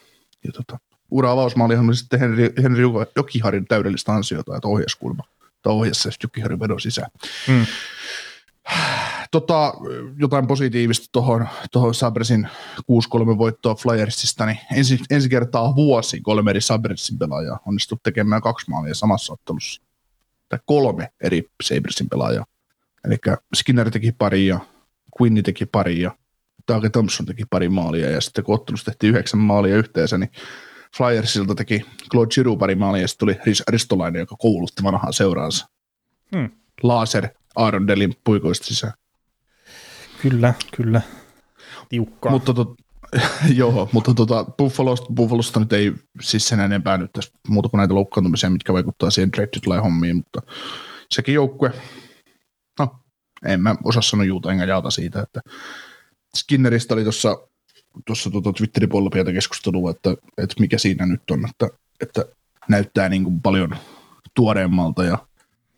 [0.44, 0.78] ja tota,
[1.10, 2.82] ura avausmaalihan oli sitten Henri, Henri
[3.16, 5.24] Jokiharin täydellistä ansiota, että ohjaskulma.
[5.62, 7.10] Tai ohjassa Jokiharin vedon sisään.
[7.48, 7.66] Mm.
[9.30, 9.74] Tota,
[10.16, 12.84] jotain positiivista tuohon tohon Sabresin 6-3
[13.38, 18.94] voittoa Flyersista, niin ensi, ensi kertaa vuosi kolme eri Sabresin pelaajaa onnistui tekemään kaksi maalia
[18.94, 19.82] samassa ottelussa.
[20.48, 22.44] Tai kolme eri Sabresin pelaajaa.
[23.04, 23.16] Eli
[23.54, 24.60] Skinner teki pari ja
[25.20, 26.16] Quinni teki pari ja
[26.66, 30.30] Tage Thompson teki pari maalia ja sitten kun ottelussa tehtiin yhdeksän maalia yhteensä, niin
[30.96, 35.68] Flyersilta teki Claude Giroux pari maalia ja sitten tuli Riz Aristolainen, joka koulutti vanhaa seuraansa.
[36.36, 36.50] Hmm.
[36.82, 38.92] Laser Aaron Delin puikoista sisään.
[40.22, 41.00] Kyllä, kyllä.
[41.88, 42.32] Tiukkaa.
[42.32, 42.74] Mutta tot,
[43.54, 47.94] joo, mutta tota, Buffalosta, Buffalosta nyt ei siis sen enempää nyt tässä muuta kuin näitä
[47.94, 50.42] loukkaantumisia, mitkä vaikuttaa siihen trade hommiin, mutta
[51.10, 51.72] sekin joukkue,
[52.78, 53.00] no
[53.46, 55.40] en mä osaa sanoa juuta enkä jaata siitä, että
[56.36, 57.38] Skinneristä oli tuossa
[58.06, 61.68] tuossa tuota Twitterin puolella pientä keskustelua, että, että mikä siinä nyt on, että,
[62.00, 62.24] että
[62.68, 63.76] näyttää niin kuin paljon
[64.34, 65.18] tuoreemmalta ja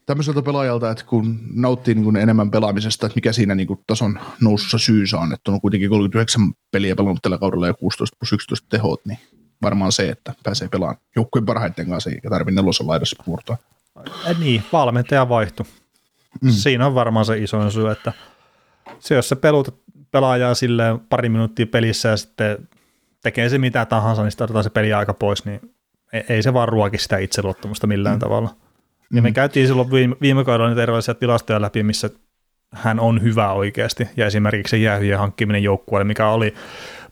[0.07, 4.21] tämmöiseltä pelaajalta, että kun nauttii niin kuin enemmän pelaamisesta, että mikä siinä niin kuin tason
[4.41, 8.67] nousussa syysä on, että on kuitenkin 39 peliä pelannut tällä kaudella ja 16 plus 11
[8.71, 9.19] tehot, niin
[9.63, 13.57] varmaan se, että pääsee pelaamaan joukkueen parhaiten kanssa eikä tarvitse nelosen laidassa puurtaa.
[14.29, 15.67] Äh, niin, valmentaja vaihtui.
[16.41, 16.51] Mm.
[16.51, 18.13] Siinä on varmaan se isoin syy, että
[18.99, 19.75] se, jos sä pelutat
[20.11, 22.69] pelaajaa silleen pari minuuttia pelissä ja sitten
[23.23, 25.61] tekee se mitä tahansa, niin sitten otetaan se peli aika pois, niin
[26.13, 28.21] ei, ei se vaan ruoki sitä itseluottamusta millään mm.
[28.21, 28.57] tavalla.
[29.13, 32.11] Ja me käytiin silloin viime, viime kaudella niitä erilaisia tilastoja läpi, missä
[32.73, 36.55] hän on hyvä oikeasti, ja esimerkiksi se jäähyjen hankkiminen joukkueelle, mikä oli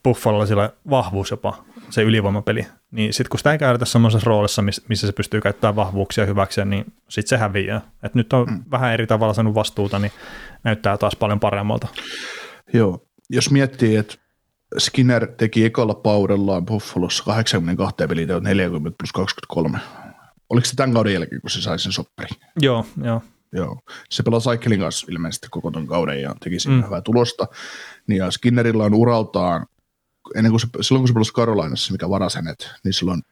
[0.02, 5.06] Buffalolla sillä vahvuus jopa, se ylivoimapeli, niin sitten kun sitä ei käytetä semmoisessa roolissa, missä
[5.06, 7.81] se pystyy käyttämään vahvuuksia hyväkseen, niin sitten se häviää.
[8.02, 8.64] Et nyt on mm.
[8.70, 10.12] vähän eri tavalla saanut vastuuta, niin
[10.64, 11.89] näyttää taas paljon paremmalta.
[12.72, 14.14] Joo, jos miettii, että
[14.78, 19.78] Skinner teki ekalla paudellaan Buffalossa 82 peliä, 40 plus 23.
[20.51, 22.36] Oliko se tämän kauden jälkeen, kun se sai sen sopparin?
[22.60, 23.22] Joo, joo.
[23.52, 23.78] Joo.
[24.10, 26.85] Se pelasi Cycling kanssa ilmeisesti koko ton kauden ja teki siinä mm.
[26.85, 27.47] hyvää tulosta.
[28.06, 29.66] Niin ja Skinnerilla on uraltaan,
[30.35, 33.22] ennen kuin se, silloin kun se pelasi Carolinassa, mikä varasi hänet, niin silloin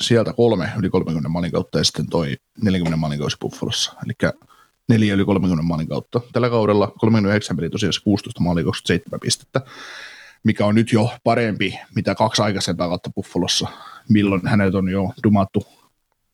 [0.00, 3.92] sieltä kolme yli 30 maalin kautta ja sitten toi 40 maalin kausi Buffalossa.
[4.04, 4.32] Eli
[4.88, 6.20] neljä yli 30 maalin kautta.
[6.32, 9.60] Tällä kaudella 39 peli tosiaan 16 maalia 27 pistettä,
[10.44, 13.68] mikä on nyt jo parempi, mitä kaksi aikaisempaa kautta Buffalossa,
[14.08, 15.66] milloin hänet on jo dumattu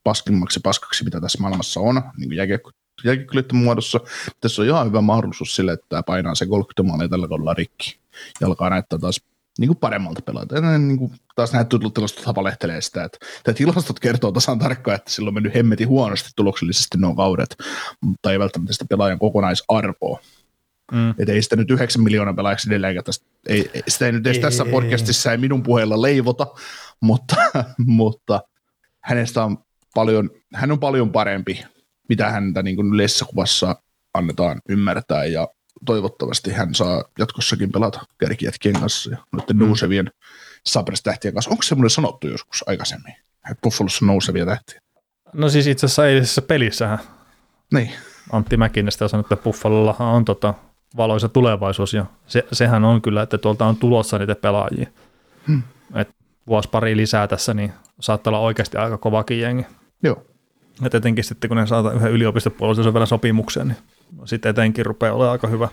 [0.07, 4.01] paskimmaksi paskaksi, mitä tässä maailmassa on, niin kuin jääkiekkoilijoiden muodossa.
[4.41, 7.99] Tässä on ihan hyvä mahdollisuus sille, että tämä painaa se 30 maalia tällä kaudella rikki
[8.41, 9.21] ja alkaa näyttää taas
[9.59, 10.55] niin kuin paremmalta pelata.
[10.55, 14.95] Ja niin kuin taas näitä tutut tilastot hapalehtelee sitä, että tämä tilastot kertoo tasan tarkkaan,
[14.95, 17.57] että silloin on mennyt hemmeti huonosti tuloksellisesti nuo kaudet,
[18.01, 20.21] mutta ei välttämättä sitä pelaajan kokonaisarvoa.
[20.93, 21.11] Mm.
[21.11, 24.43] Että ei sitä nyt 9 miljoonaa pelaajaksi edelleenkään tästä, ei, sitä ei nyt edes ei,
[24.43, 26.47] tässä podcastissa ei minun puheella leivota,
[27.01, 27.37] mutta,
[27.79, 28.41] mutta
[29.01, 29.66] hänestä on
[29.97, 31.65] paljon, hän on paljon parempi,
[32.09, 33.77] mitä häntä niin kuin yleisessä kuvassa
[34.15, 35.49] annetaan ymmärtää ja
[35.87, 39.65] toivottavasti hän saa jatkossakin pelata kärkijätkien kanssa ja noiden mm.
[39.65, 40.11] nousevien
[40.67, 41.51] Sabres-tähtien kanssa.
[41.51, 43.13] Onko semmoinen sanottu joskus aikaisemmin,
[43.51, 44.81] että Buffalossa on nousevia tähtiä?
[45.33, 46.99] No siis itse asiassa eilisessä pelissähän
[47.73, 47.93] niin.
[48.33, 50.55] Antti Mäkinnestä on sanonut, että Buffalolla on tota
[50.97, 54.87] valoisa tulevaisuus ja se, sehän on kyllä, että tuolta on tulossa niitä pelaajia.
[55.47, 55.63] Hmm.
[55.95, 56.09] Et
[56.47, 59.67] vuosi pari lisää tässä, niin saattaa olla oikeasti aika kovakin jengi.
[60.03, 60.27] Joo.
[60.87, 63.79] Et etenkin sitten, kun ne saata yhden yliopistopuolisen vielä sopimukseen, niin
[64.25, 65.69] sitten etenkin rupeaa olemaan aika hyvä,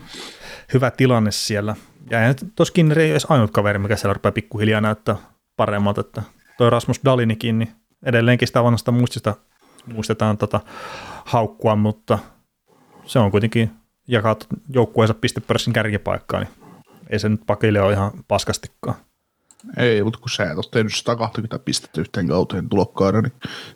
[0.74, 1.76] hyvä tilanne siellä.
[2.10, 2.18] Ja
[2.54, 5.16] toskin ei edes ainut kaveri, mikä siellä rupeaa pikkuhiljaa näyttää
[5.56, 6.22] paremmalta, että
[6.58, 7.72] toi Rasmus Dalinikin, niin
[8.02, 9.34] edelleenkin sitä vanhasta muistista
[9.92, 10.60] muistetaan tota
[11.24, 12.18] haukkua, mutta
[13.04, 13.70] se on kuitenkin
[14.08, 14.36] jakaa
[14.68, 16.50] joukkueensa pistepörssin kärkipaikkaa, niin
[17.10, 18.96] ei se nyt pakille ole ihan paskastikaan.
[19.76, 23.32] Ei, mutta kun sä et ole tehnyt 120 pistettä yhteen kauteen tulokkaana, niin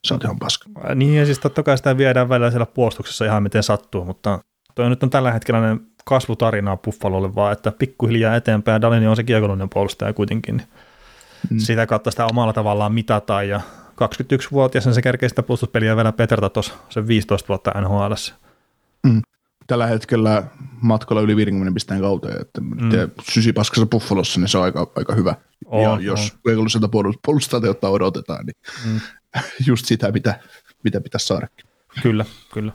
[0.07, 0.69] sä oot ihan paska.
[0.95, 4.39] Niin, ja siis totta kai sitä viedään välillä siellä puolustuksessa ihan miten sattuu, mutta
[4.75, 9.69] toi nyt on tällä hetkellä kasvutarinaa Buffalolle vaan, että pikkuhiljaa eteenpäin, Dalini on se kiekollinen
[9.69, 10.69] puolustaja kuitenkin, niin
[11.51, 11.59] mm.
[11.59, 13.61] sitä kautta sitä omalla tavallaan mitataan, ja
[13.91, 18.13] 21-vuotias se kerkee sitä puolustuspeliä vielä Peterta tuossa sen 15 vuotta NHL.
[19.07, 19.23] Mm
[19.69, 20.45] tällä hetkellä
[20.81, 22.91] matkalla yli 50 pisteen kauteen, että mm.
[23.31, 25.35] sysipaskassa Buffalossa, niin se on aika, aika hyvä.
[25.67, 26.89] Oh, ja jos rekolliselta
[27.27, 29.01] puolustajalta odotetaan, niin mm.
[29.69, 30.41] just sitä, mitä,
[30.85, 31.49] mitä pitäisi saada.
[32.03, 32.25] Kyllä,
[32.55, 32.73] kyllä.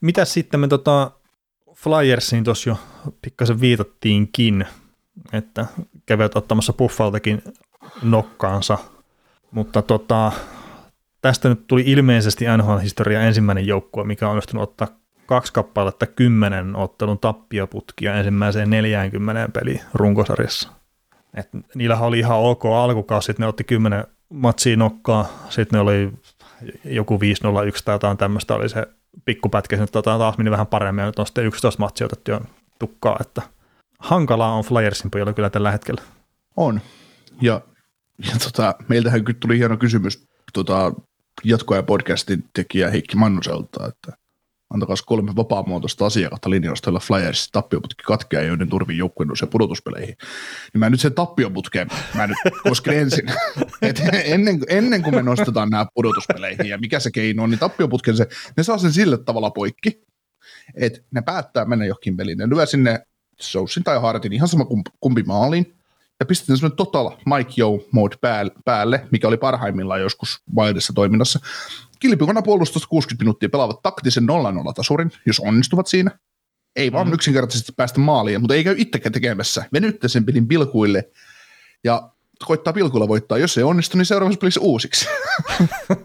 [0.00, 1.10] Mitä sitten me tota
[1.74, 2.78] Flyersiin tuossa jo
[3.22, 4.66] pikkasen viitattiinkin,
[5.32, 5.66] että
[6.06, 7.42] kävivät ottamassa Buffaltakin
[8.02, 8.78] nokkaansa,
[9.50, 10.32] mutta tota,
[11.20, 17.18] tästä nyt tuli ilmeisesti NHL-historia ensimmäinen joukkue, mikä on onnistunut ottaa kaksi kappaletta kymmenen ottelun
[17.18, 20.68] tappioputkia ensimmäiseen 40 peli runkosarjassa.
[21.34, 26.12] Et niillä oli ihan ok alkukausi, sitten ne otti kymmenen matsia nokkaa, sitten ne oli
[26.84, 27.18] joku 5-0-1
[27.84, 28.86] tai jotain tämmöistä oli se
[29.24, 32.40] pikkupätkä, tota, taas meni vähän paremmin, ja nyt on sitten 11 matsia otettu jo
[32.78, 33.42] tukkaa, että
[33.98, 36.02] hankalaa on Flyersin pojalla kyllä tällä hetkellä.
[36.56, 36.80] On,
[37.40, 37.60] ja,
[38.18, 40.92] ja tota, meiltähän tuli hieno kysymys tota,
[41.44, 44.25] jatkoa podcastin tekijä Heikki Mannuselta, että
[44.70, 50.16] antakaa kolme vapaamuotoista asiakasta linjausta, joilla Flyers tappioputki katkeaa, joiden turvii joukkueen ja pudotuspeleihin.
[50.72, 53.32] Niin mä nyt sen tappioputkeen, mä nyt kosken ensin,
[53.82, 58.16] Et ennen, ennen kuin me nostetaan nämä pudotuspeleihin ja mikä se keino on, niin tappioputken
[58.16, 60.02] se, ne saa sen sillä tavalla poikki,
[60.74, 62.38] että ne päättää mennä johonkin peliin.
[62.38, 63.06] Ne lyö sinne
[63.40, 64.66] Soussin tai Hartin ihan sama
[65.00, 65.76] kumpi maaliin,
[66.20, 68.16] ja pistetään semmoinen total Mike Joe mode
[68.64, 71.40] päälle, mikä oli parhaimmillaan joskus Wildessa toiminnassa.
[72.00, 74.26] Kilpikonna puolustus 60 minuuttia pelaavat taktisen 0-0
[74.74, 76.10] tasurin, jos onnistuvat siinä.
[76.76, 77.12] Ei vaan mm.
[77.12, 79.64] yksinkertaisesti päästä maaliin, mutta ei käy itsekään tekemässä.
[79.72, 81.10] Venytte sen pelin pilkuille
[81.84, 82.10] ja
[82.46, 83.38] koittaa pilkuilla voittaa.
[83.38, 85.06] Jos ei onnistu, niin seuraavassa pelissä uusiksi.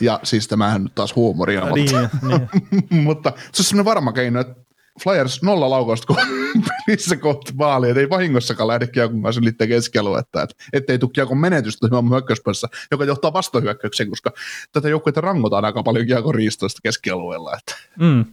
[0.00, 1.70] ja siis tämähän nyt taas huumoria.
[1.70, 1.90] Niin,
[2.22, 3.00] niin.
[3.04, 4.67] mutta se on semmoinen varma keino, että
[5.02, 6.14] Flyers nolla laukausta
[6.86, 11.38] pelissä kohti maalia, että ei vahingossakaan lähde Kiekon kanssa ylittää keskialuetta, että ettei tule Kiekon
[11.38, 14.32] menetystä hyökkäyspäässä, joka johtaa vastohyökkäykseen, koska
[14.72, 17.52] tätä joukkuetta rangotaan aika paljon Kiekon riistoista keskialueella.
[17.58, 18.24] Että, mm.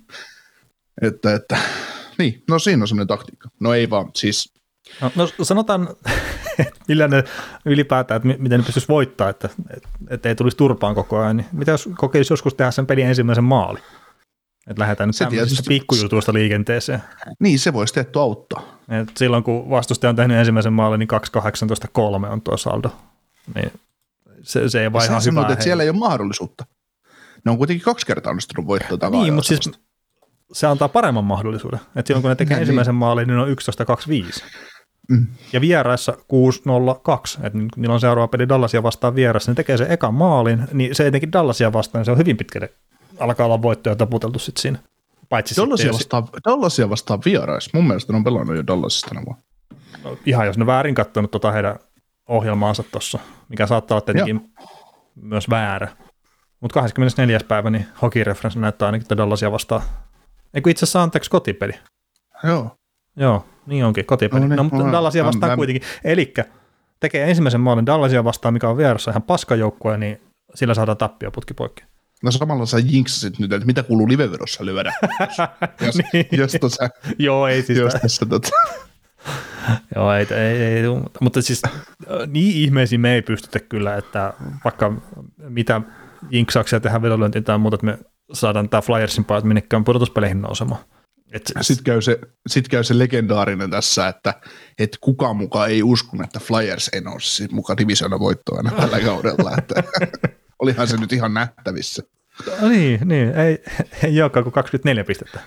[1.01, 1.57] että, että,
[2.17, 3.49] niin, no siinä on semmoinen taktiikka.
[3.59, 4.55] No ei vaan, siis
[5.01, 5.89] No, no sanotaan,
[6.87, 7.23] millä ne
[7.65, 11.47] ylipäätään, että miten ne pystyisi voittaa, että, että, että ei tulisi turpaan koko ajan, niin
[11.51, 13.79] mitä jos kokeisi joskus tehdä sen pelin ensimmäisen maali?
[14.67, 17.03] Että lähdetään nyt tämmöisistä pikkujutuista liikenteeseen.
[17.39, 18.79] Niin, se voisi tehty auttaa.
[18.89, 21.09] Et silloin kun vastustaja on tehnyt ensimmäisen maalin, niin
[22.25, 22.89] 2.18.3 on tuo saldo.
[23.55, 23.71] Niin
[24.41, 25.47] se, se ei vaan ihan hyvä.
[25.51, 26.65] että siellä ei ole mahdollisuutta.
[27.45, 29.21] Ne on kuitenkin kaksi kertaa onnistunut voittaa takaa.
[29.21, 29.71] Niin, mutta siis
[30.53, 31.79] se antaa paremman mahdollisuuden.
[31.95, 32.61] Että silloin kun ne tekee niin.
[32.61, 34.43] ensimmäisen maalin, niin on 11.25.
[35.09, 35.27] Mm.
[35.53, 40.13] Ja vieraissa 6-0-2, että niillä on seuraava peli Dallasia vastaan vieressä, ne tekee sen ekan
[40.13, 42.73] maalin, niin se etenkin Dallasia vastaan, niin se on hyvin pitkälle
[43.19, 44.79] alkaa olla voittoja taputeltu sitten siinä.
[45.29, 47.73] Paitsi Dallasia, vastaan, Dallasia vastaan vierais.
[47.73, 49.41] Mun mielestä ne on pelannut jo Dallasista tänä vuonna.
[50.03, 51.79] No, ihan jos ne väärin katsonut tota heidän
[52.29, 53.19] ohjelmaansa tuossa,
[53.49, 54.67] mikä saattaa olla tietenkin Joo.
[55.15, 55.87] myös väärä.
[56.59, 57.39] Mutta 24.
[57.47, 59.81] päivä, niin hockey reference näyttää ainakin, että Dallasia vastaan.
[60.53, 61.73] Eikö itse asiassa anteeksi kotipeli?
[62.43, 62.71] Joo.
[63.15, 64.39] Joo, niin onkin, kotipeli.
[64.39, 65.83] No No, niin, no mutta mä- Dallasia vastaan mä- kuitenkin.
[66.03, 66.45] Elikkä
[66.99, 70.21] tekee ensimmäisen maalin Dallasia vastaan, mikä on vieressä ihan paskajoukkue, niin
[70.55, 71.83] sillä saadaan tappio putki poikki.
[72.25, 74.93] No samalla sä jinksasit nyt, että mitä kuuluu livevedossa lyödä.
[75.85, 76.27] jos, Niin.
[76.31, 76.89] jos, tuossa,
[77.19, 78.49] Joo, ei siis, jos tässä tota,
[79.95, 80.83] joo, ei, ei, ei,
[81.19, 81.61] mutta, siis
[82.27, 84.33] niin ihmeisiin me ei pystytä kyllä, että
[84.63, 84.93] vaikka
[85.37, 85.81] mitä
[86.29, 87.97] jinksauksia tehdään vedonlyöntiin tai muuta, että me
[88.33, 90.81] saadaan tämä Flyersin pajat minnekään pudotuspeleihin nousemaan.
[91.31, 94.33] Et, Sitten käy, se, sit käy se legendaarinen tässä, että
[94.79, 99.51] et kukaan mukaan ei uskonut, että Flyers ei nouse sit mukaan divisiona voittoa tällä kaudella.
[99.57, 99.83] Että,
[100.59, 102.03] olihan se nyt ihan nähtävissä.
[102.61, 103.63] No niin, niin, ei,
[104.03, 105.39] ei olekaan kuin 24 pistettä.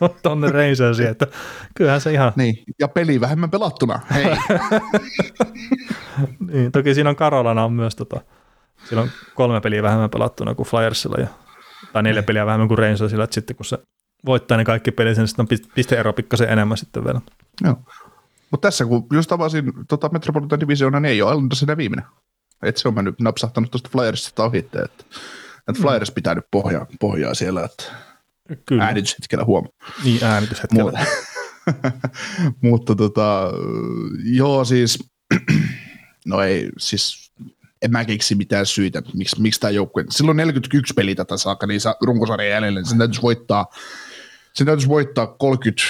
[0.22, 1.26] Tuonne Rangersiin, että
[1.74, 4.00] kyllähän se ihan, Niin, ja peli vähemmän pelattuna.
[4.14, 4.24] Hei,
[6.52, 8.20] niin, toki siinä on Karolana on myös tota,
[8.88, 11.26] sillä on kolme peliä vähemmän pelattuna kuin Flyersilla, ja,
[11.92, 13.78] tai neljä peliä vähemmän kuin Rangersilla, että sitten kun se
[14.26, 17.20] voittaa ne kaikki pelit, niin sitten on pist- pisteero pikkasen enemmän sitten vielä.
[17.64, 17.76] Joo.
[18.50, 22.06] Mutta tässä kun just tavasin tota Metropolitan Divisiona, niin ei ole Islanders enää viimeinen.
[22.62, 27.34] Et se on mennyt napsahtanut tuosta Flyersista ohi, että, että Flyers pitää nyt pohjaa, pohjaa
[27.34, 27.84] siellä, että
[28.66, 29.72] Kyllä, äänityshetkellä huomaa.
[30.04, 31.06] niin äänityshetkellä.
[32.62, 33.52] Mutta, tota,
[34.24, 34.98] joo siis,
[36.26, 37.32] no ei, siis
[37.82, 41.80] en mä keksi mitään syitä, miksi, miksi tämä joukkue, silloin 41 peliä tätä saakka, niin
[41.80, 43.66] saa runkosarjan jäljellä, niin sen täytyisi voittaa,
[44.54, 45.82] sen täytyisi voittaa 30,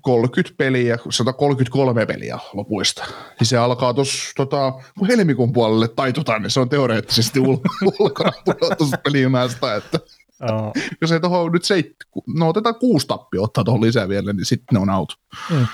[0.00, 3.04] 30 peliä, 133 peliä lopuista.
[3.40, 7.60] Niin se alkaa tuossa, tota, kun helmikuun puolelle taitutaan, niin se on teoreettisesti ul-
[8.00, 9.98] ulkona pudotuspelijunasta, että
[10.40, 10.72] Joo.
[11.00, 11.96] jos ei tuohon nyt seit,
[12.26, 15.18] no otetaan kuusi tappia, ottaa tuohon lisää vielä, niin sitten ne on out.
[15.50, 15.66] Mm.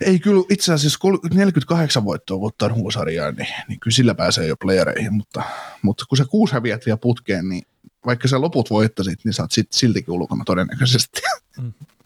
[0.00, 4.56] Ei kyllä itse asiassa kol- 48 voittoa voittaa runkosarjaa, niin, niin kyllä sillä pääsee jo
[4.56, 5.42] playereihin, mutta,
[5.82, 7.62] mutta kun sä kuusi häviät vielä putkeen, niin
[8.06, 11.20] vaikka sä loput voittasit, niin sä oot sit siltikin ulkona todennäköisesti.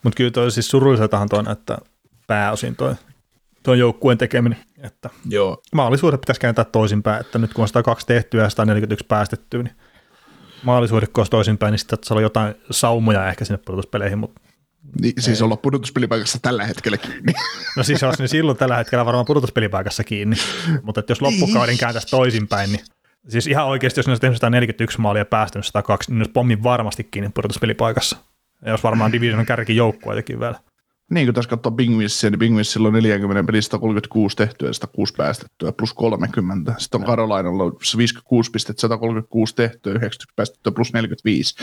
[0.03, 1.77] Mutta kyllä toi siis surulliseltahan toi näyttää
[2.27, 2.95] pääosin toi,
[3.63, 5.61] toi joukkueen tekeminen, että Joo.
[5.75, 9.75] maalisuudet pitäisi kääntää toisinpäin, että nyt kun on 102 tehtyä ja 141 päästettyä, niin
[10.63, 14.41] maalisuudet kun olisi toisinpäin, niin sitten olla jotain saumoja ehkä sinne pudotuspeleihin, mutta
[15.01, 17.33] Niin, siis olla pudotuspelipaikassa tällä hetkellä kiinni.
[17.77, 20.35] no siis olisi niin silloin tällä hetkellä varmaan pudotuspelipaikassa kiinni,
[20.83, 22.85] mutta että jos loppukauden kääntäisi toisinpäin, niin
[23.29, 26.31] siis ihan oikeasti, jos ne olisi tehnyt 141 maalia ja päästänyt 102, niin ne olisi
[26.31, 28.17] pommin varmasti kiinni pudotuspelipaikassa.
[28.65, 30.59] Ja jos varmaan divisionan kärki joukkueitakin vielä.
[31.11, 34.73] niin kuin tässä katsoo Bing Wissia, niin Bing Wissillä on 40 pelistä 36 tehtyä ja
[34.73, 36.73] 106 päästettyä plus 30.
[36.77, 37.63] Sitten on Carolinalla
[37.97, 41.55] 56 pistettä, 136 tehtyä, 90 päästettyä plus 45.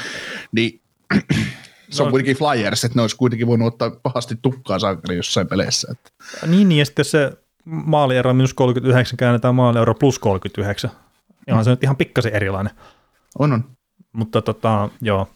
[0.52, 0.80] Niin
[1.90, 2.10] se on No.
[2.10, 5.88] kuitenkin Flyers, että ne olisi kuitenkin voinut ottaa pahasti tukkaa saakeli jossain peleissä.
[5.92, 6.10] Että.
[6.46, 7.32] Niin, niin ja sitten se
[7.64, 10.90] maaliero minus 39 käännetään maaliero plus 39.
[11.46, 12.72] Ja on se nyt ihan pikkasen erilainen.
[13.38, 13.64] On, on.
[14.12, 15.28] Mutta tota, joo,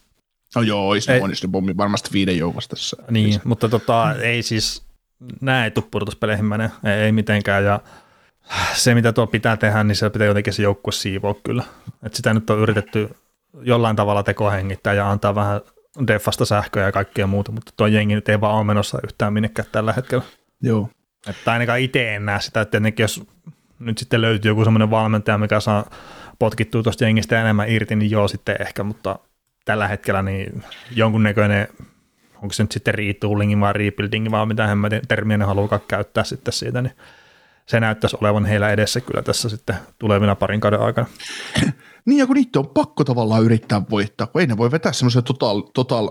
[0.55, 1.21] No joo, olisi Ei.
[1.21, 2.97] onnistunut pommi varmasti viiden joukossa tässä.
[3.11, 4.83] niin, mutta tota, ei siis,
[5.41, 7.81] nämä ei tule pudotuspeleihin mene, ei, ei mitenkään, ja
[8.75, 11.65] se mitä tuo pitää tehdä, niin se pitää jotenkin se joukkue siivoa kyllä.
[12.03, 13.11] Et sitä nyt on yritetty
[13.63, 15.61] jollain tavalla tekohengittää ja antaa vähän
[16.07, 19.69] defasta sähköä ja kaikkea muuta, mutta tuo jengi nyt ei vaan ole menossa yhtään minnekään
[19.73, 20.25] tällä hetkellä.
[20.63, 20.89] Joo.
[21.29, 23.23] Että ainakaan itse en näe sitä, että tietenkin jos
[23.79, 25.91] nyt sitten löytyy joku semmoinen valmentaja, mikä saa
[26.39, 29.19] potkittua tuosta jengistä enemmän irti, niin joo sitten ehkä, mutta
[29.65, 31.69] tällä hetkellä niin jonkunnäköinen,
[32.43, 36.53] onko se nyt sitten retooling vai rebuilding vai mitä hemmetin termiä ne haluaa käyttää sitten
[36.53, 36.93] siitä, niin
[37.67, 41.07] se näyttäisi olevan heillä edessä kyllä tässä sitten tulevina parin kauden aikana.
[42.07, 45.25] Niin ja kun niitä on pakko tavallaan yrittää voittaa, kun ei ne voi vetää semmoisen
[45.25, 46.09] total, total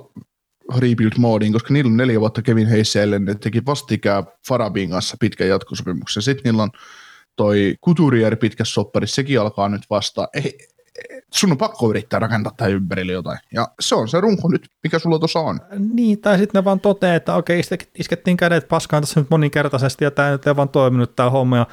[0.77, 6.23] rebuild-moodiin, koska niillä on neljä vuotta Kevin Heiselle, ne teki vastikään Farabin kanssa pitkän jatkosopimuksen.
[6.23, 6.71] Sitten niillä on
[7.35, 10.27] toi Couturier pitkä soppari, sekin alkaa nyt vasta.
[10.33, 10.57] Ei,
[11.33, 13.39] sun on pakko yrittää rakentaa tähän ympärille jotain.
[13.53, 15.59] Ja se on se runko nyt, mikä sulla tuossa on.
[15.93, 20.03] Niin, tai sitten ne vaan toteaa, että okei, iske- iskettiin kädet paskaan tässä nyt moninkertaisesti
[20.05, 21.57] ja tämä nyt ei vaan toiminut tämä homma.
[21.57, 21.67] Ja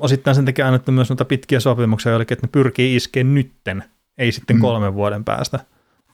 [0.00, 3.84] osittain sen takia annettu myös noita pitkiä sopimuksia joillekin, että ne pyrkii iskeen nytten,
[4.18, 4.60] ei sitten Mm.
[4.62, 5.60] kolmen vuoden päästä.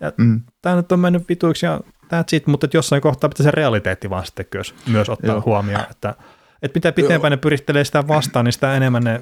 [0.00, 0.40] Ja Mm.
[0.62, 4.26] tämä nyt on mennyt vituiksi ja that's it, mutta jossain kohtaa pitää se realiteetti vaan
[4.26, 5.42] sitten myös, myös ottaa Joo.
[5.46, 6.14] Huomioon, että,
[6.62, 9.20] että mitä pitempään ne pyrittelee sitä vastaan, niin sitä enemmän ne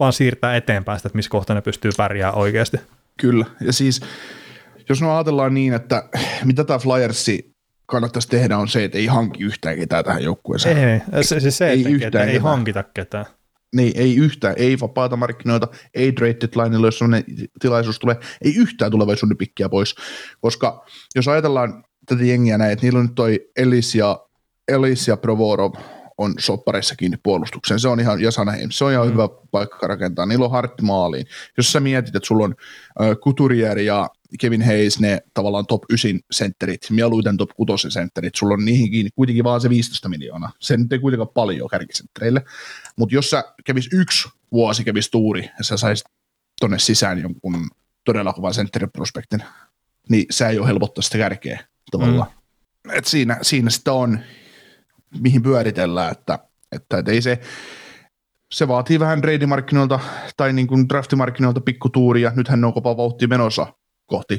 [0.00, 2.76] vaan siirtää eteenpäin sitä, että missä kohtaa ne pystyy pärjäämään oikeasti.
[3.20, 4.00] Kyllä, ja siis
[4.88, 6.08] jos no ajatellaan niin, että
[6.44, 7.52] mitä tämä Flyersi
[7.86, 11.02] kannattaisi tehdä on se, että ei hanki yhtään ketään tähän joukkueeseen.
[11.12, 12.42] Ei, se, se, se Ei yhtään että ei ketään.
[12.42, 13.26] hankita ketään.
[13.76, 17.24] Niin, ei yhtään, ei vapaata markkinoita, ei trade deadlineilla, jos sellainen
[17.60, 19.94] tilaisuus tulee, ei yhtään tulevaisuuden pikkiä pois,
[20.40, 24.26] koska jos ajatellaan tätä jengiä näin, että niillä on nyt toi Ellis ja,
[24.68, 25.72] Ellis ja Provorov
[26.22, 27.80] on soppareissa kiinni puolustukseen.
[27.80, 29.12] Se on ihan, ja Sanaheim, se on ihan mm.
[29.12, 30.26] hyvä paikka rakentaa.
[30.26, 31.26] Niillä on hartti maaliin.
[31.56, 32.54] Jos sä mietit, että sulla on
[33.00, 34.08] äh, Couturier ja
[34.40, 39.10] Kevin Hayes, ne tavallaan top 9 sentterit, mieluiten top 6 sentterit, sulla on niihin kiinni
[39.16, 40.52] kuitenkin vaan se 15 miljoonaa.
[40.58, 42.44] Se nyt ei kuitenkaan paljon kärkisenttereille,
[42.96, 46.06] mutta jos sä kävis yksi vuosi kävis tuuri ja sä saisit
[46.60, 47.70] tonne sisään jonkun
[48.04, 49.42] todella kovan sentteriprospektin,
[50.08, 52.30] niin se ei ole helpottaa sitä kärkeä tavallaan.
[52.84, 52.90] Mm.
[52.90, 54.18] Et siinä, siinä sitä on,
[55.20, 56.38] mihin pyöritellään, että,
[56.72, 57.40] että, että ei se,
[58.52, 60.00] se vaatii vähän trade-markkinoilta
[60.36, 62.32] tai niin kuin draftimarkkinoilta pikkutuuria.
[62.36, 63.66] Nythän ne on kova vauhti menossa
[64.06, 64.38] kohti,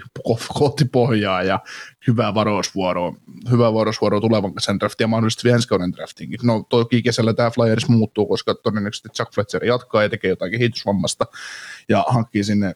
[0.54, 1.60] kohti pohjaa ja
[2.08, 3.16] hyvää varousvuoroa,
[3.52, 6.40] hyvää varousvuoroa tulevan kesän draftia ja mahdollisesti ensi kauden draftinkin.
[6.44, 11.26] No toki kesällä tämä Flyers muuttuu, koska todennäköisesti Chuck Fletcher jatkaa ja tekee jotain kehitysvammasta
[11.90, 12.74] ja hankkii, sinne,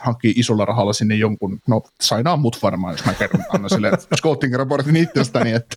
[0.00, 4.54] hankkii isolla rahalla sinne jonkun, no sainaa mut varmaan, jos mä kerron, annan sille scouting
[4.54, 5.76] raportin itsestäni, että,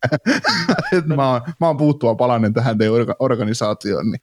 [0.98, 4.22] että mä, oon, mä oon puuttua palanen tähän teidän organisaatioon, niin,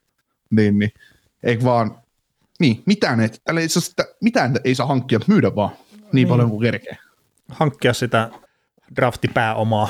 [0.50, 0.92] niin, niin
[1.42, 1.98] eikö vaan,
[2.60, 5.70] niin, mitään, et, saa, mitään ei saa hankkia, myydä vaan
[6.12, 6.28] niin, niin.
[6.28, 6.96] paljon kuin kerkee.
[7.48, 8.30] Hankkia sitä
[8.96, 9.88] draftipääomaa.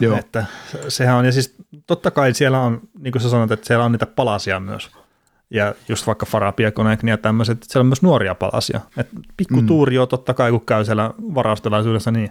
[0.00, 0.18] Joo.
[0.18, 0.44] Että
[0.88, 1.56] sehän on, ja siis
[1.86, 4.90] totta kai siellä on, niin kuin sä sanoit, että siellä on niitä palasia myös
[5.50, 8.80] ja just vaikka Farapiekonek ja tämmöiset, että siellä on myös nuoria palasia.
[8.96, 9.66] Et pikku mm.
[9.66, 12.30] tuuri on totta kai, kun käy siellä varaustelaisuudessa, niin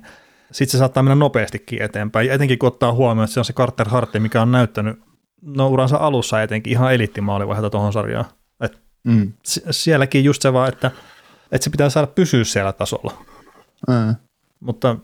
[0.52, 2.28] sitten se saattaa mennä nopeastikin eteenpäin.
[2.28, 5.00] Ja etenkin kun ottaa huomioon, että se on se Carter Hartti, mikä on näyttänyt
[5.42, 8.26] no uransa alussa etenkin ihan elittimaalivaiheita tuohon sarjaan.
[8.62, 9.34] Et mm.
[9.72, 10.92] Sielläkin just se vaan, että,
[11.52, 13.26] että se pitää saada pysyä siellä tasolla.
[13.88, 14.16] Mm.
[14.60, 14.96] Mutta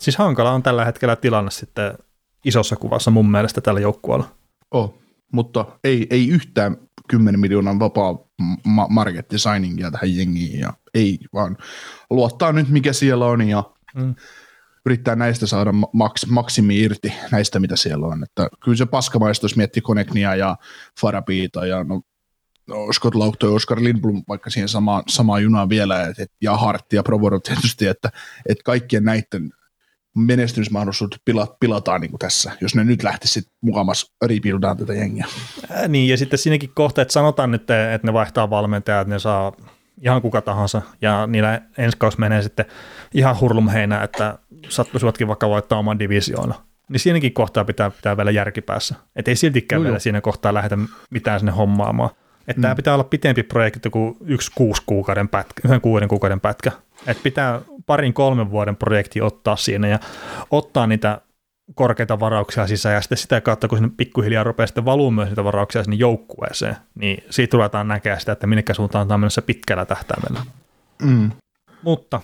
[0.00, 1.98] siis hankala on tällä hetkellä tilanne sitten
[2.44, 4.28] isossa kuvassa mun mielestä tällä joukkueella.
[4.70, 5.02] Oh,
[5.32, 6.76] mutta ei, ei yhtään
[7.08, 8.18] 10 miljoonan vapaa
[8.64, 11.56] ma- market designingia tähän jengiin ja ei vaan
[12.10, 13.64] luottaa nyt mikä siellä on ja
[13.94, 14.14] mm.
[14.86, 18.22] yrittää näistä saada maks- maksimi irti näistä mitä siellä on.
[18.22, 20.56] Että kyllä se paskamaista, jos miettii Koneknia ja
[21.00, 22.00] Farabiita ja no,
[22.66, 26.56] no Scott Laukto ja Oscar Lindblom vaikka siihen samaan, samaan junaan vielä et, et, ja
[26.56, 28.10] Hart ja Provoro tietysti, että
[28.48, 29.50] et kaikkien näiden
[30.16, 35.26] menestymismahdollisuudet pila, pilataan niin kuin tässä, jos ne nyt lähtisi mukamassa rebuildaan tätä jengiä.
[35.70, 39.18] Ää, niin, ja sitten siinäkin kohta, että sanotaan nyt, että ne vaihtaa valmentajaa, että ne
[39.18, 39.52] saa
[40.02, 42.64] ihan kuka tahansa, ja niillä ensi kausi menee sitten
[43.14, 46.54] ihan hurlumheinä, että sattuisivatkin vaikka voittaa oman divisioona.
[46.88, 48.94] Niin siinäkin kohtaa pitää pitää vielä järkipäässä.
[49.16, 50.78] Että ei siltikään no vielä siinä kohtaa lähdetä
[51.10, 52.10] mitään sinne hommaamaan.
[52.48, 52.62] Että mm.
[52.62, 56.72] tämä pitää olla pitempi projekti kuin yksi kuusi kuukauden pätkä, yhden kuuden kuukauden pätkä.
[57.06, 59.98] Että pitää parin kolmen vuoden projekti ottaa siinä ja
[60.50, 61.20] ottaa niitä
[61.74, 65.44] korkeita varauksia sisään ja sitten sitä kautta, kun sinne pikkuhiljaa rupeaa sitten valuu myös niitä
[65.44, 70.40] varauksia sinne joukkueeseen, niin siitä ruvetaan näkemään sitä, että minne suuntaan on menossa pitkällä tähtäimellä.
[71.02, 71.30] Mm.
[71.82, 72.20] Mutta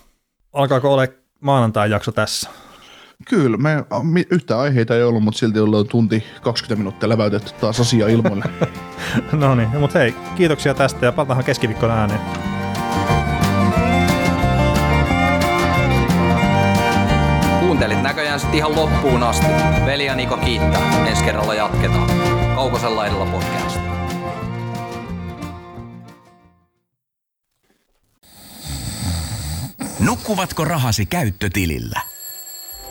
[0.52, 2.50] alkaako ole maanantai-jakso tässä?
[3.28, 8.08] Kyllä, me yhtä aiheita ei ollut, mutta silti ollaan tunti 20 minuuttia läväytetty taas asia
[8.08, 8.44] ilmoille.
[9.32, 12.20] no niin, mutta hei, kiitoksia tästä ja palataan keskiviikkona ääneen.
[17.60, 19.46] Kuuntelit näköjään sitten ihan loppuun asti.
[19.86, 21.06] Veli ja Niko kiittää.
[21.06, 22.10] Ensi kerralla jatketaan.
[22.54, 23.80] Kaukosella edellä podcast.
[30.00, 32.17] Nukkuvatko rahasi käyttötilillä?